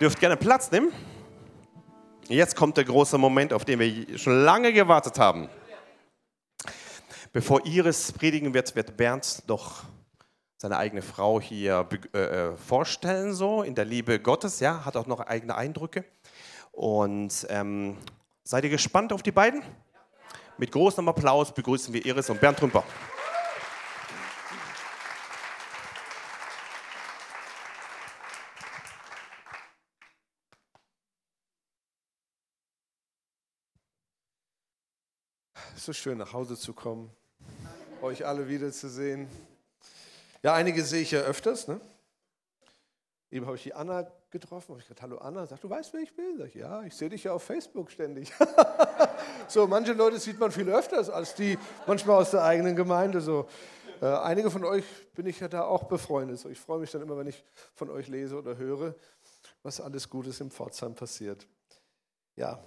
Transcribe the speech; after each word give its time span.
Dürft 0.00 0.20
gerne 0.20 0.36
Platz 0.36 0.70
nehmen. 0.70 0.92
Jetzt 2.28 2.54
kommt 2.54 2.76
der 2.76 2.84
große 2.84 3.16
Moment, 3.16 3.54
auf 3.54 3.64
den 3.64 3.78
wir 3.78 4.18
schon 4.18 4.44
lange 4.44 4.74
gewartet 4.74 5.18
haben. 5.18 5.48
Bevor 7.32 7.64
Iris 7.64 8.12
predigen 8.12 8.52
wird, 8.52 8.76
wird 8.76 8.96
Bernd 8.98 9.42
doch 9.46 9.84
seine 10.58 10.76
eigene 10.76 11.00
Frau 11.00 11.40
hier 11.40 11.88
äh, 12.12 12.18
äh, 12.18 12.56
vorstellen, 12.56 13.32
so 13.32 13.62
in 13.62 13.74
der 13.74 13.86
Liebe 13.86 14.20
Gottes. 14.20 14.60
Ja, 14.60 14.84
hat 14.84 14.96
auch 14.98 15.06
noch 15.06 15.20
eigene 15.20 15.54
Eindrücke. 15.54 16.04
Und 16.72 17.46
ähm, 17.48 17.96
seid 18.44 18.64
ihr 18.64 18.70
gespannt 18.70 19.14
auf 19.14 19.22
die 19.22 19.32
beiden? 19.32 19.62
Mit 20.58 20.72
großem 20.72 21.08
Applaus 21.08 21.54
begrüßen 21.54 21.94
wir 21.94 22.04
Iris 22.04 22.28
und 22.28 22.38
Bernd 22.38 22.58
Trümper. 22.58 22.84
So 35.86 35.92
schön, 35.92 36.18
nach 36.18 36.32
Hause 36.32 36.56
zu 36.56 36.72
kommen, 36.72 37.12
euch 38.02 38.26
alle 38.26 38.48
wiederzusehen. 38.48 39.28
Ja, 40.42 40.52
einige 40.52 40.82
sehe 40.82 41.02
ich 41.02 41.12
ja 41.12 41.20
öfters. 41.20 41.68
Ne? 41.68 41.80
Eben 43.30 43.46
habe 43.46 43.54
ich 43.54 43.62
die 43.62 43.72
Anna 43.72 44.10
getroffen, 44.30 44.70
habe 44.70 44.80
ich 44.80 44.86
gesagt, 44.86 45.02
hallo 45.02 45.18
Anna, 45.18 45.46
sagt, 45.46 45.62
du 45.62 45.70
weißt, 45.70 45.92
wer 45.92 46.00
ich 46.00 46.12
bin? 46.16 46.38
Sag 46.38 46.48
ich, 46.48 46.54
ja, 46.56 46.82
ich 46.82 46.92
sehe 46.96 47.08
dich 47.08 47.22
ja 47.22 47.34
auf 47.34 47.44
Facebook 47.44 47.92
ständig. 47.92 48.32
so, 49.48 49.68
manche 49.68 49.92
Leute 49.92 50.18
sieht 50.18 50.40
man 50.40 50.50
viel 50.50 50.68
öfters 50.68 51.08
als 51.08 51.36
die 51.36 51.56
manchmal 51.86 52.16
aus 52.16 52.32
der 52.32 52.42
eigenen 52.42 52.74
Gemeinde. 52.74 53.20
So. 53.20 53.46
Äh, 54.02 54.06
einige 54.06 54.50
von 54.50 54.64
euch 54.64 54.84
bin 55.14 55.26
ich 55.26 55.38
ja 55.38 55.46
da 55.46 55.62
auch 55.66 55.84
befreundet. 55.84 56.40
So, 56.40 56.48
ich 56.48 56.58
freue 56.58 56.80
mich 56.80 56.90
dann 56.90 57.02
immer, 57.02 57.16
wenn 57.16 57.28
ich 57.28 57.44
von 57.76 57.90
euch 57.90 58.08
lese 58.08 58.36
oder 58.36 58.56
höre, 58.56 58.96
was 59.62 59.80
alles 59.80 60.10
Gutes 60.10 60.40
im 60.40 60.50
Pforzheim 60.50 60.96
passiert. 60.96 61.46
Ja, 62.34 62.58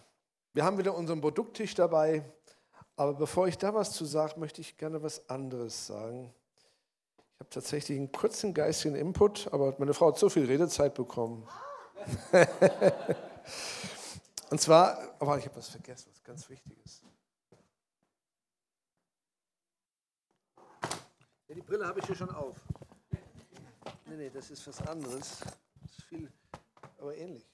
wir 0.53 0.63
haben 0.63 0.77
wieder 0.77 0.95
unseren 0.95 1.19
Produkttisch 1.19 1.75
dabei. 1.75 2.23
Aber 2.99 3.13
bevor 3.13 3.47
ich 3.47 3.57
da 3.57 3.73
was 3.73 3.93
zu 3.93 4.03
sage, 4.03 4.37
möchte 4.37 4.59
ich 4.59 4.75
gerne 4.75 5.01
was 5.01 5.29
anderes 5.29 5.87
sagen. 5.87 6.33
Ich 7.15 7.39
habe 7.39 7.49
tatsächlich 7.49 7.97
einen 7.97 8.11
kurzen 8.11 8.53
geistigen 8.53 8.95
Input, 8.95 9.47
aber 9.53 9.73
meine 9.77 9.93
Frau 9.93 10.09
hat 10.09 10.19
so 10.19 10.27
viel 10.27 10.43
Redezeit 10.43 10.95
bekommen. 10.95 11.47
Und 14.49 14.59
zwar, 14.59 15.15
aber 15.17 15.37
ich 15.37 15.45
habe 15.45 15.55
was 15.55 15.69
vergessen, 15.69 16.09
was 16.11 16.21
ganz 16.25 16.49
Wichtiges. 16.49 17.01
Ja, 21.47 21.55
die 21.55 21.61
Brille 21.61 21.87
habe 21.87 22.01
ich 22.01 22.05
hier 22.05 22.17
schon 22.17 22.31
auf. 22.31 22.57
Nee, 24.07 24.17
nee, 24.17 24.29
das 24.29 24.51
ist 24.51 24.67
was 24.67 24.85
anderes. 24.85 25.39
Das 25.39 25.91
ist 25.91 26.03
viel, 26.03 26.29
aber 26.97 27.15
ähnlich. 27.15 27.49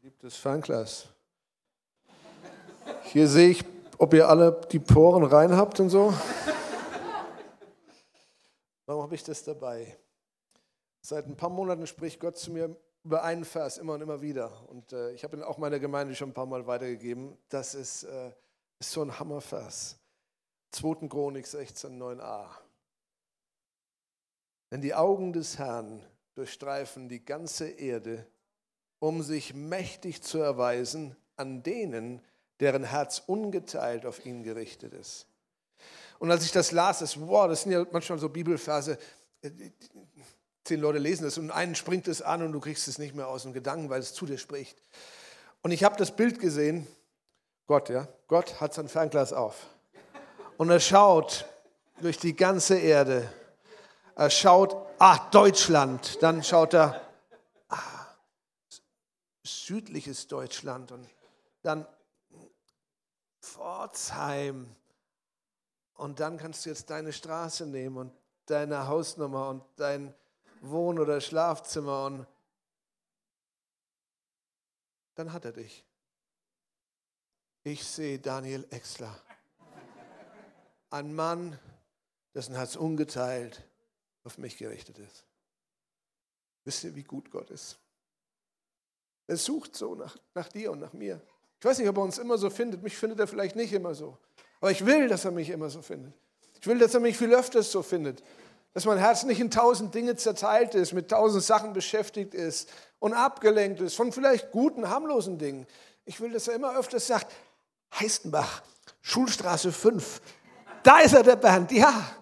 Geliebtes 0.00 0.36
Fernglas. 0.36 1.08
Hier 3.02 3.28
sehe 3.28 3.50
ich, 3.50 3.62
ob 3.98 4.14
ihr 4.14 4.26
alle 4.26 4.58
die 4.72 4.78
Poren 4.78 5.24
rein 5.24 5.54
habt 5.54 5.78
und 5.78 5.90
so. 5.90 6.14
Warum 8.86 9.02
habe 9.02 9.14
ich 9.14 9.22
das 9.22 9.44
dabei? 9.44 9.94
Seit 11.02 11.26
ein 11.26 11.36
paar 11.36 11.50
Monaten 11.50 11.86
spricht 11.86 12.18
Gott 12.18 12.38
zu 12.38 12.50
mir 12.50 12.74
über 13.04 13.24
einen 13.24 13.44
Vers 13.44 13.76
immer 13.76 13.92
und 13.92 14.00
immer 14.00 14.22
wieder. 14.22 14.50
Und 14.70 14.90
äh, 14.94 15.12
ich 15.12 15.22
habe 15.22 15.36
ihn 15.36 15.42
auch 15.42 15.58
meiner 15.58 15.78
Gemeinde 15.78 16.14
schon 16.14 16.30
ein 16.30 16.34
paar 16.34 16.46
Mal 16.46 16.66
weitergegeben. 16.66 17.36
Das 17.50 17.74
ist, 17.74 18.04
äh, 18.04 18.32
ist 18.78 18.92
so 18.92 19.02
ein 19.02 19.20
Hammervers. 19.20 19.98
2. 20.70 21.08
Chronik 21.08 21.46
16, 21.46 22.02
9a. 22.02 22.46
Denn 24.70 24.80
die 24.80 24.94
Augen 24.94 25.34
des 25.34 25.58
Herrn 25.58 26.02
durchstreifen 26.36 27.10
die 27.10 27.22
ganze 27.22 27.68
Erde 27.68 28.26
um 29.00 29.22
sich 29.22 29.54
mächtig 29.54 30.22
zu 30.22 30.38
erweisen 30.38 31.16
an 31.36 31.62
denen, 31.62 32.22
deren 32.60 32.84
Herz 32.84 33.22
ungeteilt 33.26 34.06
auf 34.06 34.24
ihn 34.24 34.44
gerichtet 34.44 34.92
ist. 34.92 35.26
Und 36.18 36.30
als 36.30 36.44
ich 36.44 36.52
das 36.52 36.70
las, 36.70 37.00
das, 37.00 37.18
wow, 37.18 37.48
das 37.48 37.62
sind 37.62 37.72
ja 37.72 37.84
manchmal 37.90 38.18
so 38.18 38.28
Bibelverse, 38.28 38.98
äh, 39.40 39.50
zehn 40.64 40.80
Leute 40.80 40.98
lesen 40.98 41.24
das 41.24 41.38
und 41.38 41.50
einen 41.50 41.74
springt 41.74 42.06
es 42.06 42.20
an 42.20 42.42
und 42.42 42.52
du 42.52 42.60
kriegst 42.60 42.86
es 42.86 42.98
nicht 42.98 43.14
mehr 43.14 43.26
aus 43.26 43.42
dem 43.42 43.54
Gedanken, 43.54 43.88
weil 43.88 44.00
es 44.00 44.12
zu 44.12 44.26
dir 44.26 44.36
spricht. 44.36 44.80
Und 45.62 45.70
ich 45.70 45.82
habe 45.82 45.96
das 45.96 46.14
Bild 46.14 46.38
gesehen, 46.38 46.86
Gott, 47.66 47.88
ja, 47.88 48.06
Gott 48.28 48.60
hat 48.60 48.74
sein 48.74 48.88
Fernglas 48.88 49.32
auf. 49.32 49.66
Und 50.58 50.68
er 50.68 50.80
schaut 50.80 51.46
durch 52.02 52.18
die 52.18 52.36
ganze 52.36 52.78
Erde. 52.78 53.32
Er 54.14 54.28
schaut, 54.28 54.76
ach, 54.98 55.30
Deutschland. 55.30 56.22
Dann 56.22 56.42
schaut 56.42 56.74
er, 56.74 57.00
südliches 59.42 60.26
Deutschland 60.26 60.92
und 60.92 61.08
dann 61.62 61.86
Pforzheim. 63.40 64.74
Und 65.94 66.20
dann 66.20 66.38
kannst 66.38 66.64
du 66.64 66.70
jetzt 66.70 66.90
deine 66.90 67.12
Straße 67.12 67.66
nehmen 67.66 67.96
und 67.96 68.12
deine 68.46 68.86
Hausnummer 68.86 69.48
und 69.50 69.64
dein 69.76 70.14
Wohn- 70.60 70.98
oder 70.98 71.20
Schlafzimmer 71.20 72.06
und 72.06 72.26
dann 75.14 75.32
hat 75.32 75.44
er 75.44 75.52
dich. 75.52 75.84
Ich 77.62 77.86
sehe 77.86 78.18
Daniel 78.18 78.66
Exler. 78.70 79.14
Ein 80.88 81.14
Mann, 81.14 81.58
dessen 82.34 82.54
Herz 82.54 82.76
ungeteilt 82.76 83.62
auf 84.24 84.38
mich 84.38 84.56
gerichtet 84.56 84.98
ist. 84.98 85.26
Wisst 86.64 86.84
ihr, 86.84 86.94
wie 86.94 87.04
gut 87.04 87.30
Gott 87.30 87.50
ist? 87.50 87.78
Er 89.30 89.36
sucht 89.36 89.76
so 89.76 89.94
nach, 89.94 90.16
nach 90.34 90.48
dir 90.48 90.72
und 90.72 90.80
nach 90.80 90.92
mir. 90.92 91.20
Ich 91.60 91.64
weiß 91.64 91.78
nicht, 91.78 91.88
ob 91.88 91.98
er 91.98 92.02
uns 92.02 92.18
immer 92.18 92.36
so 92.36 92.50
findet. 92.50 92.82
Mich 92.82 92.96
findet 92.96 93.20
er 93.20 93.28
vielleicht 93.28 93.54
nicht 93.54 93.72
immer 93.72 93.94
so. 93.94 94.18
Aber 94.60 94.72
ich 94.72 94.84
will, 94.84 95.06
dass 95.06 95.24
er 95.24 95.30
mich 95.30 95.50
immer 95.50 95.70
so 95.70 95.82
findet. 95.82 96.12
Ich 96.60 96.66
will, 96.66 96.80
dass 96.80 96.94
er 96.94 97.00
mich 97.00 97.16
viel 97.16 97.32
öfters 97.32 97.70
so 97.70 97.80
findet. 97.84 98.24
Dass 98.74 98.86
mein 98.86 98.98
Herz 98.98 99.22
nicht 99.22 99.38
in 99.38 99.48
tausend 99.48 99.94
Dinge 99.94 100.16
zerteilt 100.16 100.74
ist, 100.74 100.94
mit 100.94 101.10
tausend 101.12 101.44
Sachen 101.44 101.72
beschäftigt 101.72 102.34
ist 102.34 102.72
und 102.98 103.12
abgelenkt 103.12 103.80
ist 103.80 103.94
von 103.94 104.10
vielleicht 104.10 104.50
guten, 104.50 104.90
harmlosen 104.90 105.38
Dingen. 105.38 105.64
Ich 106.06 106.20
will, 106.20 106.32
dass 106.32 106.48
er 106.48 106.54
immer 106.54 106.76
öfters 106.76 107.06
sagt, 107.06 107.32
Heistenbach, 108.00 108.64
Schulstraße 109.00 109.70
5, 109.70 110.20
da 110.82 110.98
ist 110.98 111.14
er, 111.14 111.22
der 111.22 111.36
Bernd, 111.36 111.70
ja. 111.70 112.16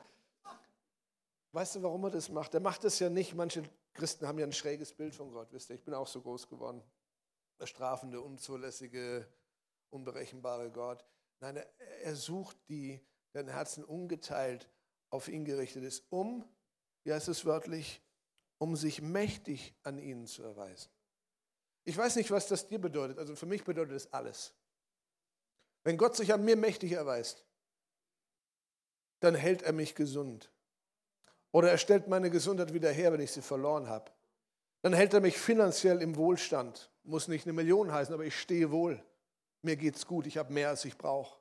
Weißt 1.52 1.76
du, 1.76 1.82
warum 1.82 2.04
er 2.04 2.10
das 2.10 2.28
macht? 2.28 2.52
Er 2.52 2.60
macht 2.60 2.84
das 2.84 2.98
ja 2.98 3.08
nicht, 3.08 3.34
manche 3.34 3.62
Christen 3.94 4.28
haben 4.28 4.38
ja 4.38 4.44
ein 4.44 4.52
schräges 4.52 4.92
Bild 4.92 5.14
von 5.14 5.32
Gott, 5.32 5.48
wisst 5.52 5.70
ihr, 5.70 5.76
ich 5.76 5.82
bin 5.82 5.94
auch 5.94 6.06
so 6.06 6.20
groß 6.20 6.47
geworden 6.50 6.82
der 7.58 7.66
strafende, 7.66 8.20
unzulässige, 8.20 9.26
unberechenbare 9.91 10.70
Gott. 10.70 11.04
Nein, 11.41 11.62
er, 12.02 12.16
sucht 12.16 12.56
die, 12.69 13.00
deren 13.34 13.48
Herzen 13.48 13.84
ungeteilt 13.84 14.69
auf 15.10 15.28
ihn 15.28 15.44
gerichtet 15.44 15.84
ist, 15.84 16.04
um, 16.10 16.44
wie 17.04 17.12
heißt 17.12 17.28
es 17.28 17.44
wörtlich, 17.44 18.02
um 18.58 18.76
sich 18.76 19.00
mächtig 19.00 19.74
an 19.82 19.98
ihnen 19.98 20.26
zu 20.26 20.42
erweisen. 20.42 20.91
Ich 21.84 21.97
weiß 21.97 22.16
nicht, 22.16 22.30
was 22.30 22.48
das 22.48 22.68
dir 22.68 22.78
bedeutet. 22.78 23.18
Also 23.18 23.34
für 23.34 23.47
mich 23.47 23.64
bedeutet 23.64 23.97
es 23.97 24.12
alles. 24.12 24.52
Wenn 25.84 25.97
Gott 25.97 26.16
sich 26.16 26.32
an 26.34 26.44
mir 26.44 26.56
mächtig 26.56 26.92
erweist, 26.92 27.47
dann 29.20 29.34
hält 29.34 29.62
er 29.62 29.72
mich 29.72 29.94
gesund. 29.94 30.50
Oder 31.50 31.70
er 31.70 31.78
stellt 31.78 32.08
meine 32.08 32.30
Gesundheit 32.30 32.74
wieder 32.74 32.91
her, 32.91 33.12
wenn 33.12 33.20
ich 33.20 33.32
sie 33.32 33.42
verloren 33.42 33.88
habe. 33.88 34.10
Dann 34.82 34.92
hält 34.92 35.14
er 35.14 35.20
mich 35.20 35.38
finanziell 35.38 36.02
im 36.02 36.16
Wohlstand. 36.16 36.91
Muss 37.08 37.26
nicht 37.26 37.46
eine 37.46 37.54
Million 37.54 37.91
heißen, 37.91 38.12
aber 38.12 38.24
ich 38.24 38.38
stehe 38.38 38.70
wohl. 38.70 39.02
Mir 39.62 39.76
geht's 39.76 40.06
gut, 40.06 40.26
ich 40.26 40.36
habe 40.36 40.52
mehr, 40.52 40.69
als 40.69 40.84
ich 40.84 40.98
brauche. 40.98 41.38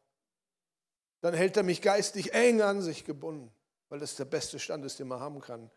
Dann 1.20 1.34
hält 1.34 1.58
er 1.58 1.64
mich 1.64 1.82
geistig 1.82 2.34
eng 2.34 2.62
an 2.62 2.82
sich 2.82 3.04
gebunden, 3.04 3.52
weil 3.90 4.00
das 4.00 4.16
der 4.16 4.24
beste 4.24 4.60
Stand 4.60 4.86
ist, 4.86 4.98
den 5.00 5.10
man 5.10 5.20
haben 5.20 5.42
kann. 5.42 5.70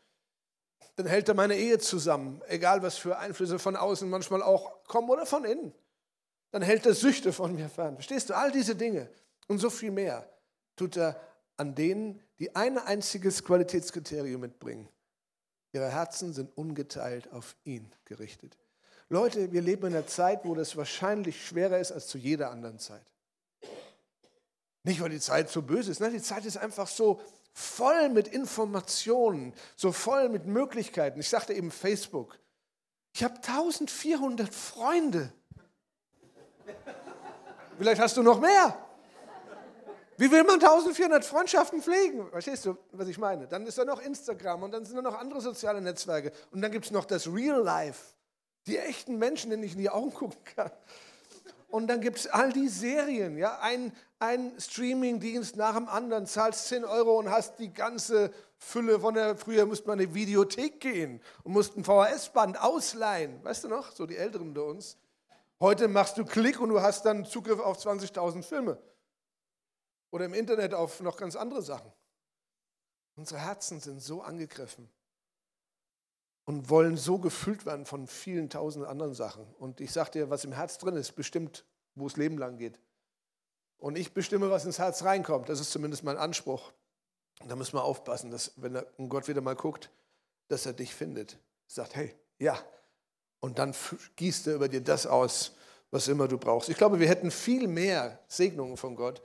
Dann 0.95 1.07
hält 1.07 1.29
er 1.29 1.35
meine 1.35 1.57
Ehe 1.57 1.79
zusammen, 1.81 2.41
egal 2.47 2.83
was 2.83 2.99
für 2.99 3.19
Einflüsse 3.19 3.59
von 3.59 3.75
außen 3.75 4.09
manchmal 4.09 4.45
auch 4.45 4.85
kommen 4.85 5.11
oder 5.11 5.27
von 5.27 5.45
innen. 5.45 5.75
Dann 6.53 6.63
hält 6.63 6.87
er 6.87 6.95
Süchte 6.95 7.33
von 7.33 7.57
mir 7.57 7.69
fern. 7.69 7.97
Verstehst 7.97 8.31
du? 8.31 8.37
All 8.37 8.53
diese 8.53 8.77
Dinge 8.77 9.11
und 9.49 9.59
so 9.59 9.71
viel 9.71 9.91
mehr 9.91 10.33
tut 10.77 10.97
er 10.97 11.21
an 11.57 11.75
denen, 11.75 12.23
die 12.39 12.55
ein 12.55 12.79
einziges 12.79 13.43
Qualitätskriterium 13.43 14.41
mitbringen. 14.41 14.89
Ihre 15.73 15.91
Herzen 15.91 16.33
sind 16.33 16.57
ungeteilt 16.57 17.33
auf 17.33 17.57
ihn 17.65 17.93
gerichtet. 18.05 18.57
Leute, 19.13 19.51
wir 19.51 19.61
leben 19.61 19.89
in 19.89 19.95
einer 19.95 20.07
Zeit, 20.07 20.45
wo 20.45 20.55
das 20.55 20.77
wahrscheinlich 20.77 21.45
schwerer 21.45 21.79
ist 21.79 21.91
als 21.91 22.07
zu 22.07 22.17
jeder 22.17 22.53
anderen 22.53 22.79
Zeit. 22.79 23.05
Nicht, 24.85 25.01
weil 25.01 25.11
die 25.11 25.19
Zeit 25.19 25.51
so 25.51 25.63
böse 25.63 25.91
ist, 25.91 26.01
nein, 26.01 26.13
die 26.13 26.23
Zeit 26.23 26.45
ist 26.47 26.57
einfach 26.57 26.87
so 26.87 27.21
voll 27.53 28.09
mit 28.09 28.29
Informationen, 28.29 29.53
so 29.75 29.91
voll 29.91 30.29
mit 30.29 30.47
Möglichkeiten. 30.47 31.19
Ich 31.19 31.29
sagte 31.29 31.53
eben 31.53 31.73
Facebook. 31.73 32.39
Ich 33.13 33.25
habe 33.25 33.35
1400 33.35 34.55
Freunde. 34.55 35.33
Vielleicht 37.79 38.01
hast 38.01 38.17
du 38.17 38.23
noch 38.23 38.41
mehr. 38.41 38.79
Wie 40.19 40.31
will 40.31 40.45
man 40.45 40.63
1400 40.63 41.25
Freundschaften 41.25 41.83
pflegen? 41.83 42.31
Verstehst 42.31 42.65
du, 42.65 42.77
was 42.93 43.09
ich 43.09 43.19
meine? 43.19 43.49
Dann 43.49 43.67
ist 43.67 43.77
da 43.77 43.85
noch 43.85 44.01
Instagram 44.01 44.63
und 44.63 44.71
dann 44.71 44.85
sind 44.85 44.95
da 44.95 45.03
noch 45.03 45.19
andere 45.19 45.41
soziale 45.41 45.81
Netzwerke. 45.81 46.31
Und 46.53 46.61
dann 46.61 46.71
gibt 46.71 46.85
es 46.85 46.91
noch 46.93 47.07
das 47.07 47.27
Real 47.27 47.61
Life. 47.61 48.20
Die 48.67 48.79
echten 48.79 49.19
Menschen, 49.19 49.51
denen 49.51 49.63
ich 49.63 49.73
in 49.73 49.79
die 49.79 49.91
Augen 49.91 50.13
gucken 50.15 50.43
kann. 50.45 50.71
Und 51.69 51.87
dann 51.87 52.01
gibt 52.01 52.19
es 52.19 52.27
all 52.27 52.53
die 52.53 52.69
Serien. 52.69 53.39
Ja? 53.39 53.61
Ein, 53.61 53.93
ein 54.19 54.53
Streaming-Dienst 54.59 55.57
nach 55.57 55.77
dem 55.77 55.89
anderen, 55.89 56.27
zahlst 56.27 56.67
10 56.67 56.85
Euro 56.85 57.19
und 57.19 57.31
hast 57.31 57.59
die 57.59 57.73
ganze 57.73 58.33
Fülle 58.59 58.99
von 58.99 59.15
der. 59.15 59.37
Früher 59.37 59.67
musste 59.67 59.87
man 59.87 60.01
in 60.01 60.07
eine 60.07 60.15
Videothek 60.15 60.81
gehen 60.81 61.21
und 61.45 61.53
musste 61.53 61.81
ein 61.81 61.85
VHS-Band 61.85 62.61
ausleihen. 62.61 63.43
Weißt 63.45 63.65
du 63.65 63.69
noch? 63.69 63.93
So 63.93 64.07
die 64.07 64.17
Älteren 64.17 64.49
unter 64.49 64.65
uns. 64.65 64.97
Heute 65.61 65.89
machst 65.89 66.19
du 66.19 66.25
Klick 66.25 66.61
und 66.61 66.71
du 66.71 66.81
hast 66.81 67.05
dann 67.05 67.25
Zugriff 67.25 67.61
auf 67.61 67.79
20.000 67.79 68.43
Filme. 68.43 68.79
Oder 70.11 70.25
im 70.25 70.35
Internet 70.35 70.75
auf 70.75 71.01
noch 71.01 71.17
ganz 71.17 71.37
andere 71.37 71.63
Sachen. 71.63 71.93
Unsere 73.15 73.41
Herzen 73.41 73.79
sind 73.79 74.03
so 74.03 74.23
angegriffen 74.23 74.91
und 76.51 76.69
wollen 76.69 76.97
so 76.97 77.19
gefüllt 77.19 77.65
werden 77.65 77.87
von 77.87 78.09
vielen 78.09 78.51
tausend 78.51 78.85
anderen 78.85 79.15
Sachen. 79.15 79.47
Und 79.61 79.81
ich 79.81 79.93
sage 79.93 80.11
dir, 80.11 80.31
was 80.31 80.45
im 80.45 80.51
Herz 80.51 80.79
drin 80.79 80.97
ist, 80.97 81.13
bestimmt, 81.13 81.65
wo 81.95 82.09
es 82.09 82.17
Leben 82.17 82.39
lang 82.39 82.59
geht. 82.59 82.81
Und 83.79 83.97
ich 83.97 84.15
bestimme, 84.15 84.51
was 84.51 84.65
ins 84.65 84.81
Herz 84.81 85.05
reinkommt. 85.05 85.49
Das 85.49 85.61
ist 85.61 85.71
zumindest 85.71 86.03
mein 86.03 86.17
Anspruch. 86.17 86.73
Und 87.41 87.53
da 87.53 87.55
müssen 87.55 87.75
wir 87.75 87.85
aufpassen, 87.85 88.33
dass 88.33 88.51
wenn 88.57 88.83
Gott 89.09 89.29
wieder 89.29 89.41
mal 89.43 89.55
guckt, 89.55 89.93
dass 90.49 90.67
er 90.67 90.73
dich 90.73 90.93
findet. 90.93 91.39
Sagt, 91.69 91.95
hey, 91.95 92.17
ja. 92.41 92.59
Und 93.39 93.61
dann 93.61 93.73
gießt 94.17 94.49
er 94.49 94.57
über 94.57 94.69
dir 94.69 94.81
das 94.81 95.07
aus, 95.07 95.55
was 95.93 96.09
immer 96.09 96.27
du 96.27 96.37
brauchst. 96.37 96.69
Ich 96.69 96.77
glaube, 96.77 96.99
wir 96.99 97.09
hätten 97.09 97.31
viel 97.31 97.69
mehr 97.69 98.19
Segnungen 98.27 98.77
von 98.77 98.97
Gott, 98.97 99.23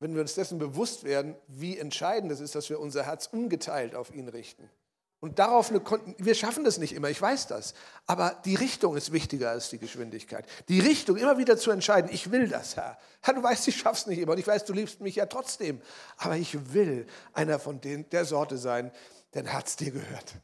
wenn 0.00 0.14
wir 0.14 0.22
uns 0.22 0.34
dessen 0.34 0.58
bewusst 0.58 1.04
werden, 1.04 1.36
wie 1.46 1.76
entscheidend 1.76 2.32
es 2.32 2.40
ist, 2.40 2.54
dass 2.54 2.70
wir 2.70 2.80
unser 2.80 3.04
Herz 3.04 3.26
ungeteilt 3.30 3.94
auf 3.94 4.14
ihn 4.14 4.30
richten. 4.30 4.70
Und 5.20 5.40
darauf 5.40 5.70
eine, 5.70 5.80
wir 6.18 6.34
schaffen 6.34 6.62
das 6.62 6.78
nicht 6.78 6.94
immer, 6.94 7.10
ich 7.10 7.20
weiß 7.20 7.48
das. 7.48 7.74
Aber 8.06 8.40
die 8.44 8.54
Richtung 8.54 8.96
ist 8.96 9.12
wichtiger 9.12 9.50
als 9.50 9.68
die 9.68 9.78
Geschwindigkeit. 9.78 10.46
Die 10.68 10.78
Richtung 10.78 11.16
immer 11.16 11.38
wieder 11.38 11.56
zu 11.56 11.72
entscheiden, 11.72 12.08
ich 12.12 12.30
will 12.30 12.48
das, 12.48 12.76
Herr. 12.76 12.98
Herr, 13.22 13.34
du 13.34 13.42
weißt, 13.42 13.66
ich 13.66 13.76
schaff's 13.76 14.06
nicht 14.06 14.20
immer 14.20 14.32
und 14.32 14.38
ich 14.38 14.46
weiß, 14.46 14.64
du 14.64 14.72
liebst 14.72 15.00
mich 15.00 15.16
ja 15.16 15.26
trotzdem. 15.26 15.80
Aber 16.18 16.36
ich 16.36 16.72
will 16.72 17.06
einer 17.32 17.58
von 17.58 17.80
den, 17.80 18.08
der 18.10 18.24
Sorte 18.24 18.58
sein, 18.58 18.92
dein 19.32 19.46
Herz 19.46 19.74
dir 19.74 19.90
gehört. 19.90 20.34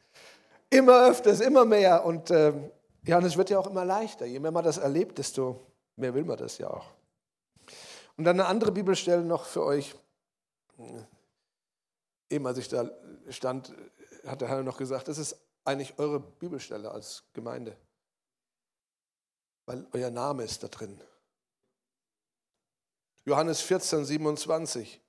Immer 0.69 1.07
öfters, 1.07 1.39
immer 1.39 1.63
mehr. 1.63 2.03
Und 2.03 2.29
äh, 2.31 2.51
ja, 3.05 3.17
und 3.17 3.23
es 3.23 3.37
wird 3.37 3.49
ja 3.49 3.59
auch 3.59 3.67
immer 3.67 3.85
leichter. 3.85 4.25
Je 4.25 4.39
mehr 4.39 4.51
man 4.51 4.65
das 4.65 4.77
erlebt, 4.77 5.17
desto 5.19 5.61
mehr 5.95 6.13
will 6.13 6.25
man 6.25 6.37
das 6.37 6.57
ja 6.57 6.69
auch. 6.69 6.87
Und 8.17 8.25
dann 8.25 8.39
eine 8.39 8.49
andere 8.49 8.73
Bibelstelle 8.73 9.23
noch 9.23 9.45
für 9.45 9.63
euch. 9.63 9.95
Eben 12.29 12.45
als 12.45 12.57
ich 12.57 12.67
da 12.67 12.89
stand, 13.29 13.73
hat 14.27 14.41
der 14.41 14.47
Herr 14.47 14.63
noch 14.63 14.77
gesagt, 14.77 15.07
das 15.07 15.17
ist 15.17 15.35
eigentlich 15.63 15.97
eure 15.97 16.19
Bibelstelle 16.19 16.91
als 16.91 17.23
Gemeinde, 17.33 17.75
weil 19.65 19.85
euer 19.93 20.11
Name 20.11 20.43
ist 20.43 20.63
da 20.63 20.67
drin. 20.67 20.99
Johannes 23.25 23.61
14, 23.61 24.05
27. 24.05 25.01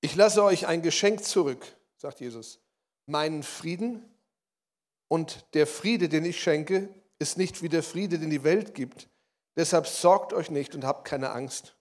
Ich 0.00 0.16
lasse 0.16 0.42
euch 0.42 0.66
ein 0.66 0.80
Geschenk 0.80 1.22
zurück, 1.22 1.64
sagt 1.96 2.20
Jesus, 2.20 2.60
meinen 3.06 3.42
Frieden. 3.42 4.06
Und 5.08 5.44
der 5.54 5.66
Friede, 5.66 6.08
den 6.08 6.24
ich 6.24 6.40
schenke, 6.40 6.88
ist 7.18 7.36
nicht 7.36 7.62
wie 7.62 7.68
der 7.68 7.82
Friede, 7.82 8.18
den 8.18 8.30
die 8.30 8.44
Welt 8.44 8.74
gibt. 8.74 9.08
Deshalb 9.56 9.86
sorgt 9.86 10.32
euch 10.32 10.50
nicht 10.50 10.74
und 10.74 10.84
habt 10.84 11.06
keine 11.06 11.32
Angst. 11.32 11.76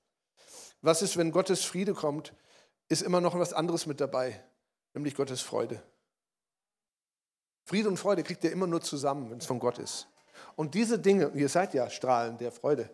Was 0.81 1.01
ist, 1.01 1.15
wenn 1.15 1.31
Gottes 1.31 1.63
Friede 1.63 1.93
kommt, 1.93 2.33
ist 2.89 3.03
immer 3.03 3.21
noch 3.21 3.37
was 3.39 3.53
anderes 3.53 3.85
mit 3.85 4.01
dabei 4.01 4.43
nämlich 4.93 5.15
Gottes 5.15 5.41
Freude. 5.41 5.81
Friede 7.63 7.87
und 7.87 7.97
Freude 7.97 8.23
kriegt 8.23 8.43
ihr 8.43 8.51
immer 8.51 8.67
nur 8.67 8.81
zusammen, 8.81 9.29
wenn 9.29 9.37
es 9.37 9.45
von 9.45 9.59
Gott 9.59 9.77
ist. 9.77 10.07
Und 10.55 10.73
diese 10.73 10.97
Dinge, 10.97 11.31
ihr 11.35 11.49
seid 11.49 11.73
ja 11.73 11.89
Strahlen 11.89 12.37
der 12.37 12.51
Freude. 12.51 12.89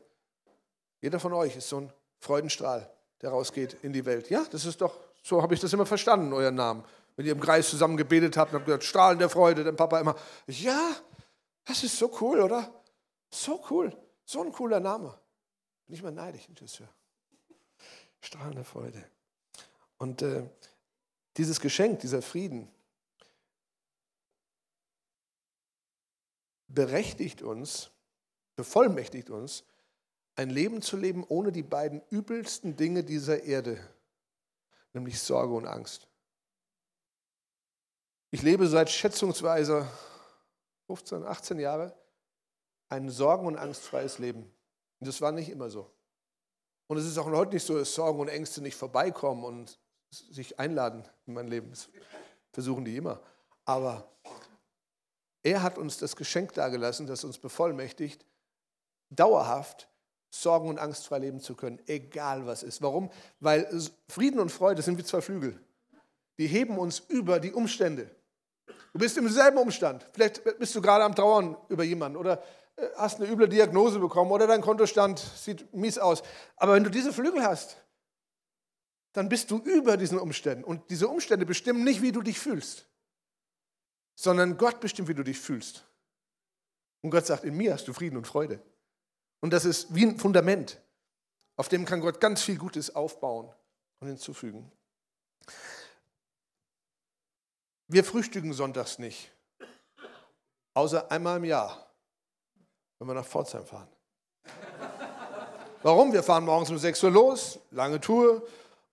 Jeder 1.01 1.19
von 1.19 1.33
euch 1.33 1.55
ist 1.55 1.69
so 1.69 1.81
ein 1.81 1.93
Freudenstrahl, 2.19 2.89
der 3.21 3.29
rausgeht 3.29 3.77
in 3.83 3.93
die 3.93 4.05
Welt. 4.05 4.29
Ja, 4.29 4.45
das 4.51 4.65
ist 4.65 4.81
doch, 4.81 4.99
so 5.23 5.41
habe 5.41 5.53
ich 5.53 5.59
das 5.59 5.71
immer 5.71 5.85
verstanden, 5.85 6.33
euren 6.33 6.55
Namen. 6.55 6.83
Wenn 7.15 7.25
ihr 7.25 7.31
im 7.31 7.39
Kreis 7.39 7.69
zusammen 7.69 7.95
gebetet 7.95 8.35
habt 8.35 8.51
und 8.51 8.57
habt 8.57 8.65
gesagt, 8.65 8.83
Strahlen 8.83 9.19
der 9.19 9.29
Freude, 9.29 9.63
dann 9.63 9.75
Papa 9.75 9.99
immer, 9.99 10.15
ja, 10.47 10.95
das 11.63 11.83
ist 11.83 11.97
so 11.97 12.11
cool, 12.19 12.41
oder? 12.41 12.69
So 13.29 13.63
cool, 13.69 13.95
so 14.25 14.41
ein 14.41 14.51
cooler 14.51 14.79
Name. 14.79 15.17
Bin 15.85 15.95
ich 15.95 16.03
mal 16.03 16.11
neidisch, 16.11 16.49
Regisseur. 16.49 16.89
Strahlen 18.19 18.55
der 18.55 18.65
Freude. 18.65 19.03
Und 19.97 20.21
äh, 20.21 20.49
dieses 21.37 21.59
Geschenk, 21.59 21.99
dieser 21.99 22.21
Frieden, 22.21 22.69
berechtigt 26.67 27.41
uns, 27.41 27.91
bevollmächtigt 28.55 29.29
uns, 29.29 29.63
ein 30.35 30.49
Leben 30.49 30.81
zu 30.81 30.97
leben 30.97 31.23
ohne 31.23 31.51
die 31.51 31.63
beiden 31.63 32.01
übelsten 32.09 32.75
Dinge 32.75 33.03
dieser 33.03 33.43
Erde, 33.43 33.79
nämlich 34.93 35.19
Sorge 35.19 35.53
und 35.53 35.65
Angst. 35.65 36.07
Ich 38.31 38.41
lebe 38.41 38.67
seit 38.67 38.89
schätzungsweise 38.89 39.87
15, 40.87 41.23
18 41.23 41.59
Jahre 41.59 41.97
ein 42.89 43.09
sorgen- 43.09 43.47
und 43.47 43.55
angstfreies 43.55 44.19
Leben. 44.19 44.43
Und 44.99 45.07
das 45.07 45.21
war 45.21 45.31
nicht 45.31 45.49
immer 45.49 45.69
so. 45.69 45.89
Und 46.87 46.97
es 46.97 47.05
ist 47.05 47.17
auch 47.17 47.25
heute 47.25 47.53
nicht 47.53 47.65
so, 47.65 47.77
dass 47.77 47.95
Sorgen 47.95 48.19
und 48.19 48.27
Ängste 48.27 48.61
nicht 48.61 48.75
vorbeikommen 48.75 49.43
und 49.43 49.79
sich 50.17 50.59
einladen 50.59 51.03
in 51.25 51.33
mein 51.33 51.47
Leben. 51.47 51.69
Das 51.69 51.89
versuchen 52.53 52.85
die 52.85 52.97
immer. 52.97 53.19
Aber 53.65 54.07
er 55.43 55.61
hat 55.61 55.77
uns 55.77 55.97
das 55.97 56.15
Geschenk 56.15 56.53
dargelassen, 56.53 57.07
das 57.07 57.23
uns 57.23 57.37
bevollmächtigt, 57.37 58.25
dauerhaft 59.09 59.87
sorgen- 60.29 60.69
und 60.69 60.79
angstfrei 60.79 61.19
leben 61.19 61.39
zu 61.39 61.55
können, 61.55 61.79
egal 61.87 62.45
was 62.45 62.63
ist. 62.63 62.81
Warum? 62.81 63.09
Weil 63.39 63.67
Frieden 64.09 64.39
und 64.39 64.51
Freude 64.51 64.81
sind 64.81 64.97
wie 64.97 65.03
zwei 65.03 65.21
Flügel. 65.21 65.59
Die 66.37 66.47
heben 66.47 66.77
uns 66.77 66.99
über 66.99 67.39
die 67.39 67.53
Umstände. 67.53 68.09
Du 68.91 68.99
bist 68.99 69.17
im 69.17 69.29
selben 69.29 69.57
Umstand. 69.57 70.05
Vielleicht 70.13 70.43
bist 70.57 70.75
du 70.75 70.81
gerade 70.81 71.03
am 71.03 71.15
Trauern 71.15 71.57
über 71.69 71.83
jemanden 71.83 72.17
oder 72.17 72.41
äh, 72.75 72.87
hast 72.95 73.19
eine 73.19 73.29
üble 73.29 73.47
Diagnose 73.47 73.99
bekommen 73.99 74.31
oder 74.31 74.47
dein 74.47 74.61
Kontostand 74.61 75.19
sieht 75.19 75.73
mies 75.73 75.97
aus. 75.97 76.23
Aber 76.57 76.73
wenn 76.73 76.83
du 76.83 76.89
diese 76.89 77.13
Flügel 77.13 77.43
hast, 77.43 77.77
dann 79.15 79.29
bist 79.29 79.49
du 79.49 79.59
über 79.59 79.95
diesen 79.95 80.19
Umständen. 80.19 80.65
Und 80.65 80.89
diese 80.89 81.07
Umstände 81.07 81.45
bestimmen 81.45 81.85
nicht, 81.85 82.01
wie 82.01 82.11
du 82.11 82.21
dich 82.21 82.37
fühlst, 82.37 82.85
sondern 84.15 84.57
Gott 84.57 84.81
bestimmt, 84.81 85.07
wie 85.07 85.15
du 85.15 85.23
dich 85.23 85.39
fühlst. 85.39 85.85
Und 87.01 87.11
Gott 87.11 87.25
sagt, 87.25 87.45
in 87.45 87.55
mir 87.55 87.73
hast 87.73 87.87
du 87.87 87.93
Frieden 87.93 88.17
und 88.17 88.27
Freude. 88.27 88.61
Und 89.39 89.53
das 89.53 89.63
ist 89.63 89.95
wie 89.95 90.05
ein 90.05 90.19
Fundament. 90.19 90.81
Auf 91.55 91.69
dem 91.69 91.85
kann 91.85 92.01
Gott 92.01 92.19
ganz 92.19 92.41
viel 92.41 92.57
Gutes 92.57 92.93
aufbauen 92.93 93.49
und 94.01 94.09
hinzufügen. 94.09 94.69
Wir 97.87 98.03
frühstücken 98.03 98.51
sonntags 98.51 98.99
nicht, 98.99 99.31
außer 100.73 101.09
einmal 101.09 101.37
im 101.37 101.45
Jahr, 101.45 101.89
wenn 102.99 103.07
wir 103.07 103.13
nach 103.13 103.25
Pforzheim 103.25 103.65
fahren. 103.65 103.87
Warum? 105.83 106.11
Wir 106.11 106.23
fahren 106.23 106.43
morgens 106.43 106.69
um 106.69 106.77
6 106.77 107.03
Uhr 107.03 107.11
los, 107.11 107.59
lange 107.71 108.01
Tour, 108.01 108.45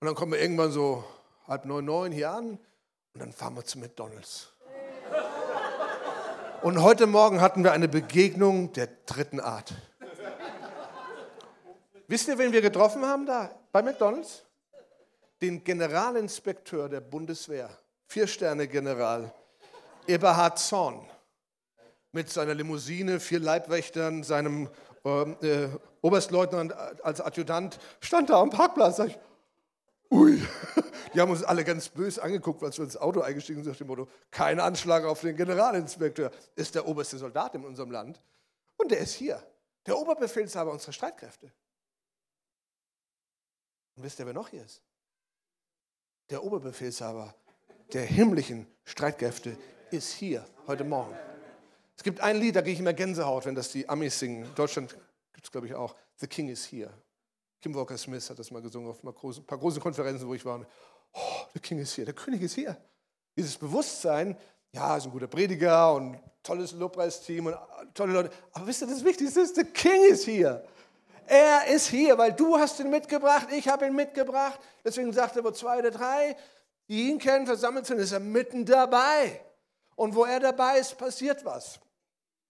und 0.03 0.07
dann 0.07 0.17
kommen 0.17 0.33
wir 0.33 0.41
irgendwann 0.41 0.73
so 0.73 1.05
halb 1.47 1.65
neun, 1.65 1.85
neun 1.85 2.11
hier 2.11 2.33
an 2.33 2.59
und 3.15 3.21
dann 3.21 3.33
fahren 3.33 3.55
wir 3.55 3.65
zu 3.65 3.79
McDonalds. 3.79 4.53
Und 6.63 6.83
heute 6.83 7.07
Morgen 7.07 7.41
hatten 7.41 7.63
wir 7.63 7.71
eine 7.71 7.87
Begegnung 7.87 8.73
der 8.73 8.89
dritten 9.07 9.39
Art. 9.39 9.73
Wisst 12.09 12.27
ihr, 12.27 12.37
wen 12.37 12.53
wir 12.53 12.63
getroffen 12.63 13.07
haben 13.07 13.27
da 13.27 13.55
bei 13.71 13.81
McDonalds? 13.81 14.43
Den 15.41 15.63
Generalinspekteur 15.63 16.89
der 16.89 17.01
Bundeswehr, 17.01 17.71
Vier-Sterne-General, 18.09 19.33
Eberhard 20.09 20.59
Zorn. 20.59 21.09
Mit 22.11 22.29
seiner 22.29 22.55
Limousine, 22.55 23.21
vier 23.21 23.39
Leibwächtern, 23.39 24.25
seinem 24.25 24.69
ähm, 25.05 25.37
äh, 25.43 25.69
Oberstleutnant 26.01 26.73
als 27.05 27.21
Adjutant, 27.21 27.79
stand 28.01 28.31
da 28.31 28.41
am 28.41 28.51
Parkplatz. 28.51 28.97
Sag 28.97 29.07
ich, 29.07 29.19
Ui, 30.13 30.47
die 31.15 31.21
haben 31.23 31.31
uns 31.31 31.43
alle 31.43 31.65
ganz 31.65 31.89
böse 31.89 32.23
angeguckt, 32.23 32.63
als 32.63 32.77
wir 32.77 32.85
ins 32.85 32.99
Auto 32.99 33.23
eingestiegen 33.23 33.65
sind, 33.65 33.73
nach 33.73 33.79
dem 33.79 33.87
Motto, 33.87 34.09
kein 34.31 34.61
Anschlag 34.61 35.05
auf 35.05 35.23
den 35.23 35.35
Generalinspekteur, 35.37 36.31
ist 36.55 36.75
der 36.75 36.87
oberste 36.87 37.17
Soldat 37.17 37.55
in 37.55 37.65
unserem 37.65 37.91
Land. 37.91 38.21
Und 38.77 38.91
der 38.91 38.99
ist 38.99 39.15
hier, 39.15 39.43
der 39.87 39.97
Oberbefehlshaber 39.97 40.71
unserer 40.71 40.93
Streitkräfte. 40.93 41.51
Und 43.97 44.03
wisst 44.03 44.19
ihr, 44.19 44.27
wer 44.27 44.35
noch 44.35 44.51
hier 44.51 44.63
ist? 44.63 44.83
Der 46.29 46.45
Oberbefehlshaber 46.45 47.35
der 47.95 48.05
himmlischen 48.05 48.67
Streitkräfte 48.85 49.57
ist 49.91 50.13
hier 50.13 50.45
heute 50.67 50.85
Morgen. 50.85 51.17
Es 51.97 52.03
gibt 52.03 52.21
ein 52.21 52.37
Lied, 52.37 52.57
da 52.57 52.61
gehe 52.61 52.75
ich 52.75 52.81
immer 52.81 52.93
Gänsehaut, 52.93 53.47
wenn 53.47 53.55
das 53.55 53.73
die 53.73 53.89
Amis 53.89 54.19
singen. 54.19 54.45
In 54.45 54.55
Deutschland 54.57 54.95
gibt 55.33 55.47
es, 55.47 55.51
glaube 55.51 55.67
ich, 55.69 55.75
auch. 55.75 55.97
The 56.17 56.27
King 56.27 56.51
is 56.51 56.71
here. 56.71 56.93
Kim 57.63 57.77
Walker 57.77 57.97
Smith 57.97 58.29
hat 58.29 58.41
das 58.41 58.51
mal 58.51 58.61
gesungen 58.61 58.91
auf 58.91 59.05
ein 59.05 59.47
paar 59.47 59.59
großen 59.59 59.81
Konferenzen, 59.81 60.27
wo 60.27 60.35
ich 60.35 60.45
war. 60.45 60.57
Und, 60.57 60.67
oh, 61.13 61.47
der 61.55 61.61
King 61.61 61.79
ist 61.79 61.95
hier, 61.95 62.05
der 62.05 62.15
König 62.15 62.43
ist 62.43 62.55
hier. 62.55 62.77
Dieses 63.37 63.57
Bewusstsein, 63.57 64.37
ja, 64.73 64.97
ist 64.97 65.05
ein 65.05 65.13
guter 65.13 65.29
Prediger 65.29 65.95
und 65.95 66.19
tolles 66.43 66.73
Lobpreisteam 66.73 67.47
und 67.47 67.57
tolle 67.95 68.15
Leute. 68.15 68.31
Aber 68.53 68.67
wisst 68.67 68.83
ihr, 68.83 68.89
das 68.89 69.05
Wichtigste 69.05 69.43
ist, 69.43 69.57
der 69.57 69.67
King 69.67 70.11
ist 70.11 70.25
hier. 70.25 70.65
Er 71.27 71.69
ist 71.69 71.87
hier, 71.87 72.19
weil 72.19 72.33
du 72.33 72.59
hast 72.59 72.81
ihn 72.81 72.91
mitgebracht, 72.91 73.47
ich 73.53 73.69
habe 73.69 73.87
ihn 73.87 73.95
mitgebracht. 73.95 74.59
Deswegen 74.85 75.13
sagt 75.13 75.37
er, 75.37 75.45
wo 75.45 75.53
zwei 75.53 75.79
oder 75.79 75.93
drei, 75.93 76.37
die 76.89 77.11
ihn 77.11 77.21
kennen, 77.21 77.47
versammelt 77.47 77.87
sind, 77.87 77.99
ist 77.99 78.11
er 78.11 78.19
mitten 78.19 78.67
dabei. 78.67 79.41
Und 79.95 80.17
wo 80.17 80.25
er 80.25 80.41
dabei 80.41 80.79
ist, 80.79 80.99
passiert 80.99 81.45
was. 81.45 81.79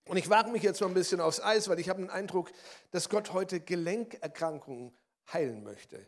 Und 0.09 0.17
ich 0.17 0.31
wage 0.31 0.51
mich 0.51 0.63
jetzt 0.63 0.81
mal 0.81 0.87
ein 0.87 0.95
bisschen 0.95 1.21
aufs 1.21 1.41
Eis, 1.41 1.69
weil 1.69 1.79
ich 1.79 1.91
habe 1.91 2.01
den 2.01 2.11
Eindruck, 2.11 2.51
dass 2.93 3.11
Gott 3.11 3.35
heute 3.35 3.61
Gelenkerkrankungen 3.61 4.97
heilen 5.33 5.63
möchte. 5.65 6.07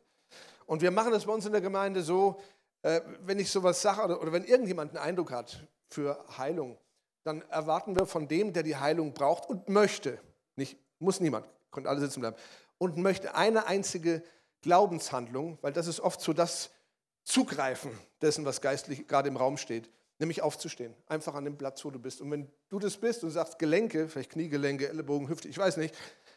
Und 0.66 0.82
wir 0.82 0.90
machen 0.90 1.12
das 1.12 1.26
bei 1.26 1.32
uns 1.32 1.46
in 1.46 1.52
der 1.52 1.60
Gemeinde 1.60 2.02
so, 2.02 2.40
äh, 2.82 3.00
wenn 3.22 3.38
ich 3.38 3.50
sowas 3.50 3.80
sage 3.82 4.18
oder, 4.18 4.32
wenn 4.32 4.44
irgendjemand 4.44 4.90
einen 4.90 5.04
Eindruck 5.04 5.32
hat 5.32 5.66
für 5.88 6.24
Heilung, 6.36 6.78
dann 7.24 7.42
erwarten 7.48 7.96
wir 7.96 8.06
von 8.06 8.28
dem, 8.28 8.52
der 8.52 8.62
die 8.62 8.76
Heilung 8.76 9.14
braucht 9.14 9.48
und 9.48 9.68
möchte, 9.68 10.18
nicht, 10.56 10.78
muss 10.98 11.20
niemand, 11.20 11.46
konnte 11.70 11.88
alle 11.88 12.00
sitzen 12.00 12.20
bleiben, 12.20 12.36
und 12.78 12.96
möchte 12.96 13.34
eine 13.34 13.66
einzige 13.66 14.22
Glaubenshandlung, 14.62 15.58
weil 15.62 15.72
das 15.72 15.86
ist 15.86 16.00
oft 16.00 16.20
so 16.20 16.32
das 16.32 16.70
Zugreifen 17.24 17.90
dessen, 18.20 18.44
was 18.44 18.60
geistlich 18.60 19.08
gerade 19.08 19.28
im 19.28 19.36
Raum 19.36 19.56
steht, 19.56 19.90
nämlich 20.18 20.42
aufzustehen, 20.42 20.94
einfach 21.06 21.34
an 21.34 21.44
dem 21.44 21.56
Platz, 21.56 21.84
wo 21.84 21.90
du 21.90 21.98
bist. 21.98 22.20
Und 22.20 22.30
wenn 22.30 22.50
du 22.68 22.78
das 22.78 22.96
bist 22.96 23.24
und 23.24 23.30
sagst 23.30 23.58
Gelenke, 23.58 24.08
vielleicht 24.08 24.30
Kniegelenke, 24.30 24.88
Ellenbogen, 24.88 25.28
Hüfte, 25.28 25.48
ich 25.48 25.58
weiß 25.58 25.78
nicht, 25.78 25.94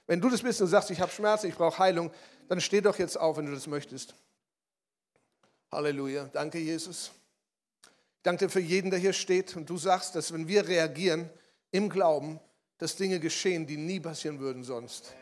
wenn 0.08 0.22
du 0.22 0.30
das 0.30 0.42
bist 0.42 0.62
und 0.62 0.68
sagst, 0.68 0.90
ich 0.90 1.00
habe 1.00 1.12
Schmerzen, 1.12 1.48
ich 1.48 1.56
brauche 1.56 1.78
Heilung, 1.78 2.12
dann 2.48 2.62
steh 2.62 2.82
doch 2.82 2.98
jetzt 2.98 3.20
auf, 3.20 3.38
wenn 3.38 3.46
du 3.46 3.54
das 3.54 3.68
möchtest. 3.68 4.16
Halleluja. 5.72 6.30
Danke, 6.32 6.60
Jesus. 6.60 7.12
Ich 7.84 8.24
danke 8.24 8.46
dir 8.46 8.50
für 8.50 8.62
jeden, 8.62 8.90
der 8.90 9.00
hier 9.00 9.14
steht. 9.14 9.56
Und 9.56 9.70
du 9.70 9.78
sagst, 9.78 10.16
dass 10.16 10.34
wenn 10.34 10.48
wir 10.48 10.68
reagieren 10.68 11.30
im 11.72 11.90
Glauben, 11.90 12.40
dass 12.78 12.96
Dinge 12.96 13.20
geschehen, 13.20 13.68
die 13.68 13.78
nie 13.78 14.00
passieren 14.00 14.40
würden 14.40 14.64
sonst. 14.64 15.14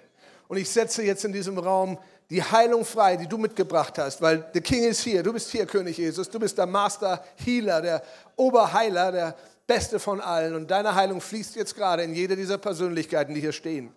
Und 0.47 0.57
ich 0.57 0.69
setze 0.69 1.01
jetzt 1.03 1.25
in 1.25 1.33
diesem 1.33 1.57
Raum 1.57 1.97
die 2.29 2.43
Heilung 2.43 2.85
frei, 2.85 3.17
die 3.17 3.27
du 3.27 3.37
mitgebracht 3.37 3.97
hast, 3.97 4.21
weil 4.21 4.39
der 4.53 4.61
King 4.61 4.83
ist 4.83 5.01
hier. 5.01 5.23
Du 5.23 5.33
bist 5.33 5.49
hier, 5.51 5.65
König 5.65 5.97
Jesus. 5.97 6.29
Du 6.29 6.39
bist 6.39 6.57
der 6.57 6.65
Master 6.67 7.23
Healer, 7.43 7.81
der 7.81 8.03
Oberheiler, 8.35 9.11
der 9.11 9.35
Beste 9.65 9.99
von 9.99 10.21
allen. 10.21 10.53
Und 10.53 10.69
deine 10.69 10.93
Heilung 10.93 11.21
fließt 11.21 11.55
jetzt 11.55 11.75
gerade 11.75 12.03
in 12.03 12.13
jede 12.13 12.35
dieser 12.35 12.59
Persönlichkeiten, 12.59 13.33
die 13.33 13.41
hier 13.41 13.51
stehen. 13.51 13.91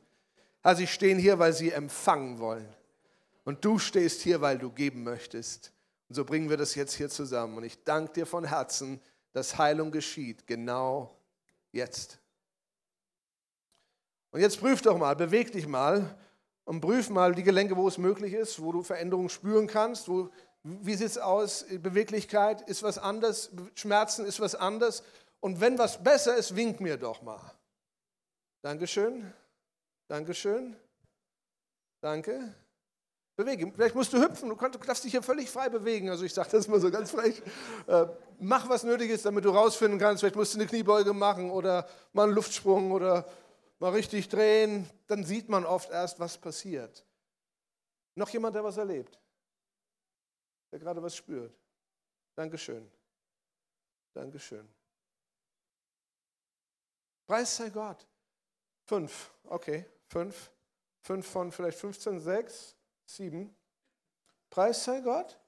Also 0.62 0.80
sie 0.80 0.86
stehen 0.86 1.18
hier, 1.18 1.38
weil 1.38 1.52
sie 1.52 1.70
empfangen 1.70 2.38
wollen. 2.38 2.68
Und 3.44 3.64
du 3.64 3.78
stehst 3.78 4.20
hier, 4.22 4.40
weil 4.40 4.58
du 4.58 4.70
geben 4.70 5.04
möchtest. 5.04 5.72
Und 6.08 6.14
so 6.14 6.24
bringen 6.24 6.50
wir 6.50 6.56
das 6.56 6.74
jetzt 6.74 6.94
hier 6.94 7.08
zusammen. 7.08 7.56
Und 7.56 7.64
ich 7.64 7.82
danke 7.84 8.12
dir 8.12 8.26
von 8.26 8.44
Herzen, 8.44 9.00
dass 9.32 9.56
Heilung 9.58 9.90
geschieht, 9.90 10.46
genau 10.46 11.16
jetzt. 11.72 12.18
Und 14.30 14.40
jetzt 14.40 14.60
prüf 14.60 14.82
doch 14.82 14.98
mal, 14.98 15.16
beweg 15.16 15.52
dich 15.52 15.66
mal 15.66 16.18
und 16.64 16.80
prüf 16.80 17.08
mal 17.08 17.34
die 17.34 17.42
Gelenke, 17.42 17.76
wo 17.76 17.88
es 17.88 17.98
möglich 17.98 18.34
ist, 18.34 18.60
wo 18.60 18.72
du 18.72 18.82
Veränderungen 18.82 19.28
spüren 19.28 19.66
kannst. 19.66 20.08
Wo, 20.08 20.30
wie 20.62 20.94
sieht 20.94 21.06
es 21.06 21.18
aus? 21.18 21.64
Beweglichkeit 21.82 22.62
ist 22.68 22.82
was 22.82 22.98
anders, 22.98 23.50
Schmerzen 23.74 24.26
ist 24.26 24.40
was 24.40 24.54
anders. 24.54 25.02
Und 25.40 25.60
wenn 25.60 25.78
was 25.78 26.02
besser 26.02 26.36
ist, 26.36 26.56
wink 26.56 26.80
mir 26.80 26.96
doch 26.96 27.22
mal. 27.22 27.40
Dankeschön. 28.60 29.32
Dankeschön. 30.08 30.76
Danke. 32.00 32.54
Bewege. 33.36 33.70
Vielleicht 33.72 33.94
musst 33.94 34.12
du 34.12 34.20
hüpfen, 34.20 34.48
du, 34.48 34.56
darfst 34.56 35.04
dich 35.04 35.12
hier 35.12 35.22
völlig 35.22 35.48
frei 35.48 35.68
bewegen. 35.68 36.08
Also 36.10 36.24
ich 36.24 36.34
sage 36.34 36.50
das 36.50 36.66
mal 36.66 36.80
so 36.80 36.90
ganz 36.90 37.12
frech. 37.12 37.40
Äh, 37.86 38.06
mach, 38.40 38.68
was 38.68 38.82
nötig 38.82 39.10
ist, 39.10 39.24
damit 39.24 39.44
du 39.44 39.50
rausfinden 39.50 40.00
kannst. 40.00 40.20
Vielleicht 40.20 40.34
musst 40.34 40.54
du 40.54 40.58
eine 40.58 40.66
Kniebeuge 40.66 41.12
machen 41.12 41.50
oder 41.50 41.88
mal 42.12 42.24
einen 42.24 42.32
Luftsprung 42.32 42.90
oder 42.90 43.24
mal 43.78 43.92
richtig 43.92 44.28
drehen, 44.28 44.88
dann 45.06 45.24
sieht 45.24 45.48
man 45.48 45.64
oft 45.64 45.90
erst, 45.90 46.18
was 46.18 46.36
passiert. 46.36 47.04
Noch 48.14 48.28
jemand, 48.30 48.56
der 48.56 48.64
was 48.64 48.76
erlebt? 48.76 49.20
Der 50.72 50.78
gerade 50.78 51.02
was 51.02 51.14
spürt? 51.14 51.56
Dankeschön. 52.34 52.90
Dankeschön. 54.14 54.68
Preis 57.26 57.56
sei 57.56 57.70
Gott. 57.70 58.06
Fünf, 58.86 59.30
okay, 59.44 59.84
fünf. 60.08 60.50
Fünf 61.02 61.26
von 61.26 61.52
vielleicht 61.52 61.78
15, 61.78 62.20
sechs, 62.20 62.74
sieben. 63.06 63.54
Preis 64.50 64.84
sei 64.84 65.00
Gott. 65.00 65.38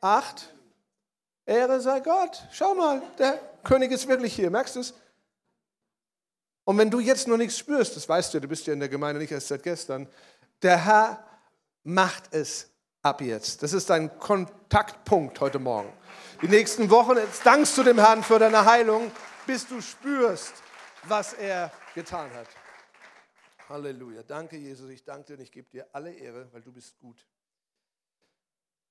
Acht. 0.00 0.52
Ehre 1.44 1.80
sei 1.80 2.00
Gott. 2.00 2.42
Schau 2.52 2.74
mal, 2.74 3.02
der 3.18 3.38
König 3.64 3.92
ist 3.92 4.08
wirklich 4.08 4.34
hier. 4.34 4.50
Merkst 4.50 4.76
du 4.76 4.80
es? 4.80 4.94
Und 6.64 6.78
wenn 6.78 6.90
du 6.90 7.00
jetzt 7.00 7.26
noch 7.26 7.36
nichts 7.36 7.58
spürst, 7.58 7.96
das 7.96 8.08
weißt 8.08 8.34
du, 8.34 8.40
du 8.40 8.48
bist 8.48 8.66
ja 8.66 8.72
in 8.72 8.80
der 8.80 8.88
Gemeinde 8.88 9.20
nicht 9.20 9.32
erst 9.32 9.48
seit 9.48 9.62
gestern, 9.62 10.08
der 10.62 10.84
Herr 10.84 11.24
macht 11.82 12.32
es 12.32 12.68
ab 13.02 13.20
jetzt. 13.20 13.62
Das 13.62 13.72
ist 13.72 13.90
dein 13.90 14.16
Kontaktpunkt 14.18 15.40
heute 15.40 15.58
Morgen. 15.58 15.92
Die 16.40 16.48
nächsten 16.48 16.88
Wochen, 16.90 17.16
jetzt 17.16 17.44
dankst 17.44 17.76
du 17.78 17.82
dem 17.82 17.98
Herrn 17.98 18.22
für 18.22 18.38
deine 18.38 18.64
Heilung, 18.64 19.10
bis 19.46 19.66
du 19.66 19.80
spürst, 19.80 20.54
was 21.04 21.32
er 21.32 21.72
getan 21.94 22.32
hat. 22.32 22.46
Halleluja. 23.72 24.22
Danke, 24.22 24.58
Jesus. 24.58 24.90
Ich 24.90 25.02
danke 25.02 25.28
dir 25.28 25.34
und 25.34 25.40
ich 25.40 25.50
gebe 25.50 25.66
dir 25.70 25.86
alle 25.92 26.12
Ehre, 26.12 26.46
weil 26.52 26.60
du 26.60 26.70
bist 26.70 26.98
gut. 26.98 27.26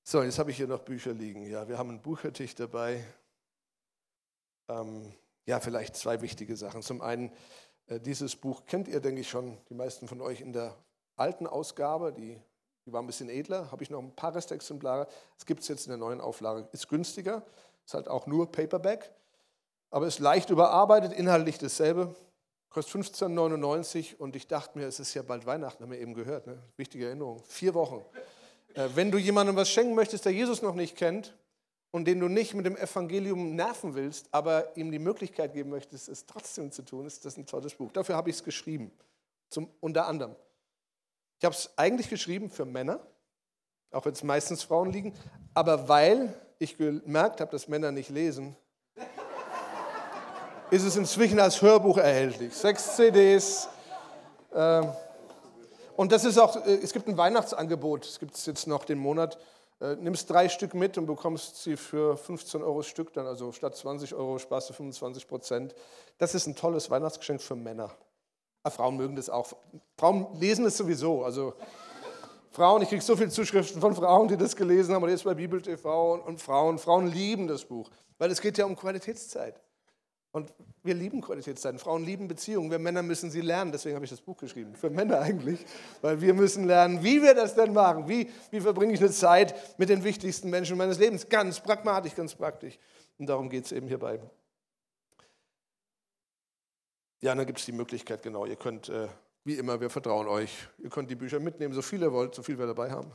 So, 0.02 0.24
jetzt 0.24 0.40
habe 0.40 0.50
ich 0.50 0.56
hier 0.56 0.66
noch 0.66 0.80
Bücher 0.80 1.12
liegen. 1.12 1.46
Ja, 1.46 1.68
wir 1.68 1.78
haben 1.78 1.90
einen 1.90 2.02
Buchertisch 2.02 2.56
dabei. 2.56 3.04
Ähm, 4.68 5.14
ja, 5.46 5.60
vielleicht 5.60 5.94
zwei 5.94 6.20
wichtige 6.20 6.56
Sachen. 6.56 6.82
Zum 6.82 7.00
einen, 7.00 7.30
äh, 7.86 8.00
dieses 8.00 8.34
Buch 8.34 8.64
kennt 8.66 8.88
ihr, 8.88 8.98
denke 8.98 9.20
ich, 9.20 9.30
schon, 9.30 9.56
die 9.68 9.74
meisten 9.74 10.08
von 10.08 10.20
euch 10.20 10.40
in 10.40 10.52
der 10.52 10.76
alten 11.14 11.46
Ausgabe, 11.46 12.12
die, 12.12 12.40
die 12.84 12.92
war 12.92 13.00
ein 13.00 13.06
bisschen 13.06 13.28
edler, 13.28 13.70
habe 13.70 13.84
ich 13.84 13.90
noch 13.90 14.02
ein 14.02 14.16
paar 14.16 14.34
Restexemplare. 14.34 15.06
Es 15.38 15.46
gibt 15.46 15.60
es 15.62 15.68
jetzt 15.68 15.86
in 15.86 15.90
der 15.90 15.98
neuen 15.98 16.20
Auflage, 16.20 16.68
ist 16.72 16.88
günstiger, 16.88 17.46
ist 17.86 17.94
halt 17.94 18.08
auch 18.08 18.26
nur 18.26 18.50
Paperback, 18.50 19.12
aber 19.90 20.08
ist 20.08 20.18
leicht 20.18 20.50
überarbeitet, 20.50 21.12
inhaltlich 21.12 21.58
dasselbe, 21.58 22.16
kostet 22.72 23.02
15,99 23.04 24.16
und 24.16 24.34
ich 24.36 24.46
dachte 24.46 24.78
mir, 24.78 24.86
es 24.86 25.00
ist 25.00 25.14
ja 25.14 25.22
bald 25.22 25.46
Weihnachten, 25.46 25.82
haben 25.82 25.92
wir 25.92 26.00
eben 26.00 26.14
gehört, 26.14 26.46
ne? 26.46 26.58
wichtige 26.76 27.06
Erinnerung, 27.06 27.42
vier 27.46 27.74
Wochen. 27.74 28.04
Äh, 28.74 28.88
wenn 28.94 29.10
du 29.10 29.18
jemandem 29.18 29.56
was 29.56 29.68
schenken 29.68 29.94
möchtest, 29.94 30.24
der 30.24 30.32
Jesus 30.32 30.62
noch 30.62 30.74
nicht 30.74 30.96
kennt, 30.96 31.34
und 31.92 32.06
den 32.06 32.18
du 32.18 32.28
nicht 32.28 32.54
mit 32.54 32.66
dem 32.66 32.76
Evangelium 32.76 33.54
nerven 33.54 33.94
willst, 33.94 34.26
aber 34.32 34.76
ihm 34.76 34.90
die 34.90 34.98
Möglichkeit 34.98 35.52
geben 35.52 35.70
möchtest, 35.70 36.08
es 36.08 36.26
trotzdem 36.26 36.72
zu 36.72 36.82
tun, 36.82 37.06
ist 37.06 37.24
das 37.24 37.36
ein 37.36 37.46
tolles 37.46 37.74
Buch. 37.74 37.92
Dafür 37.92 38.16
habe 38.16 38.30
ich 38.30 38.36
es 38.36 38.44
geschrieben, 38.44 38.90
zum, 39.48 39.68
unter 39.80 40.06
anderem. 40.06 40.34
Ich 41.38 41.44
habe 41.44 41.54
es 41.54 41.70
eigentlich 41.76 42.08
geschrieben 42.08 42.50
für 42.50 42.64
Männer, 42.64 43.06
auch 43.90 44.06
wenn 44.06 44.14
es 44.14 44.22
meistens 44.22 44.62
Frauen 44.62 44.90
liegen, 44.90 45.14
aber 45.52 45.88
weil 45.88 46.34
ich 46.58 46.78
gemerkt 46.78 47.42
habe, 47.42 47.50
dass 47.50 47.68
Männer 47.68 47.92
nicht 47.92 48.08
lesen, 48.08 48.56
ist 50.72 50.84
es 50.84 50.96
inzwischen 50.96 51.38
als 51.38 51.60
Hörbuch 51.60 51.98
erhältlich. 51.98 52.54
Sechs 52.54 52.96
CDs. 52.96 53.68
Äh, 54.54 54.82
und 55.96 56.10
das 56.10 56.24
ist 56.24 56.38
auch, 56.38 56.56
äh, 56.66 56.78
es 56.82 56.94
gibt 56.94 57.06
ein 57.08 57.16
Weihnachtsangebot, 57.18 58.06
es 58.06 58.18
gibt 58.18 58.34
es 58.34 58.46
jetzt 58.46 58.66
noch 58.66 58.86
den 58.86 58.98
Monat 58.98 59.38
äh, 59.82 59.96
nimmst 59.96 60.30
drei 60.30 60.48
Stück 60.48 60.72
mit 60.74 60.96
und 60.96 61.06
bekommst 61.06 61.62
sie 61.62 61.76
für 61.76 62.16
15 62.16 62.62
Euro 62.62 62.82
Stück 62.82 63.12
dann, 63.12 63.26
also 63.26 63.52
statt 63.52 63.76
20 63.76 64.14
Euro 64.14 64.38
sparst 64.38 64.70
du 64.70 64.74
25 64.74 65.26
Prozent. 65.26 65.74
Das 66.18 66.34
ist 66.34 66.46
ein 66.46 66.54
tolles 66.54 66.88
Weihnachtsgeschenk 66.88 67.42
für 67.42 67.56
Männer. 67.56 67.90
Ah, 68.62 68.70
Frauen 68.70 68.96
mögen 68.96 69.16
das 69.16 69.28
auch. 69.28 69.52
Frauen 69.98 70.28
lesen 70.38 70.64
es 70.64 70.76
sowieso. 70.76 71.24
Also 71.24 71.52
Frauen, 72.52 72.80
ich 72.82 72.88
kriege 72.88 73.02
so 73.02 73.16
viele 73.16 73.28
Zuschriften 73.28 73.80
von 73.80 73.94
Frauen, 73.94 74.28
die 74.28 74.36
das 74.36 74.54
gelesen 74.54 74.94
haben, 74.94 75.02
oder 75.02 75.12
jetzt 75.12 75.24
bei 75.24 75.34
Bibel 75.34 75.60
TV 75.60 76.14
und, 76.14 76.20
und 76.20 76.40
Frauen. 76.40 76.78
Frauen 76.78 77.08
lieben 77.08 77.48
das 77.48 77.64
Buch, 77.64 77.90
weil 78.18 78.30
es 78.30 78.40
geht 78.40 78.56
ja 78.56 78.64
um 78.64 78.76
Qualitätszeit. 78.76 79.60
Und 80.32 80.50
wir 80.82 80.94
lieben 80.94 81.20
Qualitätszeiten. 81.20 81.78
Frauen 81.78 82.04
lieben 82.04 82.26
Beziehungen. 82.26 82.70
Wir 82.70 82.78
Männer 82.78 83.02
müssen 83.02 83.30
sie 83.30 83.42
lernen. 83.42 83.70
Deswegen 83.70 83.94
habe 83.94 84.04
ich 84.04 84.10
das 84.10 84.20
Buch 84.20 84.38
geschrieben. 84.38 84.74
Für 84.74 84.88
Männer 84.88 85.20
eigentlich. 85.20 85.64
Weil 86.00 86.20
wir 86.22 86.32
müssen 86.32 86.64
lernen, 86.64 87.04
wie 87.04 87.22
wir 87.22 87.34
das 87.34 87.54
denn 87.54 87.74
machen. 87.74 88.08
Wie, 88.08 88.30
wie 88.50 88.60
verbringe 88.60 88.94
ich 88.94 89.00
eine 89.00 89.10
Zeit 89.10 89.78
mit 89.78 89.90
den 89.90 90.02
wichtigsten 90.02 90.48
Menschen 90.48 90.78
meines 90.78 90.98
Lebens? 90.98 91.28
Ganz 91.28 91.60
pragmatisch, 91.60 92.14
ganz 92.14 92.34
praktisch. 92.34 92.78
Und 93.18 93.26
darum 93.28 93.50
geht 93.50 93.66
es 93.66 93.72
eben 93.72 93.86
hierbei. 93.86 94.20
Ja, 97.20 97.34
dann 97.34 97.46
gibt 97.46 97.60
es 97.60 97.66
die 97.66 97.72
Möglichkeit, 97.72 98.22
genau. 98.22 98.46
Ihr 98.46 98.56
könnt, 98.56 98.88
äh, 98.88 99.08
wie 99.44 99.54
immer, 99.54 99.80
wir 99.80 99.90
vertrauen 99.90 100.26
euch. 100.26 100.66
Ihr 100.78 100.88
könnt 100.88 101.10
die 101.10 101.14
Bücher 101.14 101.40
mitnehmen, 101.40 101.74
so 101.74 101.82
viel 101.82 102.00
ihr 102.00 102.12
wollt, 102.12 102.34
so 102.34 102.42
viel 102.42 102.58
wir 102.58 102.66
dabei 102.66 102.90
haben. 102.90 103.12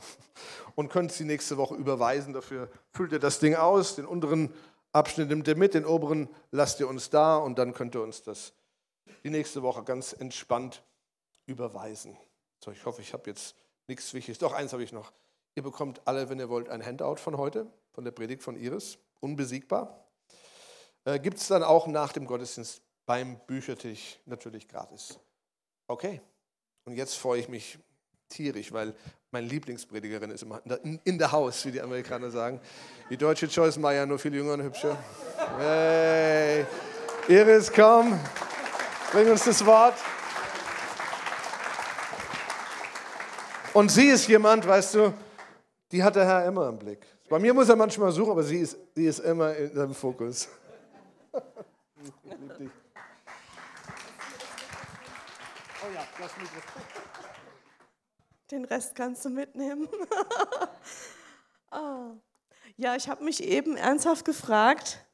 Und 0.76 0.88
könnt 0.88 1.10
sie 1.10 1.24
nächste 1.24 1.56
Woche 1.56 1.74
überweisen. 1.74 2.32
Dafür 2.32 2.70
füllt 2.92 3.12
ihr 3.12 3.18
das 3.18 3.40
Ding 3.40 3.56
aus. 3.56 3.96
Den 3.96 4.06
unteren 4.06 4.54
Abschnitt 4.92 5.28
nimmt 5.28 5.46
ihr 5.48 5.56
mit, 5.56 5.74
den 5.74 5.84
oberen 5.84 6.28
lasst 6.50 6.80
ihr 6.80 6.88
uns 6.88 7.10
da 7.10 7.36
und 7.36 7.58
dann 7.58 7.74
könnt 7.74 7.94
ihr 7.94 8.02
uns 8.02 8.22
das 8.22 8.52
die 9.24 9.30
nächste 9.30 9.62
Woche 9.62 9.84
ganz 9.84 10.12
entspannt 10.12 10.82
überweisen. 11.46 12.16
So, 12.64 12.70
ich 12.70 12.84
hoffe, 12.84 13.02
ich 13.02 13.12
habe 13.12 13.28
jetzt 13.30 13.56
nichts 13.86 14.12
Wichtiges. 14.14 14.38
Doch, 14.38 14.52
eins 14.52 14.72
habe 14.72 14.82
ich 14.82 14.92
noch. 14.92 15.12
Ihr 15.54 15.62
bekommt 15.62 16.00
alle, 16.04 16.28
wenn 16.28 16.38
ihr 16.38 16.48
wollt, 16.48 16.68
ein 16.68 16.84
Handout 16.84 17.16
von 17.16 17.36
heute, 17.36 17.66
von 17.92 18.04
der 18.04 18.12
Predigt 18.12 18.42
von 18.42 18.56
Iris. 18.56 18.98
Unbesiegbar. 19.20 20.06
Äh, 21.04 21.18
Gibt 21.18 21.38
es 21.38 21.48
dann 21.48 21.64
auch 21.64 21.86
nach 21.86 22.12
dem 22.12 22.26
Gottesdienst 22.26 22.82
beim 23.06 23.38
Büchertisch 23.46 24.20
natürlich 24.26 24.68
gratis. 24.68 25.18
Okay. 25.86 26.20
Und 26.84 26.94
jetzt 26.94 27.14
freue 27.14 27.40
ich 27.40 27.48
mich 27.48 27.78
tierisch, 28.28 28.72
weil 28.72 28.94
meine 29.30 29.46
Lieblingspredigerin 29.46 30.30
ist 30.30 30.42
immer 30.42 30.62
in, 31.04 31.18
der 31.18 31.32
Haus, 31.32 31.64
wie 31.66 31.72
die 31.72 31.80
Amerikaner 31.80 32.30
sagen. 32.30 32.60
Die 33.10 33.16
deutsche 33.16 33.46
Joyce 33.46 33.78
Meyer, 33.78 34.06
nur 34.06 34.18
viel 34.18 34.34
jünger 34.34 34.54
und 34.54 34.62
hübscher. 34.62 34.96
Hey, 35.58 36.66
Iris, 37.28 37.72
komm, 37.72 38.18
bring 39.12 39.30
uns 39.30 39.44
das 39.44 39.64
Wort. 39.64 39.94
Und 43.74 43.90
sie 43.90 44.06
ist 44.06 44.26
jemand, 44.28 44.66
weißt 44.66 44.94
du, 44.94 45.14
die 45.92 46.02
hat 46.02 46.16
der 46.16 46.26
Herr 46.26 46.46
immer 46.46 46.68
im 46.68 46.78
Blick. 46.78 47.06
Bei 47.28 47.38
mir 47.38 47.52
muss 47.52 47.68
er 47.68 47.76
manchmal 47.76 48.10
suchen, 48.12 48.30
aber 48.30 48.42
sie 48.42 48.60
ist, 48.60 48.76
sie 48.94 49.06
ist 49.06 49.18
immer 49.20 49.54
in 49.54 49.74
seinem 49.74 49.94
Fokus. 49.94 50.48
Oh 55.80 55.94
ja, 55.94 56.04
das 56.18 56.36
Mikrofon. 56.36 57.07
Den 58.50 58.64
Rest 58.64 58.94
kannst 58.94 59.24
du 59.24 59.30
mitnehmen. 59.30 59.88
ah. 61.70 62.10
Ja, 62.76 62.96
ich 62.96 63.08
habe 63.08 63.24
mich 63.24 63.42
eben 63.42 63.76
ernsthaft 63.76 64.24
gefragt, 64.24 65.04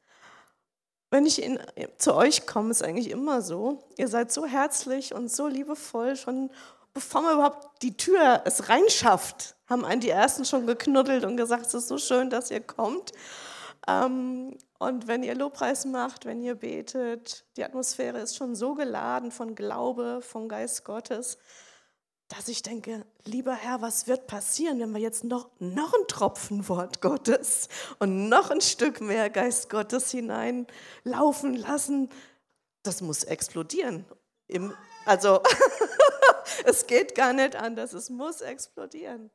wenn 1.09 1.25
ich 1.25 1.41
in, 1.41 1.59
zu 1.97 2.13
euch 2.13 2.45
komme, 2.45 2.71
ist 2.71 2.83
eigentlich 2.83 3.09
immer 3.09 3.41
so. 3.41 3.87
Ihr 3.97 4.07
seid 4.07 4.31
so 4.31 4.45
herzlich 4.45 5.13
und 5.13 5.31
so 5.31 5.47
liebevoll, 5.47 6.15
schon 6.15 6.49
bevor 6.93 7.21
man 7.21 7.33
überhaupt 7.35 7.81
die 7.83 7.97
Tür 7.97 8.41
es 8.45 8.69
reinschafft, 8.69 9.55
haben 9.67 9.85
einen 9.85 10.01
die 10.01 10.09
Ersten 10.09 10.45
schon 10.45 10.65
geknuddelt 10.65 11.25
und 11.25 11.37
gesagt, 11.37 11.67
es 11.67 11.73
ist 11.73 11.87
so 11.87 11.97
schön, 11.97 12.29
dass 12.29 12.51
ihr 12.51 12.61
kommt. 12.61 13.11
Ähm, 13.87 14.57
und 14.79 15.07
wenn 15.07 15.23
ihr 15.23 15.35
Lobpreis 15.35 15.85
macht, 15.85 16.25
wenn 16.25 16.41
ihr 16.41 16.55
betet, 16.55 17.45
die 17.57 17.63
Atmosphäre 17.63 18.19
ist 18.19 18.35
schon 18.35 18.55
so 18.55 18.73
geladen 18.73 19.31
von 19.31 19.55
Glaube, 19.55 20.19
vom 20.21 20.47
Geist 20.47 20.85
Gottes, 20.85 21.37
dass 22.27 22.47
ich 22.47 22.63
denke, 22.63 23.05
lieber 23.23 23.53
Herr, 23.53 23.81
was 23.81 24.07
wird 24.07 24.27
passieren, 24.27 24.79
wenn 24.79 24.93
wir 24.93 24.99
jetzt 24.99 25.23
noch, 25.23 25.49
noch 25.59 25.93
ein 25.93 26.07
Tropfen 26.07 26.67
Wort 26.67 27.01
Gottes 27.01 27.69
und 27.99 28.29
noch 28.29 28.49
ein 28.49 28.61
Stück 28.61 28.99
mehr 28.99 29.29
Geist 29.29 29.69
Gottes 29.69 30.11
hineinlaufen 30.11 31.55
lassen? 31.55 32.09
Das 32.83 33.01
muss 33.01 33.23
explodieren. 33.23 34.05
Im, 34.47 34.73
also 35.05 35.41
es 36.65 36.87
geht 36.87 37.15
gar 37.15 37.33
nicht 37.33 37.55
anders, 37.55 37.93
es 37.93 38.09
muss 38.09 38.41
explodieren, 38.41 39.29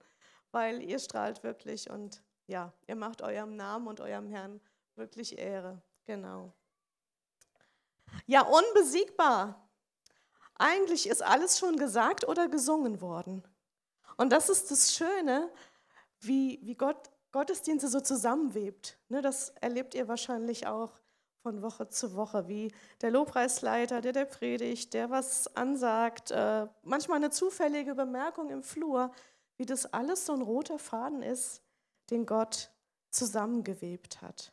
weil 0.50 0.82
ihr 0.82 0.99
strahlt 0.99 1.42
wirklich 1.44 1.90
und 1.90 2.23
ja, 2.47 2.73
ihr 2.88 2.97
macht 2.97 3.23
eurem 3.23 3.54
Namen 3.54 3.87
und 3.87 4.00
eurem 4.00 4.28
Herrn 4.28 4.61
wirklich 4.97 5.38
Ehre. 5.38 5.80
Genau. 6.06 6.52
Ja, 8.26 8.42
unbesiegbar. 8.42 9.69
Eigentlich 10.61 11.09
ist 11.09 11.23
alles 11.23 11.59
schon 11.59 11.76
gesagt 11.76 12.29
oder 12.29 12.47
gesungen 12.47 13.00
worden. 13.00 13.43
Und 14.19 14.31
das 14.31 14.50
ist 14.50 14.71
das 14.71 14.95
Schöne, 14.95 15.50
wie, 16.21 16.61
wie 16.62 16.75
Gott 16.75 17.11
Gottesdienste 17.33 17.88
so 17.88 18.00
zusammenwebt. 18.00 18.99
Ne, 19.09 19.23
das 19.23 19.50
erlebt 19.61 19.95
ihr 19.95 20.07
wahrscheinlich 20.07 20.67
auch 20.67 20.93
von 21.43 21.62
Woche 21.62 21.88
zu 21.88 22.14
Woche, 22.14 22.47
wie 22.47 22.75
der 23.00 23.11
Lobpreisleiter, 23.11 24.02
der 24.02 24.12
der 24.12 24.26
predigt, 24.26 24.93
der 24.93 25.09
was 25.09 25.57
ansagt, 25.57 26.31
äh, 26.31 26.67
manchmal 26.83 27.17
eine 27.17 27.31
zufällige 27.31 27.95
Bemerkung 27.95 28.50
im 28.50 28.62
Flur, 28.62 29.12
wie 29.57 29.64
das 29.64 29.87
alles 29.87 30.26
so 30.26 30.35
ein 30.35 30.43
roter 30.43 30.79
Faden 30.79 31.23
ist, 31.23 31.62
den 32.11 32.26
Gott 32.26 32.71
zusammengewebt 33.09 34.21
hat. 34.21 34.52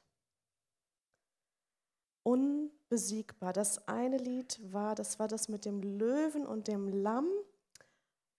Unbesiegbar. 2.90 3.52
Das 3.52 3.86
eine 3.90 4.18
Lied 4.18 4.60
war, 4.72 4.96
das 4.96 5.20
war 5.20 5.28
das 5.28 5.50
mit 5.50 5.66
dem 5.66 5.82
Löwen 5.82 6.46
und 6.46 6.70
dem 6.70 6.88
Lamm. 6.88 7.28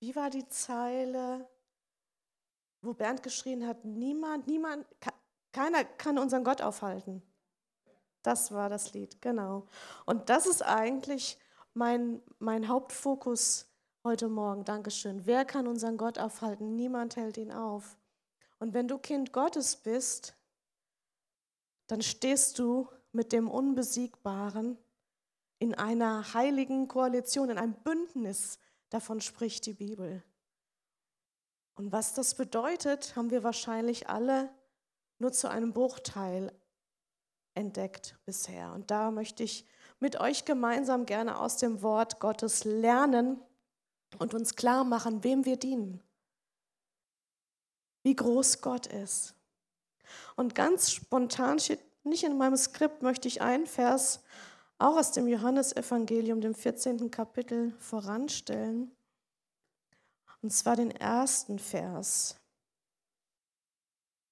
Wie 0.00 0.16
war 0.16 0.30
die 0.30 0.48
Zeile, 0.48 1.46
wo 2.80 2.94
Bernd 2.94 3.22
geschrien 3.22 3.66
hat, 3.66 3.84
niemand, 3.84 4.46
niemand, 4.46 4.86
keiner 5.52 5.84
kann 5.84 6.18
unseren 6.18 6.44
Gott 6.44 6.62
aufhalten. 6.62 7.22
Das 8.22 8.50
war 8.50 8.70
das 8.70 8.94
Lied, 8.94 9.20
genau. 9.20 9.66
Und 10.06 10.30
das 10.30 10.46
ist 10.46 10.62
eigentlich 10.62 11.38
mein, 11.74 12.22
mein 12.38 12.68
Hauptfokus 12.68 13.70
heute 14.02 14.28
Morgen. 14.28 14.64
Dankeschön. 14.64 15.26
Wer 15.26 15.44
kann 15.44 15.66
unseren 15.66 15.98
Gott 15.98 16.18
aufhalten? 16.18 16.74
Niemand 16.74 17.16
hält 17.16 17.36
ihn 17.36 17.52
auf. 17.52 17.98
Und 18.58 18.72
wenn 18.72 18.88
du 18.88 18.96
Kind 18.96 19.34
Gottes 19.34 19.76
bist, 19.76 20.34
dann 21.86 22.00
stehst 22.00 22.58
du 22.58 22.88
mit 23.12 23.32
dem 23.32 23.48
Unbesiegbaren 23.50 24.78
in 25.58 25.74
einer 25.74 26.34
heiligen 26.34 26.88
Koalition, 26.88 27.50
in 27.50 27.58
einem 27.58 27.74
Bündnis. 27.74 28.58
Davon 28.90 29.20
spricht 29.20 29.66
die 29.66 29.74
Bibel. 29.74 30.22
Und 31.74 31.92
was 31.92 32.14
das 32.14 32.34
bedeutet, 32.34 33.16
haben 33.16 33.30
wir 33.30 33.42
wahrscheinlich 33.42 34.08
alle 34.08 34.50
nur 35.18 35.32
zu 35.32 35.48
einem 35.48 35.72
Bruchteil 35.72 36.52
entdeckt 37.54 38.16
bisher. 38.24 38.72
Und 38.72 38.90
da 38.90 39.10
möchte 39.10 39.42
ich 39.42 39.64
mit 40.00 40.20
euch 40.20 40.44
gemeinsam 40.44 41.06
gerne 41.06 41.38
aus 41.38 41.56
dem 41.56 41.82
Wort 41.82 42.20
Gottes 42.20 42.64
lernen 42.64 43.40
und 44.18 44.34
uns 44.34 44.54
klar 44.54 44.84
machen, 44.84 45.24
wem 45.24 45.44
wir 45.44 45.56
dienen 45.56 46.02
wie 48.08 48.16
groß 48.16 48.62
Gott 48.62 48.86
ist. 48.86 49.34
Und 50.34 50.54
ganz 50.54 50.90
spontan 50.90 51.58
steht 51.58 51.80
nicht 52.08 52.24
in 52.24 52.36
meinem 52.36 52.56
Skript, 52.56 53.02
möchte 53.02 53.28
ich 53.28 53.42
einen 53.42 53.66
Vers 53.66 54.20
auch 54.78 54.96
aus 54.96 55.12
dem 55.12 55.26
Johannesevangelium, 55.26 56.40
dem 56.40 56.54
14. 56.54 57.10
Kapitel, 57.10 57.74
voranstellen. 57.78 58.94
Und 60.40 60.52
zwar 60.52 60.76
den 60.76 60.92
ersten 60.92 61.58
Vers. 61.58 62.36